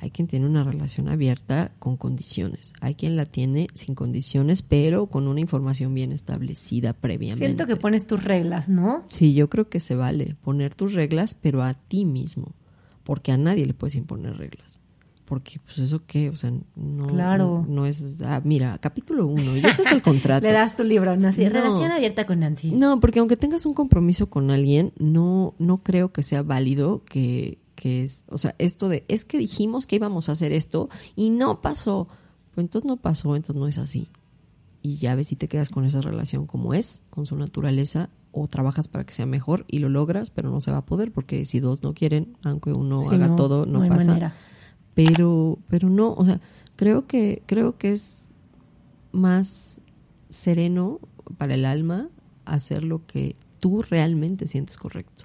hay 0.00 0.10
quien 0.10 0.28
tiene 0.28 0.46
una 0.46 0.64
relación 0.64 1.08
abierta 1.08 1.72
con 1.78 1.96
condiciones, 1.96 2.72
hay 2.80 2.94
quien 2.94 3.16
la 3.16 3.24
tiene 3.24 3.68
sin 3.72 3.94
condiciones 3.94 4.60
pero 4.60 5.06
con 5.06 5.28
una 5.28 5.40
información 5.40 5.94
bien 5.94 6.12
establecida 6.12 6.92
previamente. 6.92 7.46
Siento 7.46 7.66
que 7.66 7.76
pones 7.76 8.06
tus 8.06 8.24
reglas, 8.24 8.68
¿no? 8.68 9.04
Sí, 9.06 9.34
yo 9.34 9.48
creo 9.48 9.68
que 9.68 9.80
se 9.80 9.94
vale 9.94 10.36
poner 10.42 10.74
tus 10.74 10.92
reglas, 10.92 11.34
pero 11.34 11.62
a 11.62 11.74
ti 11.74 12.04
mismo, 12.04 12.52
porque 13.04 13.32
a 13.32 13.38
nadie 13.38 13.64
le 13.64 13.74
puedes 13.74 13.94
imponer 13.94 14.36
reglas. 14.36 14.73
Porque, 15.24 15.58
pues, 15.64 15.78
¿eso 15.78 16.02
qué? 16.06 16.28
O 16.28 16.36
sea, 16.36 16.52
no, 16.76 17.06
Claro. 17.06 17.64
no, 17.66 17.74
no 17.74 17.86
es... 17.86 18.20
ah, 18.22 18.42
mira, 18.44 18.76
capítulo 18.78 19.26
uno, 19.26 19.56
y 19.56 19.60
este 19.60 19.82
es 19.82 19.92
el 19.92 20.02
contrato. 20.02 20.46
Le 20.46 20.52
das 20.52 20.76
tu 20.76 20.84
libro, 20.84 21.16
¿no? 21.16 21.28
Así, 21.28 21.42
No. 21.44 21.50
relación 21.50 21.90
abierta 21.92 22.26
con 22.26 22.40
Nancy. 22.40 22.72
No, 22.72 23.00
porque 23.00 23.20
aunque 23.20 23.36
tengas 23.36 23.64
un 23.64 23.72
compromiso 23.74 24.28
con 24.28 24.50
alguien, 24.50 24.92
no, 24.98 25.54
no 25.58 25.78
creo 25.82 26.12
que 26.12 26.22
sea 26.22 26.42
válido 26.42 27.02
que, 27.04 27.58
que 27.74 28.04
es, 28.04 28.24
o 28.28 28.36
sea, 28.36 28.54
esto 28.58 28.88
de, 28.90 29.04
es 29.08 29.24
que 29.24 29.38
dijimos 29.38 29.86
que 29.86 29.96
íbamos 29.96 30.28
a 30.28 30.32
hacer 30.32 30.52
esto 30.52 30.90
y 31.16 31.30
no 31.30 31.60
pasó. 31.62 32.06
Pues 32.54 32.64
entonces 32.66 32.86
no 32.86 32.98
pasó, 32.98 33.34
entonces 33.34 33.58
no 33.58 33.66
es 33.66 33.78
así. 33.78 34.08
Y 34.82 34.96
ya 34.96 35.14
ves 35.14 35.28
si 35.28 35.36
te 35.36 35.48
quedas 35.48 35.70
con 35.70 35.86
esa 35.86 36.02
relación 36.02 36.46
como 36.46 36.74
es, 36.74 37.02
con 37.08 37.24
su 37.24 37.34
naturaleza, 37.36 38.10
o 38.30 38.46
trabajas 38.48 38.88
para 38.88 39.04
que 39.04 39.14
sea 39.14 39.24
mejor 39.26 39.64
y 39.68 39.78
lo 39.78 39.88
logras, 39.88 40.28
pero 40.30 40.50
no 40.50 40.60
se 40.60 40.70
va 40.70 40.78
a 40.78 40.84
poder, 40.86 41.12
porque 41.12 41.46
si 41.46 41.60
dos 41.60 41.82
no 41.82 41.94
quieren, 41.94 42.36
aunque 42.42 42.72
uno 42.72 43.00
Sí, 43.00 43.08
haga 43.14 43.28
no, 43.28 43.36
todo, 43.36 43.64
no, 43.64 43.78
no 43.78 43.88
pasa 43.88 44.04
manera. 44.04 44.34
Pero 44.94 45.58
pero 45.68 45.88
no 45.88 46.12
o 46.14 46.24
sea 46.24 46.40
creo 46.76 47.06
que 47.06 47.42
creo 47.46 47.78
que 47.78 47.92
es 47.92 48.26
más 49.12 49.80
sereno 50.28 51.00
para 51.38 51.54
el 51.54 51.64
alma 51.64 52.08
hacer 52.44 52.84
lo 52.84 53.06
que 53.06 53.34
tú 53.60 53.82
realmente 53.82 54.46
sientes 54.46 54.76
correcto 54.76 55.24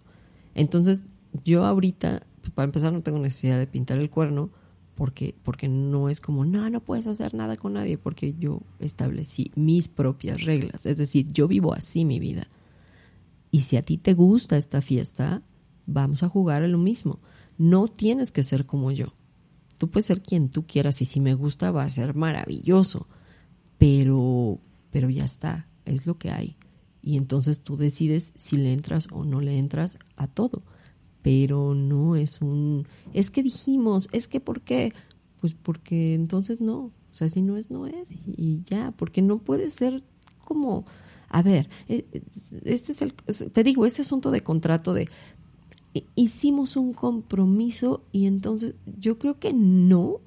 entonces 0.55 1.03
yo 1.43 1.65
ahorita 1.65 2.23
para 2.53 2.65
empezar 2.65 2.93
no 2.93 3.01
tengo 3.01 3.19
necesidad 3.19 3.57
de 3.59 3.67
pintar 3.67 3.97
el 3.97 4.09
cuerno 4.09 4.49
porque 4.95 5.35
porque 5.43 5.67
no 5.67 6.09
es 6.09 6.21
como 6.21 6.45
no 6.45 6.69
no 6.69 6.81
puedes 6.81 7.07
hacer 7.07 7.33
nada 7.33 7.57
con 7.57 7.73
nadie 7.73 7.97
porque 7.97 8.35
yo 8.37 8.61
establecí 8.79 9.51
mis 9.55 9.87
propias 9.87 10.43
reglas 10.43 10.85
es 10.85 10.97
decir 10.97 11.31
yo 11.31 11.47
vivo 11.47 11.73
así 11.73 12.05
mi 12.05 12.19
vida 12.19 12.47
y 13.51 13.61
si 13.61 13.77
a 13.77 13.81
ti 13.81 13.97
te 13.97 14.13
gusta 14.13 14.57
esta 14.57 14.81
fiesta, 14.81 15.41
vamos 15.85 16.23
a 16.23 16.29
jugar 16.29 16.63
a 16.63 16.67
lo 16.67 16.77
mismo. 16.77 17.19
No 17.57 17.87
tienes 17.87 18.31
que 18.31 18.43
ser 18.43 18.65
como 18.65 18.91
yo. 18.91 19.13
Tú 19.79 19.89
puedes 19.89 20.05
ser 20.05 20.21
quien 20.21 20.49
tú 20.49 20.67
quieras 20.67 21.01
y 21.01 21.05
si 21.05 21.21
me 21.21 21.33
gusta 21.33 21.71
va 21.71 21.83
a 21.83 21.89
ser 21.89 22.13
maravilloso. 22.13 23.07
Pero, 23.77 24.59
pero 24.91 25.09
ya 25.09 25.23
está, 25.23 25.67
es 25.85 26.05
lo 26.05 26.17
que 26.17 26.29
hay. 26.29 26.57
Y 27.01 27.15
entonces 27.15 27.61
tú 27.61 27.77
decides 27.77 28.33
si 28.35 28.57
le 28.57 28.73
entras 28.73 29.07
o 29.11 29.23
no 29.23 29.39
le 29.39 29.57
entras 29.57 29.97
a 30.17 30.27
todo. 30.27 30.63
Pero 31.21 31.73
no 31.75 32.17
es 32.17 32.41
un, 32.41 32.87
es 33.13 33.31
que 33.31 33.41
dijimos, 33.41 34.09
es 34.11 34.27
que 34.27 34.41
¿por 34.41 34.61
qué? 34.61 34.93
Pues 35.39 35.53
porque 35.53 36.13
entonces 36.13 36.59
no. 36.59 36.91
O 37.11 37.15
sea, 37.15 37.29
si 37.29 37.41
no 37.41 37.55
es, 37.55 37.71
no 37.71 37.87
es. 37.87 38.11
Y, 38.11 38.61
ya, 38.65 38.91
porque 38.91 39.21
no 39.21 39.39
puede 39.39 39.69
ser 39.69 40.03
como, 40.43 40.85
a 41.29 41.41
ver, 41.41 41.69
eh, 41.87 42.05
este 42.65 42.91
es 42.91 43.01
el, 43.01 43.13
te 43.13 43.63
digo, 43.63 43.85
ese 43.85 44.01
asunto 44.01 44.29
de 44.29 44.43
contrato 44.43 44.93
de 44.93 45.07
hicimos 46.15 46.75
un 46.75 46.93
compromiso 46.93 48.03
y 48.11 48.25
entonces 48.25 48.75
yo 48.99 49.17
creo 49.17 49.39
que 49.39 49.53
no, 49.53 50.21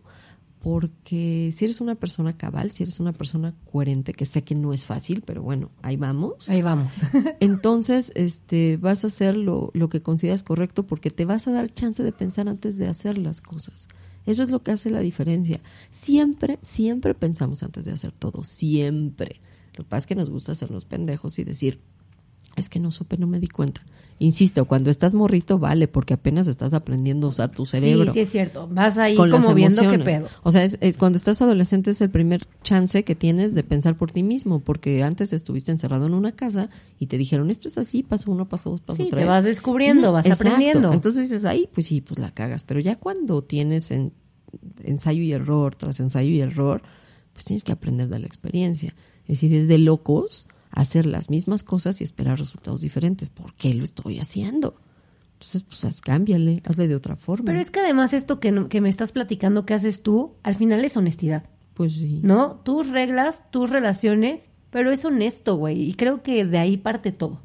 porque 0.60 1.50
si 1.52 1.64
eres 1.64 1.80
una 1.80 1.96
persona 1.96 2.36
cabal, 2.36 2.70
si 2.70 2.84
eres 2.84 3.00
una 3.00 3.12
persona 3.12 3.54
coherente, 3.70 4.12
que 4.12 4.24
sé 4.24 4.44
que 4.44 4.54
no 4.54 4.72
es 4.72 4.86
fácil, 4.86 5.22
pero 5.26 5.42
bueno, 5.42 5.70
ahí 5.82 5.96
vamos. 5.96 6.48
Ahí 6.48 6.62
vamos. 6.62 7.00
Entonces, 7.40 8.12
este, 8.14 8.76
vas 8.76 9.02
a 9.02 9.08
hacer 9.08 9.36
lo, 9.36 9.70
lo 9.74 9.88
que 9.88 10.02
consideras 10.02 10.44
correcto 10.44 10.86
porque 10.86 11.10
te 11.10 11.24
vas 11.24 11.48
a 11.48 11.52
dar 11.52 11.72
chance 11.72 12.02
de 12.02 12.12
pensar 12.12 12.48
antes 12.48 12.76
de 12.78 12.86
hacer 12.86 13.18
las 13.18 13.40
cosas. 13.40 13.88
Eso 14.24 14.44
es 14.44 14.52
lo 14.52 14.62
que 14.62 14.70
hace 14.70 14.90
la 14.90 15.00
diferencia. 15.00 15.60
Siempre, 15.90 16.60
siempre 16.62 17.14
pensamos 17.14 17.64
antes 17.64 17.84
de 17.84 17.92
hacer 17.92 18.12
todo, 18.12 18.44
siempre. 18.44 19.40
Lo 19.74 19.84
que 19.84 19.90
pasa 19.90 19.98
es 19.98 20.06
que 20.06 20.14
nos 20.14 20.30
gusta 20.30 20.52
hacernos 20.52 20.84
pendejos 20.84 21.38
y 21.40 21.44
decir, 21.44 21.80
es 22.56 22.68
que 22.68 22.80
no 22.80 22.90
supe, 22.90 23.16
no 23.18 23.26
me 23.26 23.40
di 23.40 23.48
cuenta. 23.48 23.82
Insisto, 24.18 24.66
cuando 24.66 24.88
estás 24.90 25.14
morrito, 25.14 25.58
vale, 25.58 25.88
porque 25.88 26.14
apenas 26.14 26.46
estás 26.46 26.74
aprendiendo 26.74 27.26
a 27.26 27.30
usar 27.30 27.50
tu 27.50 27.66
cerebro 27.66 28.04
Sí, 28.04 28.10
sí 28.12 28.20
es 28.20 28.28
cierto. 28.30 28.68
Vas 28.70 28.96
ahí 28.96 29.16
con 29.16 29.30
como 29.30 29.52
viendo 29.52 29.82
qué 29.88 29.98
pedo. 29.98 30.28
O 30.44 30.52
sea, 30.52 30.62
es, 30.62 30.78
es 30.80 30.96
cuando 30.96 31.16
estás 31.16 31.42
adolescente 31.42 31.90
es 31.90 32.00
el 32.02 32.10
primer 32.10 32.46
chance 32.62 33.02
que 33.02 33.16
tienes 33.16 33.52
de 33.54 33.64
pensar 33.64 33.96
por 33.96 34.12
ti 34.12 34.22
mismo, 34.22 34.60
porque 34.60 35.02
antes 35.02 35.32
estuviste 35.32 35.72
encerrado 35.72 36.06
en 36.06 36.14
una 36.14 36.32
casa 36.32 36.70
y 37.00 37.06
te 37.06 37.18
dijeron 37.18 37.50
esto 37.50 37.66
es 37.66 37.78
así, 37.78 38.04
paso 38.04 38.30
uno, 38.30 38.48
paso 38.48 38.70
dos, 38.70 38.80
paso 38.80 39.02
Sí, 39.02 39.08
tres. 39.10 39.22
te 39.24 39.28
vas 39.28 39.42
descubriendo, 39.42 40.12
vas 40.12 40.26
exacto. 40.26 40.44
aprendiendo. 40.52 40.92
Entonces 40.92 41.28
dices, 41.28 41.44
ahí, 41.44 41.68
pues 41.74 41.88
sí, 41.88 42.00
pues 42.00 42.20
la 42.20 42.30
cagas. 42.30 42.62
Pero 42.62 42.78
ya 42.78 42.96
cuando 42.96 43.42
tienes 43.42 43.90
en- 43.90 44.12
ensayo 44.84 45.22
y 45.22 45.32
error 45.32 45.74
tras 45.74 45.98
ensayo 45.98 46.30
y 46.30 46.40
error, 46.40 46.82
pues 47.32 47.44
tienes 47.46 47.64
que 47.64 47.72
aprender 47.72 48.08
de 48.08 48.20
la 48.20 48.26
experiencia. 48.26 48.94
Es 49.22 49.40
decir, 49.40 49.54
es 49.54 49.66
de 49.66 49.78
locos 49.78 50.46
hacer 50.72 51.06
las 51.06 51.30
mismas 51.30 51.62
cosas 51.62 52.00
y 52.00 52.04
esperar 52.04 52.38
resultados 52.38 52.80
diferentes. 52.80 53.30
¿Por 53.30 53.54
qué 53.54 53.74
lo 53.74 53.84
estoy 53.84 54.18
haciendo? 54.18 54.76
Entonces, 55.34 55.62
pues 55.64 55.84
haz, 55.84 56.00
cámbiale, 56.00 56.62
hazle 56.64 56.88
de 56.88 56.94
otra 56.94 57.16
forma. 57.16 57.44
Pero 57.46 57.60
es 57.60 57.70
que 57.70 57.80
además 57.80 58.12
esto 58.14 58.38
que, 58.40 58.52
no- 58.52 58.68
que 58.68 58.80
me 58.80 58.88
estás 58.88 59.12
platicando 59.12 59.66
que 59.66 59.74
haces 59.74 60.02
tú, 60.02 60.34
al 60.42 60.54
final 60.54 60.84
es 60.84 60.96
honestidad, 60.96 61.44
Pues 61.74 61.94
sí. 61.94 62.20
¿no? 62.22 62.56
Tus 62.64 62.88
reglas, 62.88 63.50
tus 63.50 63.68
relaciones, 63.70 64.50
pero 64.70 64.90
es 64.92 65.04
honesto, 65.04 65.56
güey. 65.56 65.82
Y 65.82 65.94
creo 65.94 66.22
que 66.22 66.44
de 66.44 66.58
ahí 66.58 66.76
parte 66.76 67.12
todo. 67.12 67.40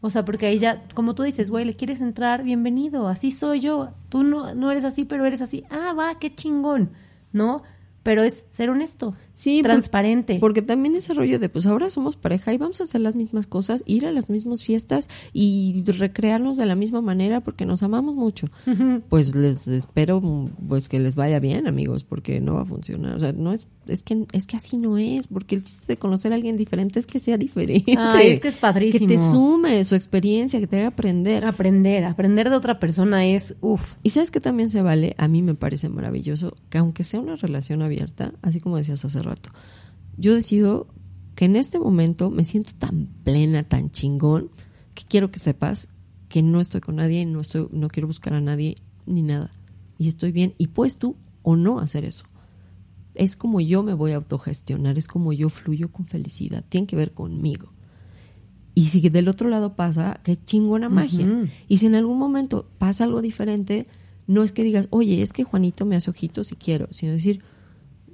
O 0.00 0.10
sea, 0.10 0.24
porque 0.24 0.46
ahí 0.46 0.58
ya, 0.58 0.84
como 0.94 1.14
tú 1.14 1.24
dices, 1.24 1.50
güey, 1.50 1.64
le 1.64 1.74
quieres 1.76 2.00
entrar, 2.00 2.44
bienvenido, 2.44 3.08
así 3.08 3.30
soy 3.32 3.60
yo. 3.60 3.90
Tú 4.08 4.22
no, 4.22 4.54
no 4.54 4.70
eres 4.70 4.84
así, 4.84 5.04
pero 5.04 5.26
eres 5.26 5.42
así. 5.42 5.64
Ah, 5.70 5.92
va, 5.92 6.18
qué 6.18 6.34
chingón, 6.34 6.92
¿no? 7.32 7.62
Pero 8.04 8.22
es 8.22 8.44
ser 8.52 8.70
honesto, 8.70 9.14
Sí, 9.38 9.62
por- 9.62 9.70
transparente. 9.70 10.38
Porque 10.40 10.62
también 10.62 10.96
ese 10.96 11.14
rollo 11.14 11.38
de, 11.38 11.48
pues 11.48 11.64
ahora 11.64 11.90
somos 11.90 12.16
pareja 12.16 12.52
y 12.52 12.58
vamos 12.58 12.80
a 12.80 12.84
hacer 12.84 13.00
las 13.00 13.14
mismas 13.14 13.46
cosas, 13.46 13.84
ir 13.86 14.04
a 14.04 14.10
las 14.10 14.28
mismas 14.28 14.64
fiestas 14.64 15.08
y 15.32 15.84
recrearnos 15.86 16.56
de 16.56 16.66
la 16.66 16.74
misma 16.74 17.02
manera 17.02 17.40
porque 17.40 17.64
nos 17.64 17.84
amamos 17.84 18.16
mucho. 18.16 18.48
Pues 19.08 19.36
les 19.36 19.68
espero 19.68 20.20
pues 20.68 20.88
que 20.88 20.98
les 20.98 21.14
vaya 21.14 21.38
bien, 21.38 21.68
amigos, 21.68 22.02
porque 22.02 22.40
no 22.40 22.54
va 22.54 22.62
a 22.62 22.64
funcionar. 22.64 23.14
O 23.14 23.20
sea, 23.20 23.32
no 23.32 23.52
es, 23.52 23.68
es 23.86 24.02
que 24.02 24.26
es 24.32 24.48
que 24.48 24.56
así 24.56 24.76
no 24.76 24.98
es, 24.98 25.28
porque 25.28 25.54
el 25.54 25.62
chiste 25.62 25.86
de 25.92 25.96
conocer 25.98 26.32
a 26.32 26.34
alguien 26.34 26.56
diferente 26.56 26.98
es 26.98 27.06
que 27.06 27.20
sea 27.20 27.38
diferente. 27.38 27.94
Ay, 27.96 28.30
es 28.30 28.40
que 28.40 28.48
es 28.48 28.56
padrísimo. 28.56 29.06
Que 29.06 29.14
te 29.14 29.22
sume 29.30 29.84
su 29.84 29.94
experiencia, 29.94 30.58
que 30.58 30.66
te 30.66 30.78
haga 30.78 30.88
aprender. 30.88 31.44
Aprender, 31.44 32.04
aprender 32.04 32.50
de 32.50 32.56
otra 32.56 32.80
persona 32.80 33.24
es, 33.24 33.54
uff, 33.60 33.94
Y 34.02 34.10
sabes 34.10 34.32
que 34.32 34.40
también 34.40 34.68
se 34.68 34.82
vale, 34.82 35.14
a 35.16 35.28
mí 35.28 35.42
me 35.42 35.54
parece 35.54 35.88
maravilloso, 35.88 36.54
que 36.70 36.78
aunque 36.78 37.04
sea 37.04 37.20
una 37.20 37.36
relación 37.36 37.82
abierta, 37.82 38.32
así 38.42 38.58
como 38.60 38.76
decías 38.76 39.04
hace 39.04 39.22
rato, 39.28 39.50
yo 40.16 40.34
decido 40.34 40.88
que 41.34 41.44
en 41.44 41.54
este 41.54 41.78
momento 41.78 42.30
me 42.30 42.44
siento 42.44 42.72
tan 42.76 43.06
plena, 43.22 43.62
tan 43.62 43.90
chingón, 43.90 44.50
que 44.94 45.04
quiero 45.08 45.30
que 45.30 45.38
sepas 45.38 45.88
que 46.28 46.42
no 46.42 46.60
estoy 46.60 46.80
con 46.80 46.96
nadie, 46.96 47.24
no 47.26 47.40
estoy, 47.40 47.68
no 47.70 47.88
quiero 47.88 48.06
buscar 48.06 48.34
a 48.34 48.40
nadie 48.40 48.76
ni 49.06 49.22
nada. 49.22 49.50
Y 49.98 50.08
estoy 50.08 50.32
bien. 50.32 50.54
Y 50.58 50.68
puedes 50.68 50.98
tú 50.98 51.16
o 51.42 51.56
no 51.56 51.78
hacer 51.78 52.04
eso. 52.04 52.24
Es 53.14 53.36
como 53.36 53.60
yo 53.60 53.82
me 53.82 53.94
voy 53.94 54.12
a 54.12 54.16
autogestionar, 54.16 54.98
es 54.98 55.08
como 55.08 55.32
yo 55.32 55.48
fluyo 55.48 55.90
con 55.90 56.06
felicidad. 56.06 56.64
Tiene 56.68 56.86
que 56.86 56.96
ver 56.96 57.12
conmigo. 57.12 57.72
Y 58.74 58.86
si 58.86 59.08
del 59.08 59.28
otro 59.28 59.48
lado 59.48 59.74
pasa, 59.74 60.20
qué 60.22 60.36
chingona 60.36 60.88
magia. 60.88 61.26
Y 61.66 61.78
si 61.78 61.86
en 61.86 61.96
algún 61.96 62.18
momento 62.18 62.68
pasa 62.78 63.04
algo 63.04 63.22
diferente, 63.22 63.88
no 64.28 64.44
es 64.44 64.52
que 64.52 64.62
digas, 64.62 64.86
oye, 64.90 65.20
es 65.22 65.32
que 65.32 65.42
Juanito 65.42 65.84
me 65.84 65.96
hace 65.96 66.10
ojitos 66.10 66.52
y 66.52 66.54
quiero, 66.54 66.86
sino 66.92 67.12
decir, 67.12 67.42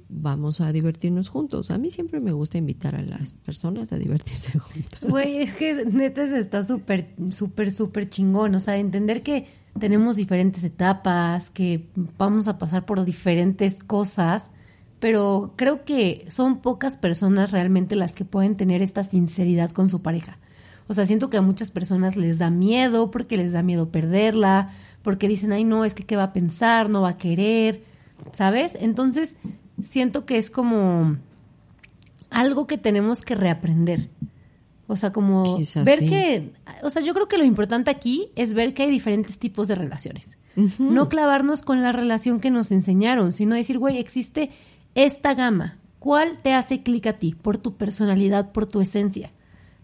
vamos 0.09 0.61
a 0.61 0.71
divertirnos 0.71 1.29
juntos. 1.29 1.71
A 1.71 1.77
mí 1.77 1.89
siempre 1.89 2.19
me 2.19 2.31
gusta 2.31 2.57
invitar 2.57 2.95
a 2.95 3.01
las 3.01 3.33
personas 3.33 3.91
a 3.91 3.97
divertirse 3.97 4.57
juntas. 4.59 4.99
Güey, 5.01 5.37
es 5.37 5.55
que 5.55 5.85
neta 5.85 6.27
se 6.27 6.39
está 6.39 6.63
súper, 6.63 7.09
súper, 7.31 7.71
súper 7.71 8.09
chingón. 8.09 8.55
O 8.55 8.59
sea, 8.59 8.77
entender 8.77 9.23
que 9.23 9.47
tenemos 9.79 10.15
diferentes 10.15 10.63
etapas, 10.63 11.49
que 11.49 11.89
vamos 12.17 12.47
a 12.47 12.57
pasar 12.57 12.85
por 12.85 13.03
diferentes 13.03 13.83
cosas, 13.83 14.51
pero 14.99 15.53
creo 15.55 15.83
que 15.83 16.25
son 16.29 16.61
pocas 16.61 16.97
personas 16.97 17.51
realmente 17.51 17.95
las 17.95 18.13
que 18.13 18.25
pueden 18.25 18.55
tener 18.55 18.81
esta 18.81 19.03
sinceridad 19.03 19.71
con 19.71 19.89
su 19.89 20.01
pareja. 20.01 20.37
O 20.87 20.93
sea, 20.93 21.05
siento 21.05 21.29
que 21.29 21.37
a 21.37 21.41
muchas 21.41 21.71
personas 21.71 22.15
les 22.15 22.37
da 22.37 22.49
miedo 22.49 23.11
porque 23.11 23.37
les 23.37 23.53
da 23.53 23.63
miedo 23.63 23.89
perderla, 23.89 24.71
porque 25.01 25.27
dicen, 25.27 25.51
ay, 25.51 25.63
no, 25.63 25.83
es 25.83 25.95
que 25.95 26.05
qué 26.05 26.15
va 26.15 26.23
a 26.23 26.33
pensar, 26.33 26.89
no 26.89 27.01
va 27.01 27.09
a 27.09 27.15
querer, 27.17 27.83
¿sabes? 28.31 28.77
Entonces, 28.79 29.35
siento 29.81 30.25
que 30.25 30.37
es 30.37 30.49
como 30.49 31.17
algo 32.29 32.67
que 32.67 32.77
tenemos 32.77 33.21
que 33.21 33.35
reaprender. 33.35 34.09
O 34.87 34.95
sea, 34.95 35.11
como 35.11 35.57
Quizás 35.57 35.83
ver 35.83 35.99
sí. 35.99 36.07
que, 36.07 36.53
o 36.83 36.89
sea, 36.89 37.01
yo 37.01 37.13
creo 37.13 37.27
que 37.27 37.37
lo 37.37 37.43
importante 37.43 37.89
aquí 37.89 38.29
es 38.35 38.53
ver 38.53 38.73
que 38.73 38.83
hay 38.83 38.91
diferentes 38.91 39.39
tipos 39.39 39.67
de 39.67 39.75
relaciones. 39.75 40.37
No 40.79 41.09
clavarnos 41.09 41.63
con 41.63 41.81
la 41.81 41.91
relación 41.91 42.39
que 42.39 42.49
nos 42.49 42.71
enseñaron, 42.71 43.33
sino 43.33 43.55
decir, 43.55 43.77
güey, 43.77 43.97
existe 43.97 44.51
esta 44.93 45.33
gama. 45.33 45.79
¿Cuál 45.99 46.41
te 46.41 46.53
hace 46.53 46.81
clic 46.81 47.07
a 47.07 47.13
ti? 47.13 47.35
Por 47.35 47.57
tu 47.57 47.75
personalidad, 47.75 48.53
por 48.53 48.65
tu 48.65 48.79
esencia. 48.79 49.31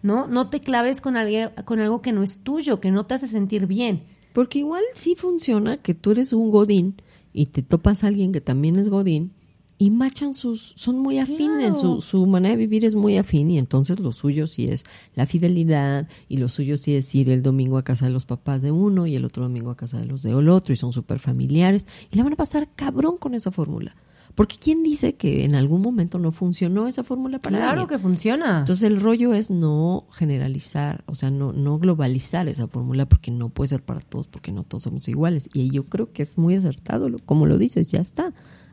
¿No? 0.01 0.27
No 0.27 0.47
te 0.47 0.61
claves 0.61 1.01
con, 1.01 1.17
alguien, 1.17 1.49
con 1.65 1.81
algo 1.81 2.01
que 2.01 2.13
no 2.13 2.23
es 2.23 2.39
tuyo, 2.39 2.79
que 2.79 2.89
no 2.89 3.05
te 3.05 3.15
hace 3.15 3.27
sentir 3.27 3.67
bien. 3.67 4.03
Porque 4.31 4.59
igual 4.59 4.83
sí 4.93 5.15
funciona 5.15 5.77
que 5.77 5.93
tú 5.93 6.11
eres 6.11 6.31
un 6.31 6.51
godín 6.51 7.01
y 7.33 7.47
te 7.47 7.63
topas 7.63 8.03
a 8.03 8.07
alguien 8.07 8.31
que 8.31 8.39
también 8.39 8.79
es 8.79 8.87
godín 8.87 9.33
y 9.81 9.89
machan 9.89 10.35
sus, 10.35 10.73
son 10.75 10.99
muy 10.99 11.17
afines, 11.17 11.75
Claro. 11.75 11.99
su, 11.99 12.01
su 12.01 12.27
manera 12.27 12.53
de 12.53 12.59
vivir 12.59 12.85
es 12.85 12.93
muy 12.93 13.17
afín 13.17 13.49
y 13.49 13.57
entonces 13.57 13.99
lo 13.99 14.11
suyo 14.11 14.45
sí 14.45 14.67
es 14.67 14.83
la 15.15 15.25
fidelidad 15.25 16.07
y 16.29 16.37
lo 16.37 16.49
suyo 16.49 16.77
sí 16.77 16.93
es 16.93 17.15
ir 17.15 17.31
el 17.31 17.41
domingo 17.41 17.79
a 17.79 17.83
casa 17.83 18.05
de 18.05 18.11
los 18.11 18.25
papás 18.25 18.61
de 18.61 18.71
uno 18.71 19.07
y 19.07 19.15
el 19.15 19.25
otro 19.25 19.41
domingo 19.41 19.71
a 19.71 19.75
casa 19.75 19.97
de 19.99 20.05
los 20.05 20.21
del 20.21 20.49
otro 20.49 20.71
y 20.71 20.77
son 20.77 20.93
súper 20.93 21.17
familiares 21.17 21.87
y 22.11 22.15
la 22.15 22.23
van 22.23 22.33
a 22.33 22.35
pasar 22.35 22.69
cabrón 22.75 23.17
con 23.17 23.33
esa 23.33 23.49
fórmula. 23.49 23.95
Porque 24.35 24.57
¿quién 24.59 24.83
dice 24.83 25.15
que 25.15 25.45
en 25.45 25.55
algún 25.55 25.81
momento 25.81 26.19
no 26.19 26.31
funcionó 26.31 26.87
esa 26.87 27.03
fórmula 27.03 27.39
para 27.39 27.57
Claro 27.57 27.87
que 27.87 27.97
funciona. 27.97 28.59
Entonces 28.59 28.83
el 28.83 28.99
rollo 28.99 29.33
es 29.33 29.49
no 29.49 30.05
generalizar, 30.11 31.03
o 31.07 31.15
sea, 31.15 31.31
no, 31.31 31.53
no 31.53 31.79
globalizar 31.79 32.47
esa 32.47 32.67
fórmula 32.67 33.07
porque 33.07 33.31
no 33.31 33.49
puede 33.49 33.69
ser 33.69 33.81
para 33.81 33.99
todos, 34.01 34.27
porque 34.27 34.51
no 34.51 34.63
todos 34.63 34.83
somos 34.83 35.07
iguales. 35.07 35.49
Y 35.55 35.71
yo 35.71 35.85
creo 35.85 36.11
que 36.13 36.21
es 36.21 36.37
muy 36.37 36.53
acertado, 36.53 37.09
como 37.25 37.47
lo 37.47 37.57
dices, 37.57 37.89
ya 37.89 37.99
está. 37.99 38.31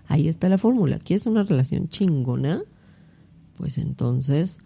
Ahí 0.09 0.27
está 0.27 0.49
la 0.49 0.59
fórmula. 0.59 0.99
¿Quieres 0.99 1.27
una 1.27 1.45
relación 1.45 1.89
chingona? 1.89 2.63
Pues 3.57 3.79
entonces 3.79 4.59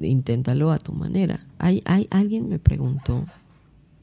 inténtalo 0.00 0.70
a 0.70 0.78
tu 0.78 0.92
manera. 0.92 1.46
Hay, 1.58 1.82
hay, 1.86 2.06
alguien 2.10 2.48
me 2.48 2.58
preguntó 2.58 3.24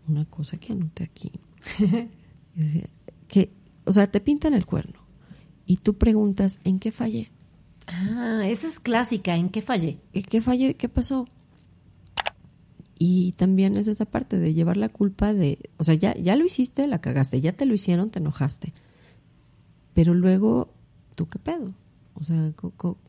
una 0.08 0.26
cosa 0.26 0.58
que 0.58 0.74
anoté 0.74 1.03
aquí. 1.03 1.32
Decía, 2.56 2.88
que, 3.28 3.51
o 3.86 3.91
sea, 3.91 4.08
te 4.10 4.20
pintan 4.22 4.53
el 4.53 4.66
cuerno 4.66 4.99
y 5.66 5.78
tú 5.78 5.95
preguntas, 5.95 6.60
¿en 6.64 6.80
qué 6.80 6.91
fallé? 6.91 7.30
ah, 7.88 8.43
esa 8.47 8.68
es 8.68 8.80
clásica. 8.80 9.36
¿En 9.36 9.49
qué 9.49 9.62
fallé? 9.62 9.99
¿Qué- 10.14 10.24
¿Qué 10.24 10.41
falló? 10.41 10.76
¿Qué 10.78 10.89
pasó? 10.89 11.28
Y 12.97 13.34
también 13.34 13.76
es 13.76 13.88
esa 13.88 14.06
parte 14.06 14.38
de 14.39 14.53
llevar 14.53 14.78
la 14.78 14.88
culpa 14.89 15.34
de, 15.34 15.60
o 15.78 15.84
sea, 15.84 15.95
ya, 15.95 16.16
ya 16.16 16.36
lo 16.38 16.45
hiciste, 16.45 16.88
la 16.88 17.01
cagaste, 17.01 17.41
ya 17.41 17.51
te 17.51 17.66
lo 17.66 17.74
hicieron, 17.74 18.10
te 18.10 18.20
enojaste. 18.20 18.74
Pero 19.95 20.13
luego, 20.13 20.71
¿tú 21.15 21.27
qué 21.27 21.39
pedo? 21.39 21.73
O 22.13 22.23
sea, 22.23 22.51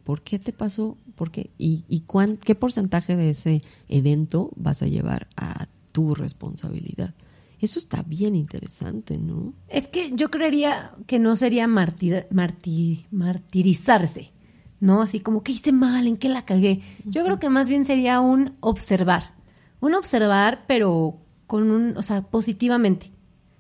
¿por 0.05 0.23
qué 0.23 0.39
te 0.39 0.53
pasó? 0.55 0.97
¿Por 1.15 1.31
qué? 1.31 1.51
¿Y, 1.59 1.85
y 1.89 2.01
cuán- 2.01 2.39
qué 2.39 2.55
porcentaje 2.55 3.15
de 3.17 3.31
ese 3.31 3.61
evento 3.89 4.51
vas 4.57 4.81
a 4.83 4.87
llevar 4.87 5.29
a 5.37 5.67
tu 5.93 6.15
responsabilidad? 6.15 7.13
Eso 7.61 7.79
está 7.79 8.03
bien 8.03 8.35
interesante, 8.35 9.17
¿no? 9.19 9.53
Es 9.69 9.89
que 9.89 10.13
yo 10.15 10.31
creería 10.31 10.93
que 11.07 11.19
no 11.19 11.37
sería 11.37 11.67
martir, 11.69 12.27
marti- 12.31 13.07
martirizarse, 13.11 14.33
¿no? 14.81 15.03
Así 15.03 15.21
como, 15.21 15.43
¿qué 15.43 15.53
hice 15.53 15.73
mal? 15.73 16.07
¿En 16.07 16.17
qué 16.17 16.29
la 16.29 16.45
cagué? 16.45 16.83
Yo 17.05 17.25
creo 17.25 17.39
que 17.39 17.49
más 17.49 17.69
bien 17.69 17.85
sería 17.85 18.21
un 18.21 18.55
observar. 18.61 19.35
Un 19.81 19.95
observar, 19.95 20.65
pero 20.67 21.19
con 21.47 21.71
un, 21.71 21.97
o 21.97 22.03
sea, 22.03 22.23
positivamente, 22.23 23.13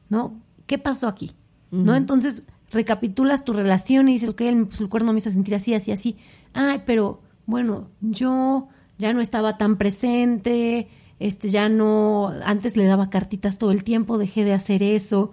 ¿no? 0.08 0.40
¿Qué 0.66 0.78
pasó 0.78 1.08
aquí? 1.08 1.32
¿No? 1.70 1.94
Entonces, 1.96 2.42
recapitulas 2.70 3.44
tu 3.44 3.52
relación 3.52 4.08
y 4.08 4.12
dices, 4.12 4.30
ok, 4.30 4.40
el, 4.42 4.66
pues, 4.66 4.80
el 4.80 4.88
cuerno 4.88 5.12
me 5.12 5.18
hizo 5.18 5.30
sentir 5.30 5.54
así, 5.54 5.74
así, 5.74 5.92
así. 5.92 6.16
Ay, 6.54 6.82
pero, 6.86 7.20
bueno, 7.46 7.88
yo 8.00 8.68
ya 8.98 9.12
no 9.12 9.20
estaba 9.20 9.58
tan 9.58 9.76
presente, 9.76 10.88
este, 11.18 11.48
ya 11.48 11.68
no, 11.68 12.32
antes 12.44 12.76
le 12.76 12.84
daba 12.84 13.10
cartitas 13.10 13.58
todo 13.58 13.70
el 13.70 13.84
tiempo, 13.84 14.18
dejé 14.18 14.44
de 14.44 14.52
hacer 14.52 14.82
eso. 14.82 15.30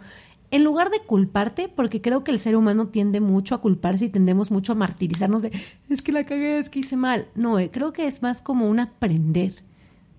En 0.51 0.63
lugar 0.63 0.91
de 0.91 0.99
culparte, 0.99 1.67
porque 1.67 2.01
creo 2.01 2.23
que 2.23 2.31
el 2.31 2.37
ser 2.37 2.55
humano 2.55 2.87
tiende 2.87 3.19
mucho 3.19 3.55
a 3.55 3.61
culparse 3.61 4.05
y 4.05 4.09
tendemos 4.09 4.51
mucho 4.51 4.73
a 4.73 4.75
martirizarnos 4.75 5.41
de, 5.41 5.51
es 5.89 6.01
que 6.01 6.11
la 6.11 6.23
cagué, 6.23 6.59
es 6.59 6.69
que 6.69 6.79
hice 6.79 6.95
mal. 6.95 7.27
No, 7.33 7.57
eh, 7.57 7.71
creo 7.71 7.91
que 7.91 8.05
es 8.05 8.21
más 8.21 8.41
como 8.41 8.69
un 8.69 8.79
aprender. 8.79 9.55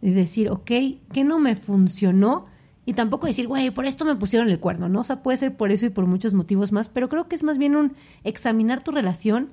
De 0.00 0.10
decir, 0.10 0.50
ok, 0.50 0.70
que 1.12 1.24
no 1.24 1.38
me 1.38 1.56
funcionó? 1.56 2.46
Y 2.86 2.92
tampoco 2.92 3.26
decir, 3.26 3.48
güey, 3.48 3.70
por 3.70 3.86
esto 3.86 4.04
me 4.04 4.14
pusieron 4.14 4.50
el 4.50 4.60
cuerno, 4.60 4.88
¿no? 4.88 5.00
O 5.00 5.04
sea, 5.04 5.22
puede 5.22 5.38
ser 5.38 5.56
por 5.56 5.72
eso 5.72 5.86
y 5.86 5.90
por 5.90 6.06
muchos 6.06 6.34
motivos 6.34 6.72
más, 6.72 6.88
pero 6.88 7.08
creo 7.08 7.28
que 7.28 7.36
es 7.36 7.42
más 7.42 7.58
bien 7.58 7.76
un 7.76 7.94
examinar 8.24 8.84
tu 8.84 8.90
relación 8.90 9.50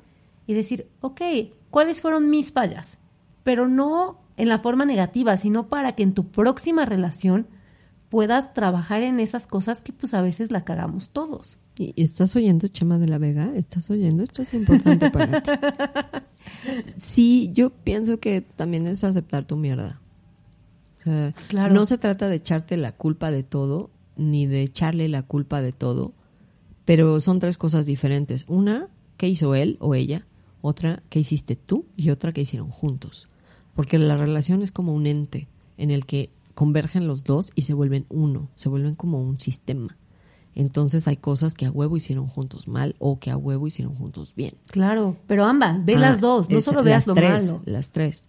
y 0.48 0.54
decir, 0.54 0.88
ok, 1.00 1.22
¿cuáles 1.70 2.02
fueron 2.02 2.30
mis 2.30 2.52
fallas? 2.52 2.98
Pero 3.44 3.68
no 3.68 4.20
en 4.38 4.50
la 4.50 4.60
forma 4.60 4.86
negativa, 4.86 5.38
sino 5.38 5.68
para 5.68 5.94
que 5.94 6.04
en 6.04 6.14
tu 6.14 6.28
próxima 6.28 6.86
relación 6.86 7.48
puedas 8.10 8.54
trabajar 8.54 9.02
en 9.02 9.20
esas 9.20 9.48
cosas 9.48 9.82
que 9.82 9.94
pues 9.94 10.14
a 10.14 10.22
veces 10.22 10.52
la 10.52 10.66
cagamos 10.66 11.10
todos. 11.10 11.58
¿Y 11.78 11.94
y 11.96 12.04
estás 12.04 12.36
oyendo, 12.36 12.68
Chema 12.68 12.98
de 12.98 13.08
la 13.08 13.18
Vega? 13.18 13.54
¿Estás 13.56 13.90
oyendo? 13.90 14.24
Esto 14.24 14.42
es 14.42 14.54
importante 14.54 15.10
para 15.10 15.42
ti. 15.42 15.52
Sí, 16.98 17.50
yo 17.54 17.70
pienso 17.70 18.20
que 18.20 18.42
también 18.42 18.86
es 18.88 19.04
aceptar 19.04 19.46
tu 19.46 19.56
mierda. 19.56 20.02
O 21.02 21.04
sea, 21.04 21.34
Claro. 21.48 21.74
no 21.74 21.86
se 21.86 21.98
trata 21.98 22.28
de 22.28 22.36
echarte 22.36 22.78
la 22.78 22.92
culpa 22.92 23.32
de 23.32 23.44
todo, 23.44 23.90
ni 24.18 24.46
de 24.46 24.62
echarle 24.62 25.10
la 25.10 25.24
culpa 25.24 25.62
de 25.62 25.72
todo, 25.72 26.14
pero 26.86 27.20
son 27.20 27.40
tres 27.40 27.58
cosas 27.58 27.86
diferentes. 27.86 28.46
Una, 28.48 28.88
¿qué 29.18 29.28
hizo 29.30 29.56
él 29.56 29.78
o 29.80 29.96
ella? 29.96 30.26
otra 30.64 31.02
que 31.10 31.20
hiciste 31.20 31.56
tú 31.56 31.86
y 31.98 32.12
otra 32.12 32.34
que 32.34 32.42
hicieron 32.42 32.70
juntos. 32.70 33.28
Porque 33.74 33.98
la 33.98 34.16
relación 34.16 34.62
es 34.62 34.72
como 34.72 34.94
un 34.94 35.08
ente 35.08 35.48
en 35.80 35.90
el 35.90 36.06
que 36.06 36.30
convergen 36.54 37.08
los 37.08 37.24
dos 37.24 37.50
y 37.56 37.64
se 37.64 37.74
vuelven 37.74 38.06
uno, 38.10 38.48
se 38.56 38.70
vuelven 38.70 38.94
como 38.94 39.24
un 39.24 39.40
sistema. 39.40 39.98
Entonces 40.54 41.08
hay 41.08 41.16
cosas 41.18 41.56
que 41.56 41.66
a 41.66 41.72
huevo 41.72 41.98
hicieron 41.98 42.28
juntos 42.28 42.68
mal 42.68 42.96
o 43.00 43.18
que 43.18 43.32
a 43.32 43.38
huevo 43.38 43.66
hicieron 43.66 43.96
juntos 43.96 44.34
bien. 44.36 44.54
Claro, 44.68 45.16
pero 45.26 45.46
ambas, 45.46 45.84
ve 45.84 45.96
Ah, 45.96 46.00
las 46.00 46.22
dos, 46.22 46.48
no 46.50 46.60
es- 46.60 46.64
solo 46.66 46.84
veas 46.84 47.08
lo 47.08 47.16
tres, 47.16 47.46
malo. 47.48 47.64
Las 47.66 47.90
tres. 47.90 48.28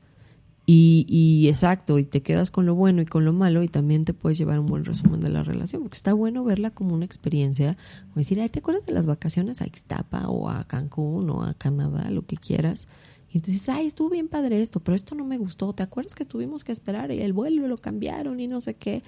Y, 0.75 1.05
y 1.07 1.49
exacto, 1.49 1.99
y 1.99 2.05
te 2.05 2.23
quedas 2.23 2.51
con 2.51 2.65
lo 2.65 2.75
bueno 2.75 3.03
y 3.03 3.05
con 3.05 3.27
lo 3.27 3.35
malo 3.35 3.63
y 3.63 3.69
también 3.69 4.07
te 4.07 4.15
puedes 4.15 4.39
llevar 4.39 4.59
un 4.59 4.65
buen 4.65 4.87
resumen 4.87 5.21
de 5.21 5.29
la 5.29 5.43
relación, 5.43 5.83
porque 5.83 5.97
está 5.97 6.15
bueno 6.15 6.45
verla 6.45 6.71
como 6.71 6.95
una 6.95 7.05
experiencia, 7.05 7.77
o 8.15 8.19
decir, 8.19 8.41
Ay, 8.41 8.49
¿te 8.49 8.61
acuerdas 8.61 8.87
de 8.87 8.93
las 8.93 9.05
vacaciones 9.05 9.61
a 9.61 9.67
Ixtapa 9.67 10.29
o 10.29 10.49
a 10.49 10.65
Cancún 10.65 11.29
o 11.29 11.43
a 11.43 11.53
Canadá, 11.53 12.11
lo 12.11 12.23
que 12.23 12.37
quieras? 12.39 12.87
Y 13.31 13.37
entonces, 13.39 13.69
ay, 13.69 13.87
estuvo 13.87 14.09
bien 14.09 14.29
padre 14.29 14.63
esto, 14.63 14.81
pero 14.81 14.95
esto 14.95 15.15
no 15.15 15.25
me 15.27 15.37
gustó. 15.37 15.75
¿Te 15.75 15.83
acuerdas 15.83 16.15
que 16.15 16.25
tuvimos 16.25 16.65
que 16.65 16.73
esperar 16.73 17.11
y 17.13 17.21
el 17.21 17.35
vuelo 17.35 17.69
lo 17.69 17.77
cambiaron 17.77 18.41
y 18.41 18.47
no 18.47 18.63
sé 18.63 18.73
qué? 18.75 19.03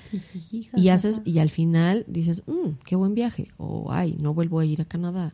Y 0.76 0.88
haces, 0.88 1.22
y 1.24 1.38
al 1.38 1.48
final 1.50 2.04
dices, 2.08 2.42
"Mm, 2.46 2.72
qué 2.84 2.96
buen 2.96 3.14
viaje. 3.14 3.48
O, 3.56 3.90
ay, 3.90 4.16
no 4.20 4.34
vuelvo 4.34 4.58
a 4.60 4.66
ir 4.66 4.82
a 4.82 4.84
Canadá. 4.84 5.32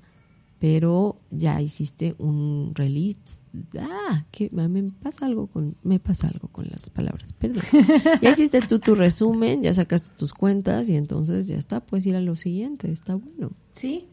Pero 0.61 1.19
ya 1.31 1.61
hiciste 1.63 2.15
un 2.19 2.73
release. 2.75 3.41
Ah, 3.79 4.27
que 4.31 4.51
me 4.53 4.93
pasa 5.03 5.25
algo 5.25 5.47
con, 5.47 5.75
me 5.83 5.99
pasa 5.99 6.29
algo 6.29 6.49
con 6.49 6.67
las 6.71 6.91
palabras, 6.91 7.33
perdón. 7.33 7.65
ya 8.23 8.31
hiciste 8.31 8.61
tú 8.61 8.79
tu 8.79 8.95
resumen, 8.95 9.63
ya 9.63 9.73
sacaste 9.73 10.11
tus 10.17 10.35
cuentas 10.35 10.91
y 10.91 10.97
entonces 10.97 11.47
ya 11.47 11.57
está, 11.57 11.81
puedes 11.81 12.05
ir 12.05 12.15
a 12.15 12.21
lo 12.21 12.37
siguiente, 12.37 12.93
está 12.93 13.15
bueno. 13.15 13.53
¿Sí? 13.73 14.07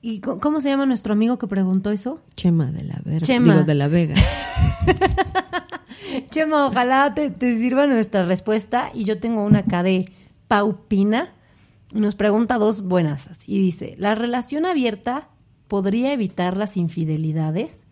¿Y 0.00 0.20
cómo 0.20 0.60
se 0.60 0.68
llama 0.68 0.86
nuestro 0.86 1.14
amigo 1.14 1.38
que 1.38 1.46
preguntó 1.46 1.90
eso? 1.90 2.20
Chema 2.36 2.70
de 2.70 2.84
la 2.84 3.00
Vega. 3.04 3.20
Chema. 3.20 3.54
Digo, 3.54 3.64
de 3.64 3.74
la 3.74 3.88
Vega. 3.88 4.14
Chema, 6.30 6.66
ojalá 6.66 7.14
te, 7.14 7.30
te 7.30 7.56
sirva 7.56 7.86
nuestra 7.86 8.26
respuesta. 8.26 8.90
Y 8.92 9.04
yo 9.04 9.18
tengo 9.18 9.42
una 9.42 9.60
acá 9.60 9.82
de 9.82 10.12
Paupina. 10.46 11.32
Nos 11.94 12.16
pregunta 12.16 12.58
dos 12.58 12.82
buenas. 12.82 13.30
Y 13.46 13.60
dice, 13.60 13.94
¿la 13.98 14.14
relación 14.14 14.66
abierta 14.66 15.28
podría 15.74 16.12
evitar 16.12 16.56
las 16.56 16.76
infidelidades? 16.76 17.82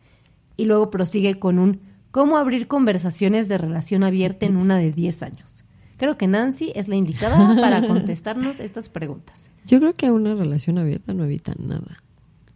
Y 0.56 0.66
luego 0.66 0.88
prosigue 0.88 1.40
con 1.40 1.58
un, 1.58 1.80
¿cómo 2.12 2.36
abrir 2.36 2.68
conversaciones 2.68 3.48
de 3.48 3.58
relación 3.58 4.04
abierta 4.04 4.46
en 4.46 4.56
una 4.56 4.76
de 4.78 4.92
10 4.92 5.24
años? 5.24 5.64
Creo 5.96 6.16
que 6.16 6.28
Nancy 6.28 6.70
es 6.76 6.86
la 6.86 6.94
indicada 6.94 7.56
para 7.60 7.84
contestarnos 7.88 8.60
estas 8.60 8.88
preguntas. 8.88 9.50
Yo 9.66 9.80
creo 9.80 9.94
que 9.94 10.12
una 10.12 10.36
relación 10.36 10.78
abierta 10.78 11.12
no 11.12 11.24
evita 11.24 11.54
nada. 11.58 11.96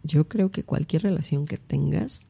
Yo 0.03 0.29
creo 0.29 0.49
que 0.49 0.63
cualquier 0.63 1.01
relación 1.03 1.45
que 1.45 1.57
tengas 1.57 2.25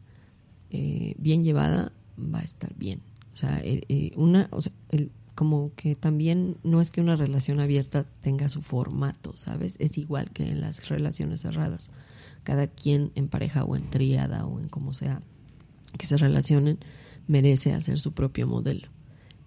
eh, 0.71 1.13
bien 1.19 1.43
llevada 1.43 1.91
va 2.17 2.39
a 2.39 2.43
estar 2.43 2.73
bien. 2.77 3.01
O 3.31 3.37
sea, 3.37 3.59
eh, 3.63 3.83
eh, 3.89 4.11
una, 4.15 4.47
o 4.49 4.59
sea, 4.63 4.71
el- 4.89 5.11
como 5.35 5.71
que 5.75 5.95
también 5.95 6.57
no 6.63 6.81
es 6.81 6.89
que 6.89 6.99
una 6.99 7.15
relación 7.15 7.59
abierta 7.59 8.07
tenga 8.23 8.49
su 8.49 8.63
formato, 8.63 9.37
¿sabes? 9.37 9.75
Es 9.79 9.99
igual 9.99 10.31
que 10.31 10.41
en 10.41 10.61
las 10.61 10.89
relaciones 10.89 11.41
cerradas. 11.41 11.91
Cada 12.47 12.67
quien 12.67 13.11
en 13.15 13.27
pareja 13.27 13.65
o 13.65 13.75
en 13.75 13.89
tríada 13.89 14.45
o 14.45 14.57
en 14.61 14.69
como 14.69 14.93
sea 14.93 15.21
que 15.97 16.05
se 16.05 16.15
relacionen 16.15 16.77
merece 17.27 17.73
hacer 17.73 17.99
su 17.99 18.13
propio 18.13 18.47
modelo. 18.47 18.87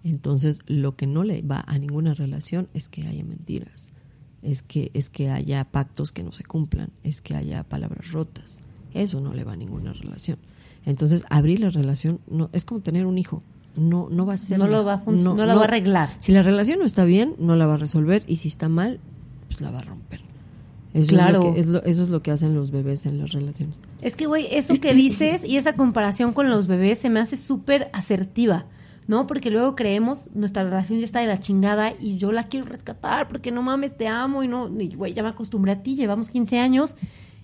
Entonces, 0.03 0.59
lo 0.67 0.95
que 0.95 1.07
no 1.07 1.23
le 1.23 1.41
va 1.41 1.63
a 1.65 1.79
ninguna 1.79 2.13
relación 2.13 2.67
es 2.75 2.89
que 2.89 3.07
haya 3.07 3.23
mentiras, 3.23 3.89
es 4.43 4.61
que 4.61 4.91
es 4.93 5.09
que 5.09 5.31
haya 5.31 5.63
pactos 5.65 6.11
que 6.11 6.21
no 6.21 6.31
se 6.31 6.43
cumplan, 6.43 6.89
es 7.03 7.21
que 7.21 7.35
haya 7.35 7.63
palabras 7.63 8.11
rotas. 8.11 8.59
Eso 8.93 9.19
no 9.19 9.33
le 9.33 9.43
va 9.45 9.53
a 9.53 9.55
ninguna 9.55 9.93
relación. 9.93 10.37
Entonces, 10.85 11.23
abrir 11.31 11.59
la 11.59 11.71
relación 11.71 12.19
no 12.27 12.49
es 12.53 12.65
como 12.65 12.81
tener 12.81 13.07
un 13.07 13.17
hijo. 13.17 13.41
No 13.75 14.09
no 14.11 14.25
va 14.27 14.33
a 14.33 14.37
ser 14.37 14.59
No 14.59 14.67
lo 14.67 14.83
va 14.85 14.93
a 14.95 15.03
func- 15.05 15.21
no 15.35 15.45
la 15.47 15.55
va 15.55 15.61
a 15.61 15.63
arreglar. 15.65 16.09
Si 16.19 16.31
la 16.33 16.43
relación 16.43 16.77
no 16.79 16.85
está 16.85 17.03
bien, 17.05 17.33
no 17.39 17.55
la 17.55 17.65
va 17.65 17.75
a 17.75 17.77
resolver 17.77 18.23
y 18.27 18.35
si 18.35 18.47
está 18.47 18.69
mal, 18.69 18.99
pues 19.47 19.59
la 19.61 19.71
va 19.71 19.79
a 19.79 19.83
romper. 19.83 20.21
Eso 20.93 21.09
Claro. 21.09 21.41
es 21.49 21.53
que, 21.55 21.59
es 21.61 21.67
lo- 21.67 21.83
eso 21.83 22.03
es 22.03 22.09
lo 22.09 22.21
que 22.21 22.31
hacen 22.31 22.53
los 22.55 22.71
bebés 22.71 23.05
en 23.05 23.17
las 23.19 23.31
relaciones. 23.31 23.75
Es 24.01 24.15
que, 24.15 24.25
güey, 24.25 24.47
eso 24.51 24.73
que 24.81 24.93
dices 24.93 25.43
y 25.45 25.57
esa 25.57 25.73
comparación 25.73 26.33
con 26.33 26.49
los 26.49 26.67
bebés 26.67 26.99
se 26.99 27.09
me 27.09 27.19
hace 27.19 27.37
súper 27.37 27.89
asertiva, 27.93 28.65
¿no? 29.07 29.25
Porque 29.27 29.49
luego 29.51 29.75
creemos, 29.75 30.27
nuestra 30.33 30.63
relación 30.63 30.99
ya 30.99 31.05
está 31.05 31.19
de 31.21 31.27
la 31.27 31.39
chingada 31.39 31.93
y 31.99 32.17
yo 32.17 32.31
la 32.31 32.43
quiero 32.45 32.65
rescatar 32.65 33.27
porque 33.27 33.51
no 33.51 33.61
mames, 33.61 33.95
te 33.95 34.07
amo 34.07 34.43
y 34.43 34.47
no, 34.47 34.69
güey, 34.97 35.13
ya 35.13 35.23
me 35.23 35.29
acostumbré 35.29 35.71
a 35.71 35.81
ti, 35.83 35.95
llevamos 35.95 36.29
15 36.29 36.59
años 36.59 36.95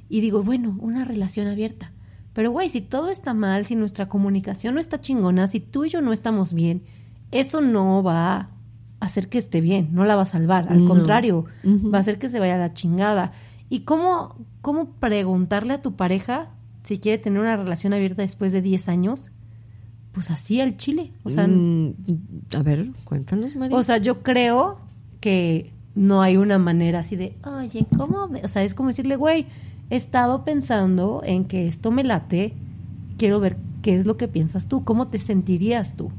y 0.10 0.20
digo, 0.22 0.44
bueno, 0.44 0.76
una 0.80 1.06
relación 1.06 1.48
abierta. 1.48 1.94
Pero, 2.34 2.52
güey, 2.52 2.70
si 2.70 2.82
todo 2.82 3.10
está 3.10 3.34
mal, 3.34 3.66
si 3.66 3.76
nuestra 3.76 4.08
comunicación 4.10 4.76
no 4.76 4.80
está 4.80 5.02
chingona, 5.02 5.48
si 5.48 5.60
tú 5.60 5.86
y 5.86 5.90
yo 5.90 6.02
no 6.02 6.14
estamos 6.14 6.54
bien, 6.54 6.84
eso 7.32 7.62
no 7.62 8.04
va 8.04 8.52
hacer 9.00 9.30
que 9.30 9.38
esté 9.38 9.62
bien, 9.62 9.90
no 9.92 10.06
la 10.06 10.16
va 10.16 10.24
a 10.24 10.26
salvar, 10.26 10.68
al 10.70 10.84
No. 10.84 10.90
contrario, 10.90 11.46
va 11.66 11.98
a 11.98 12.02
hacer 12.02 12.18
que 12.20 12.30
se 12.30 12.40
vaya 12.40 12.56
a 12.56 12.60
la 12.60 12.74
chingada. 12.74 13.32
¿Y 13.70 13.82
cómo, 13.82 14.36
cómo 14.62 14.92
preguntarle 15.00 15.74
a 15.74 15.82
tu 15.82 15.96
pareja 15.96 16.50
si 16.84 17.00
quiere 17.00 17.18
tener 17.22 17.40
una 17.42 17.58
relación 17.58 17.94
abierta 17.94 18.22
después 18.22 18.52
de 18.54 18.62
10 18.62 18.88
años? 18.90 19.32
Pues 20.14 20.32
así 20.32 20.62
al 20.62 20.78
chile. 20.78 21.12
O 21.24 21.30
sea, 21.30 21.48
Mm, 21.48 21.94
a 22.56 22.64
ver, 22.64 22.90
cuéntanos, 23.04 23.56
María. 23.56 23.78
o 23.78 23.84
sea, 23.84 23.98
yo 23.98 24.24
creo 24.24 24.80
que 25.20 25.74
no 25.96 26.22
hay 26.22 26.38
una 26.38 26.58
manera 26.58 27.00
así 27.00 27.16
de, 27.16 27.36
oye, 27.44 27.86
¿cómo? 27.98 28.28
ve-?" 28.30 28.42
O 28.44 28.48
sea, 28.48 28.64
es 28.64 28.74
como 28.74 28.90
decirle, 28.90 29.16
güey, 29.16 29.46
he 29.90 29.96
estado 29.96 30.44
pensando 30.44 31.22
en 31.24 31.46
que 31.46 31.68
esto 31.68 31.92
me 31.92 32.04
late, 32.04 32.54
quiero 33.18 33.40
ver 33.40 33.58
qué 33.84 33.96
es 33.96 34.06
lo 34.06 34.18
que 34.18 34.28
piensas 34.28 34.68
tú, 34.68 34.84
cómo 34.84 35.08
te 35.08 35.20
sentirías 35.20 35.96
tú. 35.96 36.10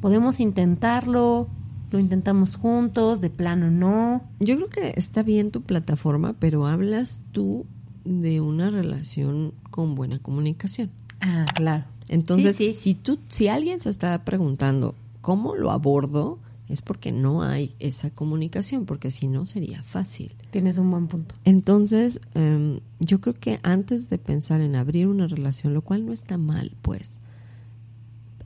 Podemos 0.00 0.40
intentarlo, 0.40 1.48
lo 1.92 1.98
intentamos 1.98 2.56
juntos, 2.56 3.20
de 3.20 3.30
plano 3.30 3.70
no. 3.70 4.22
Yo 4.40 4.56
creo 4.56 4.68
que 4.70 4.94
está 4.96 5.22
bien 5.22 5.50
tu 5.50 5.60
plataforma, 5.62 6.34
pero 6.38 6.66
hablas 6.66 7.24
tú 7.32 7.66
de 8.04 8.40
una 8.40 8.70
relación 8.70 9.52
con 9.70 9.94
buena 9.94 10.18
comunicación. 10.18 10.90
Ah, 11.20 11.44
claro. 11.54 11.84
Entonces, 12.08 12.56
Sí, 12.56 12.70
sí. 12.70 12.74
si 12.74 12.94
tú, 12.94 13.18
si 13.28 13.48
alguien 13.48 13.78
se 13.78 13.90
está 13.90 14.24
preguntando 14.24 14.94
cómo 15.20 15.54
lo 15.54 15.70
abordo, 15.70 16.38
es 16.68 16.80
porque 16.80 17.12
no 17.12 17.42
hay 17.42 17.74
esa 17.78 18.10
comunicación, 18.10 18.86
porque 18.86 19.10
si 19.10 19.28
no 19.28 19.44
sería 19.44 19.82
fácil. 19.82 20.32
Tienes 20.50 20.78
un 20.78 20.90
buen 20.90 21.06
punto. 21.06 21.34
Entonces, 21.44 22.20
em, 22.34 22.80
yo 23.00 23.20
creo 23.20 23.34
que 23.34 23.60
antes 23.62 24.08
de 24.08 24.16
pensar 24.16 24.62
en 24.62 24.76
abrir 24.76 25.06
una 25.06 25.26
relación, 25.26 25.74
lo 25.74 25.82
cual 25.82 26.06
no 26.06 26.12
está 26.14 26.38
mal, 26.38 26.72
pues, 26.80 27.18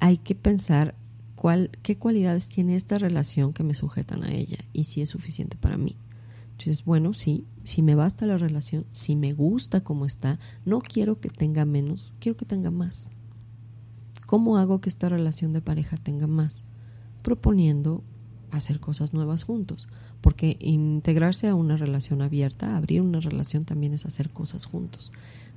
hay 0.01 0.19
que 0.19 0.35
pensar 0.35 0.96
qué 1.83 1.97
cualidades 1.97 2.49
tiene 2.49 2.77
esta 2.77 2.99
relación 2.99 3.53
que 3.53 3.63
me 3.63 3.75
sujetan 3.75 4.25
a 4.25 4.33
ella 4.33 4.59
y 4.73 4.85
si 4.85 5.03
es 5.03 5.11
suficiente 5.11 5.57
para 5.57 5.77
mí. 5.77 5.97
Entonces, 6.53 6.85
bueno, 6.85 7.13
sí, 7.13 7.45
si 7.65 7.83
me 7.83 7.95
basta 7.95 8.27
la 8.27 8.39
relación, 8.39 8.87
si 8.91 9.15
me 9.15 9.35
gusta 9.35 9.85
cómo 9.85 10.07
está, 10.07 10.39
no 10.65 10.81
quiero 10.81 11.21
que 11.21 11.29
tenga 11.29 11.67
menos, 11.67 12.15
quiero 12.19 12.37
que 12.37 12.47
tenga 12.47 12.71
más. 12.71 13.11
¿Cómo 14.25 14.57
hago 14.57 14.81
que 14.81 14.89
esta 14.89 15.09
relación 15.09 15.53
de 15.53 15.61
pareja 15.61 15.97
tenga 15.99 16.27
más? 16.27 16.65
Proponiendo 17.23 18.03
hacer 18.51 18.81
cosas 18.81 19.13
nuevas 19.13 19.45
juntos. 19.45 19.87
Porque 20.21 20.57
integrarse 20.61 21.47
a 21.47 21.55
una 21.55 21.77
relación 21.77 22.23
abierta, 22.23 22.77
abrir 22.77 23.03
una 23.03 23.21
relación 23.21 23.65
también 23.65 23.93
es 23.93 24.07
hacer 24.07 24.31
cosas 24.31 24.65
juntos. 24.65 25.13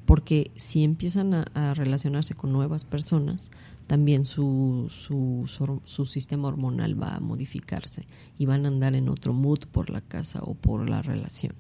Porque 0.10 0.50
si 0.56 0.84
empiezan 0.84 1.36
a, 1.36 1.76
relacionarse 1.76 2.34
con 2.34 2.52
nuevas 2.52 2.84
personas, 2.84 3.52
también 3.86 4.26
su, 4.26 4.88
su, 4.90 6.06
sistema 6.08 6.48
hormonal 6.48 7.00
va 7.00 7.16
a 7.16 7.20
modificarse 7.20 8.08
y 8.36 8.48
van 8.48 8.66
a 8.66 8.70
andar 8.70 8.96
en 8.96 9.08
otro 9.08 9.34
mood 9.34 9.68
por 9.72 9.92
la 9.92 10.02
casa 10.02 10.40
o 10.42 10.56
por 10.56 10.90
la 10.90 11.04
relación. 11.04 11.54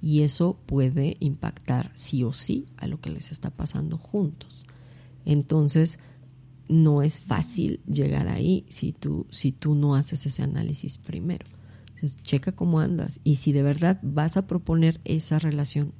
Y 0.00 0.22
eso 0.22 0.58
puede 0.64 1.18
impactar 1.20 1.92
sí 1.92 2.24
o 2.24 2.32
sí 2.32 2.64
a 2.78 2.86
lo 2.86 3.02
que 3.02 3.10
les 3.10 3.32
está 3.32 3.50
pasando 3.50 3.98
juntos. 3.98 4.64
Entonces, 5.26 5.98
no 6.70 7.02
es 7.02 7.20
fácil 7.20 7.82
llegar 7.86 8.28
ahí 8.28 8.64
si 8.70 8.92
tú, 8.92 9.26
si 9.28 9.52
tú 9.52 9.74
no 9.74 9.94
haces 9.94 10.24
ese 10.24 10.42
análisis 10.42 10.96
primero. 10.96 11.44
Checa 12.22 12.52
cómo 12.52 12.80
andas 12.80 13.20
y 13.24 13.34
si 13.34 13.52
de 13.52 13.62
verdad 13.62 14.00
vas 14.02 14.38
a 14.38 14.46
proponer 14.46 15.02
esa 15.04 15.38
relación 15.38 15.92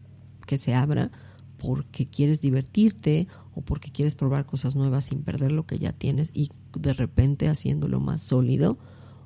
que 0.47 0.57
se 0.57 0.75
abra 0.75 1.13
porque 1.61 2.07
quieres 2.07 2.41
divertirte 2.41 3.29
o 3.55 3.61
porque 3.61 3.93
quieres 3.93 4.15
probar 4.15 4.47
cosas 4.47 4.75
nuevas 4.75 5.05
sin 5.05 5.23
perder 5.23 5.53
lo 5.53 5.67
que 5.67 5.79
ya 5.79 5.93
tienes 5.93 6.31
y 6.35 6.51
de 6.77 6.93
repente 6.93 7.49
haciéndolo 7.49 8.01
más 8.01 8.23
sólido 8.23 8.79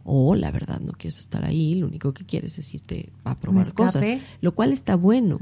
o 0.02 0.34
la 0.34 0.50
verdad 0.50 0.80
no 0.80 0.92
quieres 0.92 1.20
estar 1.20 1.44
ahí, 1.44 1.74
lo 1.74 1.86
único 1.86 2.12
que 2.12 2.26
quieres 2.26 2.58
es 2.58 2.74
irte 2.74 3.10
a 3.24 3.36
probar 3.38 3.72
cosas, 3.72 4.04
lo 4.40 4.54
cual 4.54 4.72
está 4.72 4.96
bueno 4.96 5.40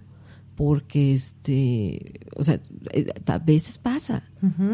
porque 0.54 1.14
este, 1.14 2.20
o 2.36 2.44
sea, 2.44 2.60
eh, 2.92 3.06
a 3.26 3.38
veces 3.38 3.78
pasa. 3.78 4.22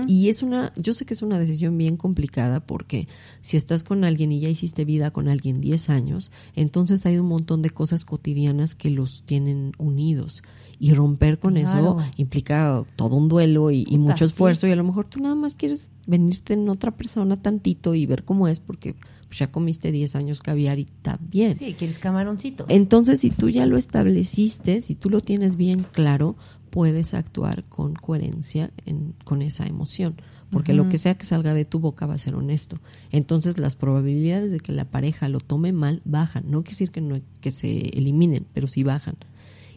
Y 0.06 0.28
es 0.28 0.42
una, 0.42 0.72
yo 0.76 0.92
sé 0.92 1.04
que 1.04 1.14
es 1.14 1.22
una 1.22 1.38
decisión 1.38 1.76
bien 1.78 1.96
complicada 1.96 2.60
porque 2.60 3.06
si 3.42 3.56
estás 3.56 3.84
con 3.84 4.02
alguien 4.02 4.32
y 4.32 4.40
ya 4.40 4.48
hiciste 4.48 4.84
vida 4.84 5.10
con 5.10 5.28
alguien 5.28 5.60
10 5.60 5.90
años, 5.90 6.30
entonces 6.56 7.04
hay 7.06 7.18
un 7.18 7.26
montón 7.26 7.62
de 7.62 7.70
cosas 7.70 8.04
cotidianas 8.04 8.74
que 8.74 8.90
los 8.90 9.22
tienen 9.24 9.72
unidos 9.78 10.42
Y 10.80 10.92
romper 10.94 11.38
con 11.40 11.56
eso 11.56 11.96
implica 12.16 12.84
todo 12.96 13.16
un 13.16 13.28
duelo 13.28 13.70
y, 13.72 13.84
mucho 13.98 14.26
sí. 14.26 14.32
esfuerzo. 14.32 14.66
Y 14.66 14.70
a 14.70 14.76
lo 14.76 14.84
mejor 14.84 15.08
tú 15.08 15.20
nada 15.20 15.34
más 15.34 15.56
quieres 15.56 15.90
venirte 16.06 16.54
en 16.54 16.68
otra 16.68 16.92
persona 16.92 17.36
tantito 17.36 17.94
y 17.94 18.06
ver 18.06 18.24
cómo 18.24 18.46
es, 18.46 18.60
porque 18.60 18.94
pues, 19.26 19.40
ya 19.40 19.50
comiste 19.50 19.90
10 19.92 20.14
años 20.14 20.40
caviar 20.40 20.78
y 20.78 20.82
está 20.82 21.18
bien. 21.20 21.54
Sí, 21.54 21.74
quieres 21.76 21.98
camaroncitos. 21.98 22.66
Entonces, 22.70 23.20
si 23.20 23.30
tú 23.30 23.48
ya 23.48 23.66
lo 23.66 23.76
estableciste, 23.76 24.80
si 24.80 24.94
tú 24.94 25.10
lo 25.10 25.20
tienes 25.20 25.56
bien 25.56 25.84
claro, 25.92 26.36
puedes 26.70 27.12
actuar 27.14 27.64
con 27.64 27.94
coherencia 27.94 28.70
en- 28.86 29.14
con 29.24 29.42
esa 29.42 29.66
emoción. 29.66 30.20
Porque 30.50 30.72
lo 30.72 30.88
que 30.88 30.96
sea 30.96 31.14
que 31.18 31.26
salga 31.26 31.52
de 31.52 31.66
tu 31.66 31.78
boca 31.78 32.06
va 32.06 32.14
a 32.14 32.18
ser 32.18 32.34
honesto. 32.34 32.78
Entonces, 33.10 33.58
las 33.58 33.76
probabilidades 33.76 34.50
de 34.50 34.60
que 34.60 34.72
la 34.72 34.86
pareja 34.86 35.28
lo 35.28 35.40
tome 35.40 35.72
mal 35.72 36.00
bajan. 36.06 36.44
No 36.50 36.62
quiere 36.62 36.70
decir 36.70 36.90
que, 36.90 37.02
no, 37.02 37.20
que 37.42 37.50
se 37.50 37.90
eliminen, 37.90 38.46
pero 38.54 38.66
sí 38.66 38.82
bajan. 38.82 39.16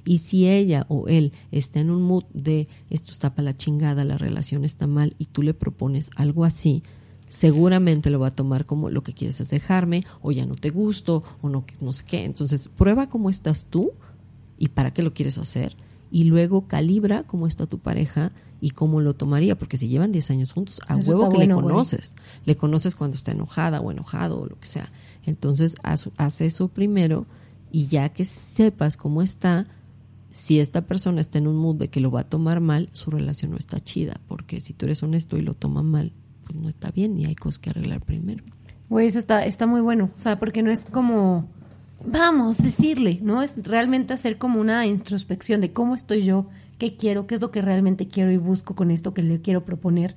Y 0.05 0.19
si 0.19 0.47
ella 0.47 0.85
o 0.89 1.07
él 1.07 1.33
está 1.51 1.79
en 1.79 1.91
un 1.91 2.01
mood 2.01 2.23
de 2.33 2.67
esto 2.89 3.11
está 3.11 3.35
para 3.35 3.45
la 3.45 3.57
chingada, 3.57 4.03
la 4.05 4.17
relación 4.17 4.65
está 4.65 4.87
mal, 4.87 5.15
y 5.19 5.25
tú 5.25 5.43
le 5.43 5.53
propones 5.53 6.09
algo 6.15 6.43
así, 6.45 6.83
seguramente 7.27 8.09
lo 8.09 8.19
va 8.19 8.27
a 8.27 8.35
tomar 8.35 8.65
como 8.65 8.89
lo 8.89 9.03
que 9.03 9.13
quieres 9.13 9.39
es 9.41 9.49
dejarme, 9.49 10.03
o 10.21 10.31
ya 10.31 10.45
no 10.45 10.55
te 10.55 10.69
gusto, 10.69 11.23
o 11.41 11.49
no, 11.49 11.65
no 11.79 11.93
sé 11.93 12.03
qué. 12.05 12.25
Entonces, 12.25 12.67
prueba 12.67 13.09
cómo 13.09 13.29
estás 13.29 13.67
tú 13.67 13.91
y 14.57 14.69
para 14.69 14.91
qué 14.93 15.01
lo 15.03 15.13
quieres 15.13 15.37
hacer, 15.37 15.75
y 16.11 16.25
luego 16.25 16.67
calibra 16.67 17.23
cómo 17.23 17.47
está 17.47 17.67
tu 17.67 17.79
pareja 17.79 18.31
y 18.59 18.71
cómo 18.71 19.01
lo 19.01 19.15
tomaría, 19.15 19.57
porque 19.57 19.77
si 19.77 19.87
llevan 19.87 20.11
10 20.11 20.31
años 20.31 20.51
juntos, 20.51 20.81
a 20.87 20.99
Eso 20.99 21.11
huevo 21.11 21.29
que 21.29 21.37
bueno, 21.37 21.55
le 21.55 21.61
güey. 21.61 21.73
conoces. 21.73 22.15
Le 22.45 22.55
conoces 22.57 22.95
cuando 22.95 23.15
está 23.15 23.31
enojada 23.31 23.81
o 23.81 23.91
enojado 23.91 24.39
o 24.39 24.45
lo 24.45 24.59
que 24.59 24.67
sea. 24.67 24.91
Entonces, 25.25 25.75
haz, 25.83 26.09
haz 26.17 26.41
eso 26.41 26.67
primero 26.67 27.25
y 27.71 27.87
ya 27.87 28.09
que 28.09 28.25
sepas 28.25 28.97
cómo 28.97 29.21
está, 29.21 29.67
si 30.32 30.59
esta 30.59 30.86
persona 30.86 31.21
está 31.21 31.38
en 31.38 31.47
un 31.47 31.57
mood 31.57 31.75
de 31.75 31.89
que 31.89 31.99
lo 31.99 32.09
va 32.09 32.21
a 32.21 32.29
tomar 32.29 32.61
mal, 32.61 32.89
su 32.93 33.11
relación 33.11 33.51
no 33.51 33.57
está 33.57 33.79
chida, 33.79 34.19
porque 34.27 34.61
si 34.61 34.73
tú 34.73 34.86
eres 34.86 35.03
honesto 35.03 35.38
y 35.38 35.41
lo 35.41 35.53
toma 35.53 35.84
mal, 35.84 36.13
pues 36.45 36.59
no 36.59 36.69
está 36.69 36.91
bien 36.91 37.17
y 37.19 37.25
hay 37.25 37.36
cosas 37.36 37.59
que 37.59 37.69
arreglar 37.69 38.01
primero. 38.01 38.43
Güey, 38.89 39.07
eso 39.07 39.19
está, 39.19 39.45
está 39.45 39.67
muy 39.67 39.82
bueno. 39.82 40.09
O 40.17 40.19
sea, 40.19 40.39
porque 40.39 40.63
no 40.63 40.71
es 40.71 40.86
como, 40.86 41.49
vamos, 42.05 42.57
decirle, 42.57 43.19
¿no? 43.21 43.41
Es 43.43 43.55
realmente 43.63 44.13
hacer 44.13 44.38
como 44.38 44.59
una 44.59 44.86
introspección 44.86 45.61
de 45.61 45.73
cómo 45.73 45.95
estoy 45.95 46.23
yo, 46.23 46.47
qué 46.77 46.95
quiero, 46.95 47.27
qué 47.27 47.36
es 47.36 47.41
lo 47.41 47.51
que 47.51 47.61
realmente 47.61 48.07
quiero 48.07 48.32
y 48.32 48.38
busco 48.38 48.73
con 48.75 48.91
esto 48.91 49.13
que 49.13 49.23
le 49.23 49.41
quiero 49.41 49.65
proponer. 49.65 50.15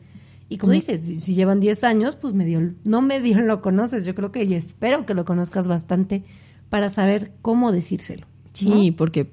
Y 0.48 0.58
como 0.58 0.72
dices, 0.72 1.00
si, 1.00 1.20
si 1.20 1.34
llevan 1.34 1.58
10 1.58 1.84
años, 1.84 2.16
pues 2.16 2.34
medio, 2.34 2.74
no 2.84 3.02
medio 3.02 3.40
lo 3.40 3.60
conoces. 3.60 4.04
Yo 4.04 4.14
creo 4.14 4.30
que, 4.30 4.44
y 4.44 4.54
espero 4.54 5.06
que 5.06 5.14
lo 5.14 5.24
conozcas 5.24 5.66
bastante 5.66 6.24
para 6.68 6.88
saber 6.88 7.32
cómo 7.42 7.72
decírselo. 7.72 8.26
Sí, 8.52 8.90
¿no? 8.90 8.96
porque 8.96 9.32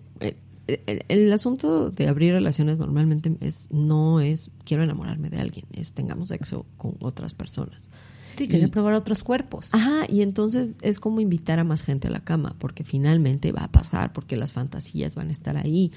el, 0.88 1.03
el 1.07 1.34
asunto 1.34 1.89
de 1.89 2.07
abrir 2.07 2.34
relaciones 2.34 2.78
normalmente 2.78 3.36
es 3.41 3.67
no 3.69 4.19
es 4.19 4.51
quiero 4.63 4.84
enamorarme 4.84 5.30
de 5.30 5.39
alguien, 5.39 5.65
es 5.72 5.93
tengamos 5.93 6.30
sexo 6.30 6.65
con 6.78 6.95
otras 6.99 7.34
personas. 7.34 7.89
Sí, 8.36 8.47
querer 8.47 8.72
probar 8.72 8.93
otros 8.93 9.24
cuerpos. 9.24 9.69
Ajá, 9.72 10.05
y 10.07 10.22
entonces 10.22 10.76
es 10.82 10.99
como 10.99 11.19
invitar 11.19 11.59
a 11.59 11.63
más 11.63 11.84
gente 11.84 12.07
a 12.07 12.11
la 12.11 12.24
cama, 12.24 12.55
porque 12.59 12.84
finalmente 12.84 13.51
va 13.51 13.65
a 13.65 13.72
pasar, 13.72 14.13
porque 14.13 14.38
las 14.38 14.53
fantasías 14.53 15.15
van 15.15 15.30
a 15.30 15.32
estar 15.32 15.57
ahí. 15.57 15.91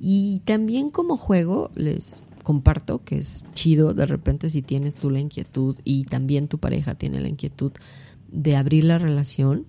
Y 0.00 0.40
también 0.44 0.90
como 0.90 1.16
juego 1.16 1.70
les 1.74 2.22
comparto 2.42 3.04
que 3.04 3.18
es 3.18 3.44
chido 3.52 3.92
de 3.92 4.06
repente 4.06 4.48
si 4.48 4.62
tienes 4.62 4.94
tú 4.94 5.10
la 5.10 5.20
inquietud 5.20 5.76
y 5.84 6.04
también 6.04 6.48
tu 6.48 6.58
pareja 6.58 6.94
tiene 6.94 7.20
la 7.20 7.28
inquietud 7.28 7.72
de 8.30 8.56
abrir 8.56 8.84
la 8.84 8.98
relación 8.98 9.66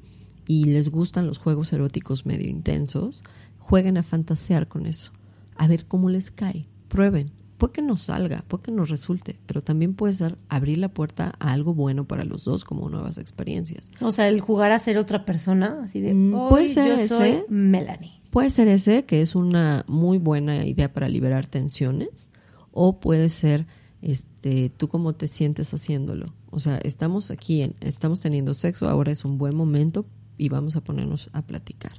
y 0.47 0.66
les 0.66 0.89
gustan 0.89 1.28
los 1.28 1.38
juegos 1.38 1.74
eróticos 1.74 2.26
medio 2.26 2.50
intensos, 2.50 3.24
jueguen 3.70 3.97
a 3.97 4.03
fantasear 4.03 4.67
con 4.67 4.86
eso, 4.86 5.11
a 5.55 5.67
ver 5.67 5.86
cómo 5.86 6.09
les 6.09 6.32
cae, 6.32 6.67
prueben. 6.88 7.32
Puede 7.57 7.74
que 7.74 7.82
no 7.82 7.97
salga, 7.97 8.43
puede 8.47 8.63
que 8.63 8.72
no 8.72 8.86
resulte, 8.86 9.38
pero 9.45 9.61
también 9.61 9.93
puede 9.93 10.13
ser 10.13 10.38
abrir 10.47 10.78
la 10.78 10.88
puerta 10.89 11.34
a 11.39 11.51
algo 11.51 11.74
bueno 11.74 12.05
para 12.07 12.24
los 12.24 12.45
dos, 12.45 12.63
como 12.63 12.89
nuevas 12.89 13.17
experiencias. 13.17 13.84
O 13.99 14.11
sea, 14.13 14.30
el 14.30 14.39
jugar 14.39 14.72
a 14.72 14.80
ser 14.80 14.97
otra 14.97 15.26
persona, 15.26 15.82
así 15.84 15.99
de, 15.99 16.13
Mm, 16.13 16.34
"Hoy 16.36 16.49
puede 16.49 16.65
ser 16.67 16.88
yo 16.88 16.93
ese. 16.95 17.07
soy 17.09 17.43
Melanie. 17.49 18.22
Puede 18.32 18.49
ser 18.49 18.70
ese, 18.70 19.03
que 19.05 19.22
es 19.22 19.36
una 19.36 19.84
muy 19.88 20.17
buena 20.20 20.65
idea 20.65 20.93
para 20.93 21.09
liberar 21.09 21.47
tensiones, 21.47 22.30
o 22.72 22.99
puede 23.01 23.28
ser 23.30 23.67
este 24.01 24.70
tú 24.70 24.88
cómo 24.88 25.13
te 25.13 25.28
sientes 25.28 25.74
haciéndolo. 25.74 26.34
O 26.51 26.61
sea, 26.61 26.78
estamos 26.78 27.30
aquí, 27.30 27.61
en, 27.63 27.76
estamos 27.82 28.22
teniendo 28.22 28.53
sexo, 28.53 28.88
ahora 28.88 29.11
es 29.11 29.26
un 29.26 29.38
buen 29.38 29.53
momento 29.55 30.05
y 30.38 30.47
vamos 30.47 30.78
a 30.78 30.82
ponernos 30.82 31.30
a 31.34 31.41
platicar, 31.41 31.91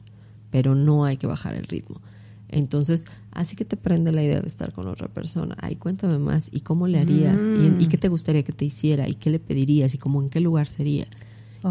pero 0.51 0.75
no 0.75 1.05
hay 1.05 1.17
que 1.17 1.27
bajar 1.27 1.55
el 1.55 1.65
ritmo. 1.65 2.01
Entonces, 2.49 3.07
así 3.31 3.55
que 3.55 3.65
te 3.65 3.77
prende 3.77 4.11
la 4.11 4.23
idea 4.23 4.41
de 4.41 4.49
estar 4.49 4.73
con 4.73 4.89
otra 4.89 5.09
persona. 5.09 5.57
Ay, 5.61 5.77
cuéntame 5.77 6.19
más. 6.19 6.49
¿Y 6.51 6.61
cómo 6.61 6.89
le 6.89 6.99
harías? 6.99 7.41
¿Y, 7.55 7.73
y 7.79 7.87
qué 7.87 7.97
te 7.97 8.09
gustaría 8.09 8.43
que 8.43 8.53
te 8.53 8.65
hiciera? 8.65 9.09
¿Y 9.09 9.15
qué 9.15 9.31
le 9.31 9.39
pedirías? 9.39 9.95
¿Y 9.95 9.99
cómo 9.99 10.21
en 10.21 10.31
qué 10.31 10.41
lugar 10.41 10.69
sería? 10.69 11.07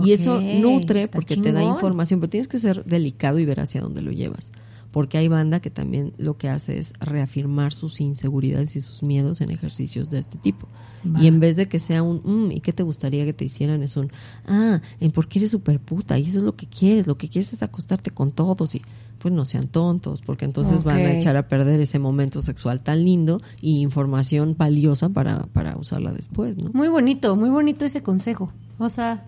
y 0.03 0.11
eso 0.11 0.41
nutre 0.41 1.07
porque 1.07 1.37
te 1.37 1.51
da 1.51 1.63
información, 1.63 2.19
pero 2.19 2.29
tienes 2.29 2.47
que 2.47 2.59
ser 2.59 2.85
delicado 2.85 3.39
y 3.39 3.45
ver 3.45 3.59
hacia 3.59 3.81
dónde 3.81 4.01
lo 4.01 4.11
llevas. 4.11 4.51
Porque 4.91 5.17
hay 5.17 5.27
banda 5.27 5.59
que 5.59 5.69
también 5.69 6.13
lo 6.17 6.37
que 6.37 6.49
hace 6.49 6.77
es 6.79 6.93
reafirmar 6.99 7.73
sus 7.73 8.01
inseguridades 8.01 8.75
y 8.75 8.81
sus 8.81 9.03
miedos 9.03 9.41
en 9.41 9.51
ejercicios 9.51 10.09
de 10.09 10.19
este 10.19 10.37
tipo. 10.37 10.67
Y 11.19 11.27
en 11.27 11.39
vez 11.39 11.55
de 11.55 11.67
que 11.69 11.79
sea 11.79 12.03
un, 12.03 12.21
"Mm, 12.25 12.51
¿y 12.51 12.59
qué 12.59 12.73
te 12.73 12.83
gustaría 12.83 13.23
que 13.23 13.31
te 13.33 13.45
hicieran? 13.45 13.83
Es 13.83 13.95
un, 13.95 14.11
ah, 14.47 14.81
en 14.99 15.11
porque 15.11 15.39
eres 15.39 15.51
súper 15.51 15.79
puta 15.79 16.17
y 16.19 16.23
eso 16.23 16.39
es 16.39 16.43
lo 16.43 16.55
que 16.55 16.67
quieres, 16.67 17.07
lo 17.07 17.17
que 17.17 17.29
quieres 17.29 17.53
es 17.53 17.63
acostarte 17.63 18.11
con 18.11 18.31
todos 18.31 18.75
y 18.75 18.81
pues 19.19 19.33
no 19.33 19.45
sean 19.45 19.67
tontos, 19.67 20.21
porque 20.21 20.45
entonces 20.45 20.83
van 20.83 20.97
a 20.97 21.11
echar 21.13 21.35
a 21.37 21.47
perder 21.47 21.79
ese 21.81 21.99
momento 21.99 22.41
sexual 22.41 22.81
tan 22.81 23.03
lindo 23.03 23.41
y 23.61 23.81
información 23.81 24.55
valiosa 24.57 25.09
para, 25.09 25.45
para 25.47 25.77
usarla 25.77 26.13
después, 26.13 26.57
¿no? 26.57 26.71
Muy 26.73 26.87
bonito, 26.87 27.35
muy 27.35 27.49
bonito 27.49 27.85
ese 27.85 28.01
consejo. 28.01 28.51
O 28.77 28.87
sea, 28.89 29.25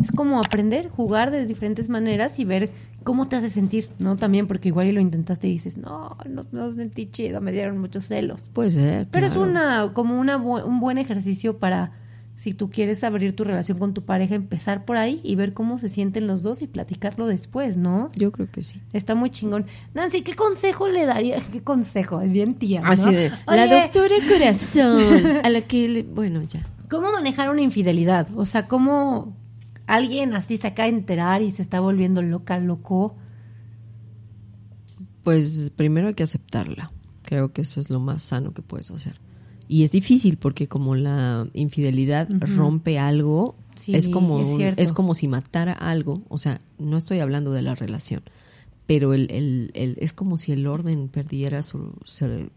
es 0.00 0.12
como 0.12 0.38
aprender, 0.38 0.88
jugar 0.88 1.32
de 1.32 1.44
diferentes 1.46 1.88
maneras 1.88 2.38
y 2.38 2.44
ver 2.44 2.70
cómo 3.02 3.28
te 3.28 3.36
hace 3.36 3.50
sentir, 3.50 3.88
¿no? 3.98 4.16
También 4.16 4.46
porque 4.46 4.68
igual 4.68 4.86
y 4.86 4.92
lo 4.92 5.00
intentaste 5.00 5.48
y 5.48 5.52
dices, 5.52 5.76
no, 5.76 6.16
no, 6.28 6.44
no 6.52 6.70
sentí 6.72 7.06
chido, 7.10 7.40
me 7.40 7.52
dieron 7.52 7.78
muchos 7.78 8.04
celos. 8.04 8.44
Puede 8.52 8.70
ser. 8.72 9.08
Pero 9.10 9.26
es 9.26 9.36
una 9.36 9.92
como 9.92 10.18
una 10.18 10.38
bu- 10.38 10.64
un 10.64 10.80
buen 10.80 10.98
ejercicio 10.98 11.58
para 11.58 11.92
si 12.34 12.54
tú 12.54 12.70
quieres 12.70 13.04
abrir 13.04 13.36
tu 13.36 13.44
relación 13.44 13.78
con 13.78 13.92
tu 13.94 14.02
pareja, 14.04 14.34
empezar 14.34 14.84
por 14.84 14.96
ahí 14.96 15.20
y 15.22 15.36
ver 15.36 15.52
cómo 15.52 15.78
se 15.78 15.88
sienten 15.88 16.26
los 16.26 16.42
dos 16.42 16.62
y 16.62 16.66
platicarlo 16.66 17.26
después, 17.26 17.76
¿no? 17.76 18.10
Yo 18.16 18.32
creo 18.32 18.50
que 18.50 18.62
sí. 18.62 18.80
Está 18.92 19.14
muy 19.14 19.30
chingón. 19.30 19.66
Nancy, 19.94 20.22
¿qué 20.22 20.34
consejo 20.34 20.88
le 20.88 21.04
daría? 21.04 21.36
¿Qué 21.52 21.62
consejo? 21.62 22.20
Es 22.22 22.32
bien 22.32 22.54
tía, 22.54 22.80
¿no? 22.80 22.88
Así 22.88 23.12
de, 23.14 23.30
la 23.46 23.66
doctora 23.82 24.14
corazón, 24.28 25.22
a 25.44 25.48
la 25.50 25.60
que, 25.60 25.88
le- 25.88 26.02
bueno, 26.04 26.42
ya. 26.42 26.66
¿Cómo 26.90 27.12
manejar 27.12 27.48
una 27.50 27.60
infidelidad? 27.62 28.26
O 28.34 28.44
sea, 28.46 28.66
¿cómo 28.66 29.36
alguien 29.86 30.34
así 30.34 30.56
se 30.56 30.66
acaba 30.68 30.88
de 30.90 30.96
enterar 30.96 31.42
y 31.42 31.50
se 31.50 31.62
está 31.62 31.80
volviendo 31.80 32.22
loca, 32.22 32.58
loco? 32.58 33.16
Pues 35.22 35.70
primero 35.76 36.08
hay 36.08 36.14
que 36.14 36.22
aceptarla. 36.24 36.90
Creo 37.22 37.52
que 37.52 37.62
eso 37.62 37.80
es 37.80 37.90
lo 37.90 38.00
más 38.00 38.22
sano 38.22 38.52
que 38.52 38.62
puedes 38.62 38.90
hacer. 38.90 39.20
Y 39.68 39.84
es 39.84 39.92
difícil 39.92 40.36
porque 40.36 40.68
como 40.68 40.96
la 40.96 41.48
infidelidad 41.54 42.28
rompe 42.56 42.98
algo, 42.98 43.54
Sí, 43.76 43.94
es 43.94 44.08
como 44.08 44.40
es 44.40 44.48
un- 44.48 44.56
cierto. 44.56 44.82
es 44.82 44.92
como 44.92 45.14
si 45.14 45.28
matara 45.28 45.72
algo. 45.72 46.22
O 46.28 46.38
sea, 46.38 46.60
no 46.78 46.96
estoy 46.98 47.20
hablando 47.20 47.52
de 47.52 47.62
la 47.62 47.74
relación, 47.74 48.22
pero 48.86 49.14
el, 49.14 49.30
el- 49.30 49.70
el- 49.74 49.96
es 50.00 50.12
como 50.12 50.36
si 50.36 50.52
el 50.52 50.66
orden 50.66 51.08
perdiera 51.08 51.62
su, 51.62 51.94
se- 52.04 52.50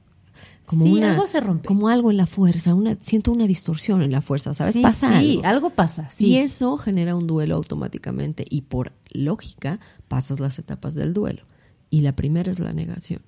como 0.65 0.85
Sí, 0.85 0.91
una- 0.93 1.11
algo 1.13 1.27
se 1.27 1.39
rompe. 1.39 1.67
como 1.67 1.89
algo 1.89 2.11
en 2.11 2.17
la 2.17 2.25
fuerza, 2.25 2.73
una 2.73 2.97
siento 3.01 3.31
una 3.31 3.45
distorsión 3.47 4.01
en 4.01 4.11
la 4.11 4.21
fuerza, 4.21 4.53
¿sabes? 4.53 4.73
Sí, 4.73 4.81
pasa 4.81 5.19
sí, 5.19 5.33
algo. 5.37 5.45
algo 5.45 5.69
pasa, 5.71 6.09
sí. 6.09 6.25
Y 6.27 6.37
eso 6.37 6.77
genera 6.77 7.15
un 7.15 7.27
duelo 7.27 7.55
automáticamente 7.55 8.45
y 8.49 8.61
por 8.61 8.93
lógica 9.11 9.79
pasas 10.07 10.39
las 10.39 10.57
etapas 10.59 10.95
del 10.95 11.13
duelo. 11.13 11.43
Y 11.89 12.01
la 12.01 12.15
primera 12.15 12.51
es 12.51 12.59
la 12.59 12.73
negación. 12.73 13.21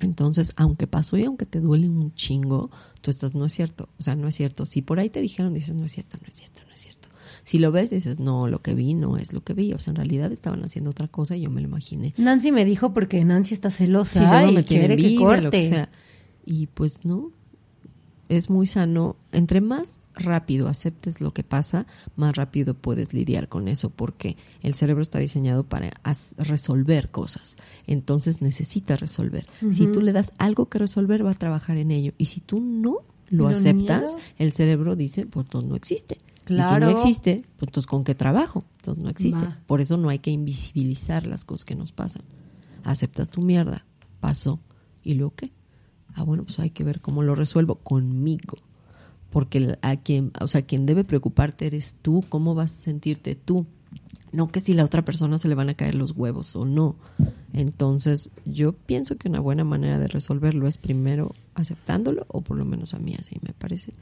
Entonces, 0.00 0.52
aunque 0.56 0.86
pasó 0.86 1.16
y 1.16 1.24
aunque 1.24 1.46
te 1.46 1.60
duele 1.60 1.88
un 1.88 2.14
chingo, 2.14 2.70
tú 3.00 3.10
estás, 3.10 3.34
no 3.34 3.44
es 3.46 3.52
cierto. 3.52 3.88
O 3.98 4.02
sea, 4.02 4.16
no 4.16 4.28
es 4.28 4.34
cierto. 4.34 4.66
Si 4.66 4.82
por 4.82 4.98
ahí 4.98 5.08
te 5.08 5.20
dijeron, 5.20 5.54
dices, 5.54 5.74
no 5.74 5.84
es 5.84 5.92
cierto, 5.92 6.18
no 6.20 6.26
es 6.28 6.34
cierto, 6.34 6.60
no 6.66 6.72
es 6.74 6.80
cierto. 6.80 7.08
Si 7.44 7.58
lo 7.58 7.72
ves, 7.72 7.90
dices, 7.90 8.18
no, 8.18 8.48
lo 8.48 8.60
que 8.60 8.74
vi 8.74 8.94
no 8.94 9.16
es 9.16 9.32
lo 9.32 9.42
que 9.42 9.54
vi. 9.54 9.72
O 9.72 9.78
sea, 9.78 9.92
en 9.92 9.96
realidad 9.96 10.32
estaban 10.32 10.62
haciendo 10.64 10.90
otra 10.90 11.08
cosa 11.08 11.36
y 11.36 11.42
yo 11.42 11.50
me 11.50 11.60
lo 11.60 11.68
imaginé. 11.68 12.12
Nancy 12.16 12.52
me 12.52 12.64
dijo 12.64 12.92
porque 12.92 13.24
Nancy 13.24 13.54
está 13.54 13.70
celosa 13.70 14.26
Sí, 14.42 14.50
y 14.50 14.52
me 14.54 14.64
quiere 14.64 14.96
que 14.96 15.14
corte. 15.16 15.42
lo 15.42 15.50
que 15.50 15.68
sea. 15.68 15.88
Y 16.46 16.66
pues 16.68 17.04
no, 17.04 17.30
es 18.28 18.50
muy 18.50 18.66
sano. 18.66 19.16
Entre 19.32 19.60
más 19.60 20.00
rápido 20.16 20.68
aceptes 20.68 21.20
lo 21.20 21.32
que 21.32 21.42
pasa, 21.42 21.86
más 22.16 22.36
rápido 22.36 22.74
puedes 22.74 23.12
lidiar 23.12 23.48
con 23.48 23.66
eso, 23.68 23.90
porque 23.90 24.36
el 24.62 24.74
cerebro 24.74 25.02
está 25.02 25.18
diseñado 25.18 25.64
para 25.64 25.90
resolver 26.38 27.10
cosas. 27.10 27.56
Entonces 27.86 28.40
necesita 28.42 28.96
resolver. 28.96 29.46
Si 29.72 29.86
tú 29.88 30.00
le 30.02 30.12
das 30.12 30.32
algo 30.38 30.68
que 30.68 30.78
resolver, 30.78 31.24
va 31.24 31.32
a 31.32 31.34
trabajar 31.34 31.76
en 31.78 31.90
ello. 31.90 32.12
Y 32.18 32.26
si 32.26 32.40
tú 32.40 32.60
no 32.60 32.98
lo 33.30 33.44
¿Lo 33.44 33.48
aceptas, 33.48 34.12
niegas? 34.14 34.32
el 34.38 34.52
cerebro 34.52 34.94
dice, 34.96 35.26
pues 35.26 35.46
entonces 35.46 35.68
no 35.70 35.76
existe. 35.76 36.16
Y 36.16 36.18
si 36.38 36.44
Claro. 36.44 36.86
no 36.86 36.92
existe, 36.92 37.42
pues 37.56 37.68
entonces 37.68 37.86
¿con 37.86 38.04
qué 38.04 38.14
trabajo? 38.14 38.62
Entonces 38.80 39.02
no 39.02 39.08
existe. 39.10 39.44
Va. 39.44 39.58
Por 39.66 39.80
eso 39.80 39.96
no 39.96 40.10
hay 40.10 40.18
que 40.18 40.30
invisibilizar 40.30 41.26
las 41.26 41.44
cosas 41.46 41.64
que 41.64 41.74
nos 41.74 41.90
pasan. 41.90 42.22
Aceptas 42.84 43.30
tu 43.30 43.40
mierda, 43.40 43.86
pasó. 44.20 44.60
¿Y 45.02 45.14
luego 45.14 45.32
qué? 45.36 45.50
Ah, 46.14 46.22
bueno, 46.22 46.44
pues 46.44 46.58
hay 46.58 46.70
que 46.70 46.84
ver 46.84 47.00
cómo 47.00 47.22
lo 47.22 47.34
resuelvo 47.34 47.76
conmigo. 47.76 48.58
Porque 49.30 49.76
a 49.82 49.96
quien, 49.96 50.32
o 50.40 50.46
sea, 50.46 50.62
quien 50.62 50.86
debe 50.86 51.04
preocuparte 51.04 51.66
eres 51.66 51.96
tú, 52.00 52.24
cómo 52.28 52.54
vas 52.54 52.72
a 52.72 52.76
sentirte 52.76 53.34
tú. 53.34 53.66
No 54.32 54.48
que 54.48 54.60
si 54.60 54.74
la 54.74 54.84
otra 54.84 55.04
persona 55.04 55.38
se 55.38 55.48
le 55.48 55.54
van 55.54 55.68
a 55.68 55.74
caer 55.74 55.94
los 55.94 56.12
huevos 56.12 56.54
o 56.56 56.64
no. 56.64 56.96
Entonces, 57.52 58.30
yo 58.44 58.72
pienso 58.72 59.16
que 59.16 59.28
una 59.28 59.40
buena 59.40 59.62
manera 59.62 59.98
de 59.98 60.08
resolverlo 60.08 60.66
es 60.66 60.76
primero 60.76 61.34
aceptándolo, 61.54 62.26
o 62.28 62.40
por 62.40 62.56
lo 62.56 62.64
menos 62.64 62.94
a 62.94 62.98
mí 62.98 63.14
así 63.18 63.36
me 63.42 63.52
parece. 63.52 63.92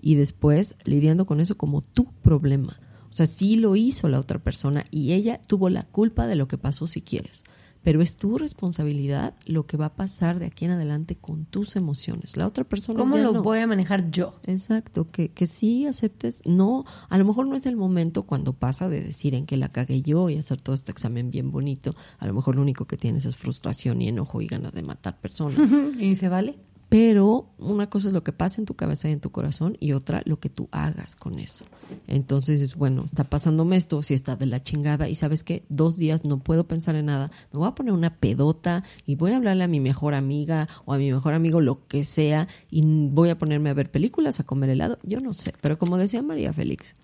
Y 0.00 0.14
después 0.14 0.76
lidiando 0.84 1.24
con 1.24 1.40
eso 1.40 1.56
como 1.56 1.82
tu 1.82 2.04
problema. 2.04 2.78
O 3.10 3.14
sea, 3.14 3.26
sí 3.26 3.56
lo 3.56 3.74
hizo 3.74 4.08
la 4.08 4.20
otra 4.20 4.38
persona 4.38 4.84
y 4.90 5.12
ella 5.12 5.40
tuvo 5.46 5.70
la 5.70 5.84
culpa 5.84 6.26
de 6.26 6.36
lo 6.36 6.46
que 6.46 6.58
pasó 6.58 6.86
si 6.86 7.00
quieres. 7.00 7.42
Pero 7.88 8.02
es 8.02 8.16
tu 8.16 8.36
responsabilidad 8.36 9.32
lo 9.46 9.64
que 9.64 9.78
va 9.78 9.86
a 9.86 9.94
pasar 9.94 10.38
de 10.38 10.44
aquí 10.44 10.66
en 10.66 10.72
adelante 10.72 11.16
con 11.16 11.46
tus 11.46 11.74
emociones. 11.74 12.36
La 12.36 12.46
otra 12.46 12.64
persona 12.64 13.00
¿Cómo 13.00 13.16
ya 13.16 13.22
lo 13.22 13.32
no. 13.32 13.42
voy 13.42 13.60
a 13.60 13.66
manejar 13.66 14.10
yo? 14.10 14.34
Exacto, 14.44 15.10
que, 15.10 15.30
que 15.30 15.46
sí 15.46 15.86
aceptes, 15.86 16.42
no, 16.44 16.84
a 17.08 17.16
lo 17.16 17.24
mejor 17.24 17.46
no 17.46 17.56
es 17.56 17.64
el 17.64 17.76
momento 17.76 18.24
cuando 18.24 18.52
pasa 18.52 18.90
de 18.90 19.00
decir 19.00 19.34
en 19.34 19.46
que 19.46 19.56
la 19.56 19.72
cagué 19.72 20.02
yo 20.02 20.28
y 20.28 20.36
hacer 20.36 20.60
todo 20.60 20.74
este 20.74 20.92
examen 20.92 21.30
bien 21.30 21.50
bonito, 21.50 21.96
a 22.18 22.26
lo 22.26 22.34
mejor 22.34 22.56
lo 22.56 22.60
único 22.60 22.84
que 22.84 22.98
tienes 22.98 23.24
es 23.24 23.36
frustración 23.36 24.02
y 24.02 24.08
enojo 24.08 24.42
y 24.42 24.48
ganas 24.48 24.74
de 24.74 24.82
matar 24.82 25.18
personas, 25.18 25.58
¿Y 25.98 26.14
se 26.16 26.28
vale? 26.28 26.58
Pero 26.88 27.50
una 27.58 27.90
cosa 27.90 28.08
es 28.08 28.14
lo 28.14 28.24
que 28.24 28.32
pasa 28.32 28.60
en 28.60 28.66
tu 28.66 28.74
cabeza 28.74 29.08
y 29.08 29.12
en 29.12 29.20
tu 29.20 29.30
corazón 29.30 29.76
y 29.78 29.92
otra 29.92 30.22
lo 30.24 30.40
que 30.40 30.48
tú 30.48 30.68
hagas 30.72 31.16
con 31.16 31.38
eso. 31.38 31.64
Entonces, 32.06 32.60
es 32.60 32.76
bueno, 32.76 33.04
está 33.04 33.24
pasándome 33.24 33.76
esto, 33.76 34.02
si 34.02 34.14
está 34.14 34.36
de 34.36 34.46
la 34.46 34.62
chingada 34.62 35.08
y 35.08 35.14
sabes 35.14 35.44
que 35.44 35.64
dos 35.68 35.96
días 35.96 36.24
no 36.24 36.38
puedo 36.38 36.66
pensar 36.66 36.94
en 36.94 37.06
nada, 37.06 37.30
me 37.52 37.58
voy 37.58 37.68
a 37.68 37.74
poner 37.74 37.92
una 37.92 38.16
pedota 38.16 38.84
y 39.04 39.16
voy 39.16 39.32
a 39.32 39.36
hablarle 39.36 39.64
a 39.64 39.68
mi 39.68 39.80
mejor 39.80 40.14
amiga 40.14 40.68
o 40.86 40.94
a 40.94 40.98
mi 40.98 41.12
mejor 41.12 41.34
amigo, 41.34 41.60
lo 41.60 41.86
que 41.88 42.04
sea, 42.04 42.48
y 42.70 42.82
voy 42.84 43.28
a 43.28 43.38
ponerme 43.38 43.70
a 43.70 43.74
ver 43.74 43.90
películas, 43.90 44.40
a 44.40 44.44
comer 44.44 44.70
helado, 44.70 44.96
yo 45.02 45.20
no 45.20 45.34
sé, 45.34 45.52
pero 45.60 45.78
como 45.78 45.98
decía 45.98 46.22
María 46.22 46.52
Félix, 46.52 46.94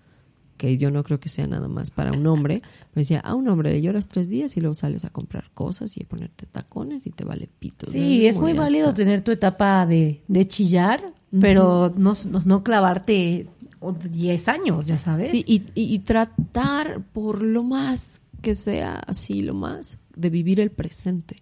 que 0.57 0.77
yo 0.77 0.89
no 0.91 1.03
creo 1.03 1.19
que 1.19 1.29
sea 1.29 1.47
nada 1.47 1.67
más 1.67 1.91
para 1.91 2.11
un 2.13 2.25
hombre, 2.27 2.61
me 2.93 3.01
decía, 3.01 3.19
a 3.19 3.35
un 3.35 3.47
hombre 3.49 3.71
le 3.73 3.81
lloras 3.81 4.07
tres 4.07 4.29
días 4.29 4.55
y 4.57 4.61
luego 4.61 4.73
sales 4.73 5.03
a 5.05 5.09
comprar 5.09 5.49
cosas 5.53 5.97
y 5.97 6.03
a 6.03 6.07
ponerte 6.07 6.45
tacones 6.45 7.05
y 7.05 7.11
te 7.11 7.23
vale 7.25 7.49
pito. 7.59 7.89
Sí, 7.91 8.21
No, 8.23 8.29
es 8.29 8.37
muy 8.39 8.53
válido 8.53 8.85
está. 8.89 8.97
tener 8.97 9.21
tu 9.21 9.31
etapa 9.31 9.85
de, 9.85 10.21
de 10.27 10.47
chillar, 10.47 11.03
pero 11.41 11.93
no, 11.97 12.13
no, 12.29 12.39
no 12.45 12.63
clavarte 12.63 13.47
o 13.81 13.91
10 13.91 14.47
años, 14.47 14.87
ya 14.87 14.97
sabes. 14.97 15.29
Sí, 15.29 15.43
y, 15.47 15.63
y- 15.75 15.93
y 15.93 15.99
tratar 15.99 17.01
por 17.13 17.41
lo 17.43 17.61
más 17.63 18.21
que 18.41 18.55
sea 18.55 18.95
así, 18.99 19.41
lo 19.41 19.53
más, 19.53 19.97
de 20.15 20.29
vivir 20.29 20.59
el 20.59 20.71
presente. 20.71 21.41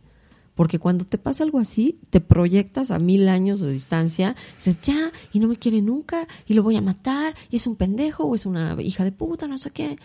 Porque 0.56 0.80
cuando 0.80 1.06
te 1.06 1.18
pasa 1.18 1.44
algo 1.44 1.60
así, 1.60 2.00
te 2.10 2.22
proyectas 2.22 2.92
a 2.92 3.00
mil 3.00 3.28
años 3.28 3.60
de 3.60 3.72
distancia, 3.72 4.36
dices, 4.56 4.82
ya, 4.82 5.12
y 5.32 5.40
no 5.40 5.48
me 5.48 5.58
quiere 5.58 5.82
nunca, 5.82 6.28
y 6.46 6.54
lo 6.54 6.64
voy 6.64 6.76
a 6.76 6.82
matar, 6.82 7.36
y 7.50 7.56
es 7.56 7.66
un 7.66 7.76
pendejo, 7.76 8.26
o 8.26 8.36
es 8.36 8.46
una 8.46 8.80
hija 8.82 9.04
de 9.04 9.12
puta, 9.12 9.48
no 9.48 9.58
sé 9.58 9.72
qué. 9.72 9.98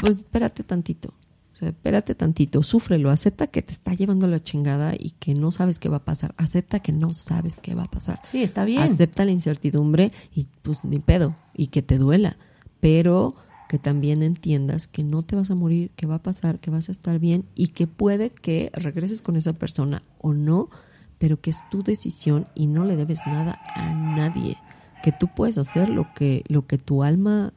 Pues 0.00 0.18
espérate 0.18 0.62
tantito. 0.62 1.12
O 1.52 1.56
sea, 1.56 1.68
espérate 1.68 2.14
tantito, 2.14 2.62
súfrelo, 2.62 3.10
acepta 3.10 3.46
que 3.46 3.60
te 3.62 3.72
está 3.72 3.92
llevando 3.94 4.26
la 4.26 4.42
chingada 4.42 4.94
y 4.98 5.10
que 5.18 5.34
no 5.34 5.52
sabes 5.52 5.78
qué 5.78 5.88
va 5.90 5.98
a 5.98 6.04
pasar. 6.04 6.34
Acepta 6.38 6.80
que 6.80 6.92
no 6.92 7.12
sabes 7.12 7.60
qué 7.60 7.74
va 7.74 7.84
a 7.84 7.90
pasar. 7.90 8.20
Sí, 8.24 8.42
está 8.42 8.64
bien. 8.64 8.80
Acepta 8.80 9.24
la 9.24 9.32
incertidumbre 9.32 10.12
y 10.34 10.46
pues 10.62 10.82
ni 10.82 10.98
pedo, 10.98 11.34
y 11.54 11.66
que 11.66 11.82
te 11.82 11.98
duela, 11.98 12.38
pero 12.80 13.36
que 13.72 13.78
también 13.78 14.22
entiendas 14.22 14.86
que 14.86 15.02
no 15.02 15.22
te 15.22 15.34
vas 15.34 15.50
a 15.50 15.54
morir, 15.54 15.92
que 15.96 16.04
va 16.04 16.16
a 16.16 16.22
pasar, 16.22 16.58
que 16.58 16.70
vas 16.70 16.90
a 16.90 16.92
estar 16.92 17.18
bien 17.18 17.46
y 17.54 17.68
que 17.68 17.86
puede 17.86 18.28
que 18.28 18.70
regreses 18.74 19.22
con 19.22 19.34
esa 19.34 19.54
persona 19.54 20.02
o 20.20 20.34
no, 20.34 20.68
pero 21.16 21.40
que 21.40 21.48
es 21.48 21.60
tu 21.70 21.82
decisión 21.82 22.46
y 22.54 22.66
no 22.66 22.84
le 22.84 22.96
debes 22.96 23.20
nada 23.24 23.58
a 23.74 23.94
nadie, 23.94 24.58
que 25.02 25.10
tú 25.10 25.26
puedes 25.34 25.56
hacer 25.56 25.88
lo 25.88 26.12
que 26.12 26.44
lo 26.48 26.66
que 26.66 26.76
tu 26.76 27.02
alma 27.02 27.54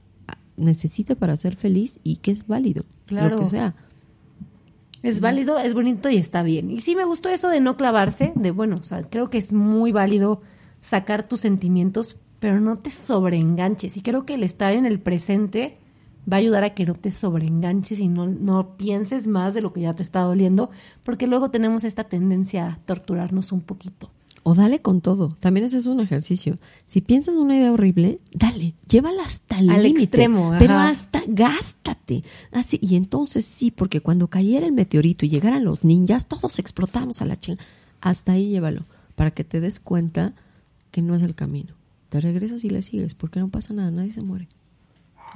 necesite 0.55 1.17
para 1.17 1.35
ser 1.35 1.57
feliz 1.57 1.99
y 2.01 2.15
que 2.15 2.31
es 2.31 2.47
válido, 2.47 2.83
Claro. 3.07 3.31
lo 3.35 3.39
que 3.41 3.45
sea. 3.47 3.75
Es 5.03 5.19
válido, 5.19 5.59
es 5.59 5.73
bonito 5.73 6.09
y 6.09 6.15
está 6.15 6.43
bien. 6.43 6.71
Y 6.71 6.79
sí 6.79 6.95
me 6.95 7.03
gustó 7.03 7.27
eso 7.27 7.49
de 7.49 7.59
no 7.59 7.75
clavarse, 7.75 8.31
de 8.35 8.51
bueno, 8.51 8.77
o 8.77 8.83
sea, 8.83 9.03
creo 9.03 9.29
que 9.29 9.37
es 9.37 9.51
muy 9.51 9.91
válido 9.91 10.41
sacar 10.79 11.27
tus 11.27 11.41
sentimientos, 11.41 12.15
pero 12.39 12.61
no 12.61 12.77
te 12.77 12.89
sobreenganches. 12.89 13.97
Y 13.97 14.01
creo 14.01 14.25
que 14.25 14.35
el 14.35 14.43
estar 14.43 14.71
en 14.71 14.85
el 14.85 15.01
presente 15.01 15.77
va 16.31 16.37
a 16.37 16.39
ayudar 16.39 16.63
a 16.63 16.73
que 16.73 16.85
no 16.85 16.95
te 16.95 17.11
sobreenganches 17.11 17.99
y 17.99 18.07
no, 18.07 18.27
no 18.27 18.77
pienses 18.77 19.27
más 19.27 19.53
de 19.53 19.61
lo 19.61 19.73
que 19.73 19.81
ya 19.81 19.93
te 19.93 20.03
está 20.03 20.21
doliendo, 20.21 20.69
porque 21.03 21.27
luego 21.27 21.49
tenemos 21.49 21.83
esta 21.83 22.05
tendencia 22.05 22.67
a 22.67 22.79
torturarnos 22.85 23.51
un 23.51 23.61
poquito. 23.61 24.11
O 24.47 24.53
dale 24.53 24.79
con 24.79 25.01
todo. 25.01 25.29
También 25.39 25.65
ese 25.65 25.79
es 25.79 25.87
un 25.87 25.99
ejercicio. 25.99 26.59
Si 26.85 27.01
piensas 27.01 27.33
una 27.33 27.57
idea 27.57 27.71
horrible, 27.71 28.19
dale, 28.31 28.75
llévala 28.87 29.23
hasta 29.23 29.57
el 29.57 29.71
Al 29.71 29.87
extremo, 29.87 30.49
ajá. 30.49 30.59
Pero 30.59 30.75
hasta 30.75 31.23
gástate. 31.27 32.23
Así, 32.51 32.77
y 32.79 32.95
entonces 32.95 33.43
sí, 33.43 33.71
porque 33.71 34.01
cuando 34.01 34.27
cayera 34.27 34.67
el 34.67 34.73
meteorito 34.73 35.25
y 35.25 35.29
llegaran 35.29 35.65
los 35.65 35.83
ninjas, 35.83 36.27
todos 36.27 36.59
explotamos 36.59 37.23
a 37.23 37.25
la 37.25 37.37
chinga. 37.37 37.63
Hasta 38.01 38.33
ahí 38.33 38.49
llévalo, 38.49 38.83
para 39.15 39.31
que 39.31 39.43
te 39.43 39.59
des 39.59 39.79
cuenta 39.79 40.35
que 40.91 41.01
no 41.01 41.15
es 41.15 41.23
el 41.23 41.33
camino. 41.33 41.73
Te 42.09 42.21
regresas 42.21 42.63
y 42.63 42.69
le 42.69 42.83
sigues, 42.83 43.15
porque 43.15 43.39
no 43.39 43.49
pasa 43.49 43.73
nada, 43.73 43.89
nadie 43.89 44.11
se 44.11 44.21
muere. 44.21 44.47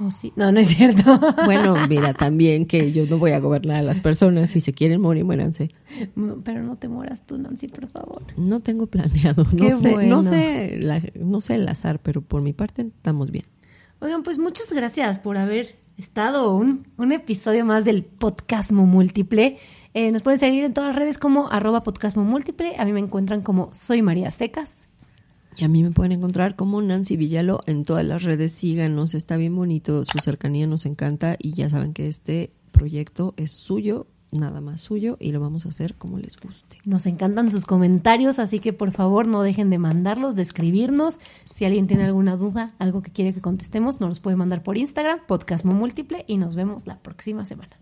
Oh, 0.02 0.10
sí. 0.10 0.32
No, 0.36 0.50
no 0.50 0.60
es 0.60 0.68
cierto. 0.68 1.20
Bueno, 1.44 1.74
mira, 1.88 2.14
también 2.14 2.64
que 2.66 2.90
yo 2.92 3.04
no 3.06 3.18
voy 3.18 3.32
a 3.32 3.38
gobernar 3.40 3.76
a 3.76 3.82
las 3.82 4.00
personas. 4.00 4.50
Si 4.50 4.60
se 4.60 4.72
quieren 4.72 5.00
morir, 5.00 5.24
muéranse. 5.24 5.70
No, 6.16 6.40
pero 6.42 6.62
no 6.62 6.76
te 6.76 6.88
mueras 6.88 7.26
tú, 7.26 7.36
Nancy, 7.38 7.68
por 7.68 7.86
favor. 7.88 8.22
No 8.36 8.60
tengo 8.60 8.86
planeado. 8.86 9.44
No 9.52 9.56
Qué 9.64 9.72
sé, 9.72 9.90
bueno. 9.92 10.16
no 10.16 10.22
sé, 10.22 10.78
la- 10.80 11.02
no 11.14 11.40
sé 11.40 11.56
el 11.56 11.68
azar, 11.68 12.00
pero 12.02 12.22
por 12.22 12.40
mi 12.42 12.52
parte 12.52 12.82
estamos 12.82 13.30
bien. 13.30 13.44
Oigan, 14.00 14.22
pues 14.22 14.38
muchas 14.38 14.72
gracias 14.72 15.18
por 15.18 15.36
haber 15.36 15.76
estado 15.98 16.54
un, 16.54 16.86
un 16.96 17.12
episodio 17.12 17.66
más 17.66 17.84
del 17.84 18.02
Podcasmo 18.04 18.86
Múltiple. 18.86 19.58
Eh, 19.92 20.12
nos 20.12 20.22
pueden 20.22 20.38
seguir 20.40 20.64
en 20.64 20.72
todas 20.72 20.88
las 20.90 20.96
redes 20.96 21.18
como 21.18 21.50
arroba 21.50 21.82
Podcasmo 21.82 22.24
Múltiple. 22.24 22.74
A 22.78 22.84
mí 22.86 22.92
me 22.92 23.00
encuentran 23.00 23.42
como 23.42 23.68
Soy 23.74 24.00
María 24.00 24.30
Secas. 24.30 24.86
Y 25.56 25.64
a 25.64 25.68
mí 25.68 25.82
me 25.82 25.90
pueden 25.90 26.12
encontrar 26.12 26.56
como 26.56 26.80
Nancy 26.80 27.16
Villalo 27.16 27.60
en 27.66 27.84
todas 27.84 28.04
las 28.04 28.22
redes. 28.22 28.52
Síganos, 28.52 29.14
está 29.14 29.36
bien 29.36 29.54
bonito, 29.54 30.04
su 30.04 30.18
cercanía 30.18 30.66
nos 30.66 30.86
encanta 30.86 31.36
y 31.38 31.52
ya 31.52 31.68
saben 31.68 31.92
que 31.92 32.08
este 32.08 32.52
proyecto 32.70 33.34
es 33.36 33.50
suyo, 33.50 34.06
nada 34.32 34.60
más 34.60 34.80
suyo 34.80 35.16
y 35.20 35.32
lo 35.32 35.40
vamos 35.40 35.66
a 35.66 35.70
hacer 35.70 35.96
como 35.96 36.18
les 36.18 36.36
guste. 36.36 36.78
Nos 36.84 37.06
encantan 37.06 37.50
sus 37.50 37.64
comentarios, 37.64 38.38
así 38.38 38.58
que 38.60 38.72
por 38.72 38.92
favor 38.92 39.26
no 39.26 39.42
dejen 39.42 39.70
de 39.70 39.78
mandarlos, 39.78 40.36
de 40.36 40.42
escribirnos. 40.42 41.18
Si 41.50 41.64
alguien 41.64 41.86
tiene 41.86 42.04
alguna 42.04 42.36
duda, 42.36 42.74
algo 42.78 43.02
que 43.02 43.10
quiere 43.10 43.34
que 43.34 43.40
contestemos, 43.40 44.00
nos 44.00 44.08
los 44.08 44.20
puede 44.20 44.36
mandar 44.36 44.62
por 44.62 44.78
Instagram, 44.78 45.20
Podcasmo 45.26 45.72
Múltiple, 45.72 46.24
y 46.26 46.36
nos 46.36 46.54
vemos 46.54 46.86
la 46.86 46.98
próxima 47.00 47.44
semana. 47.44 47.76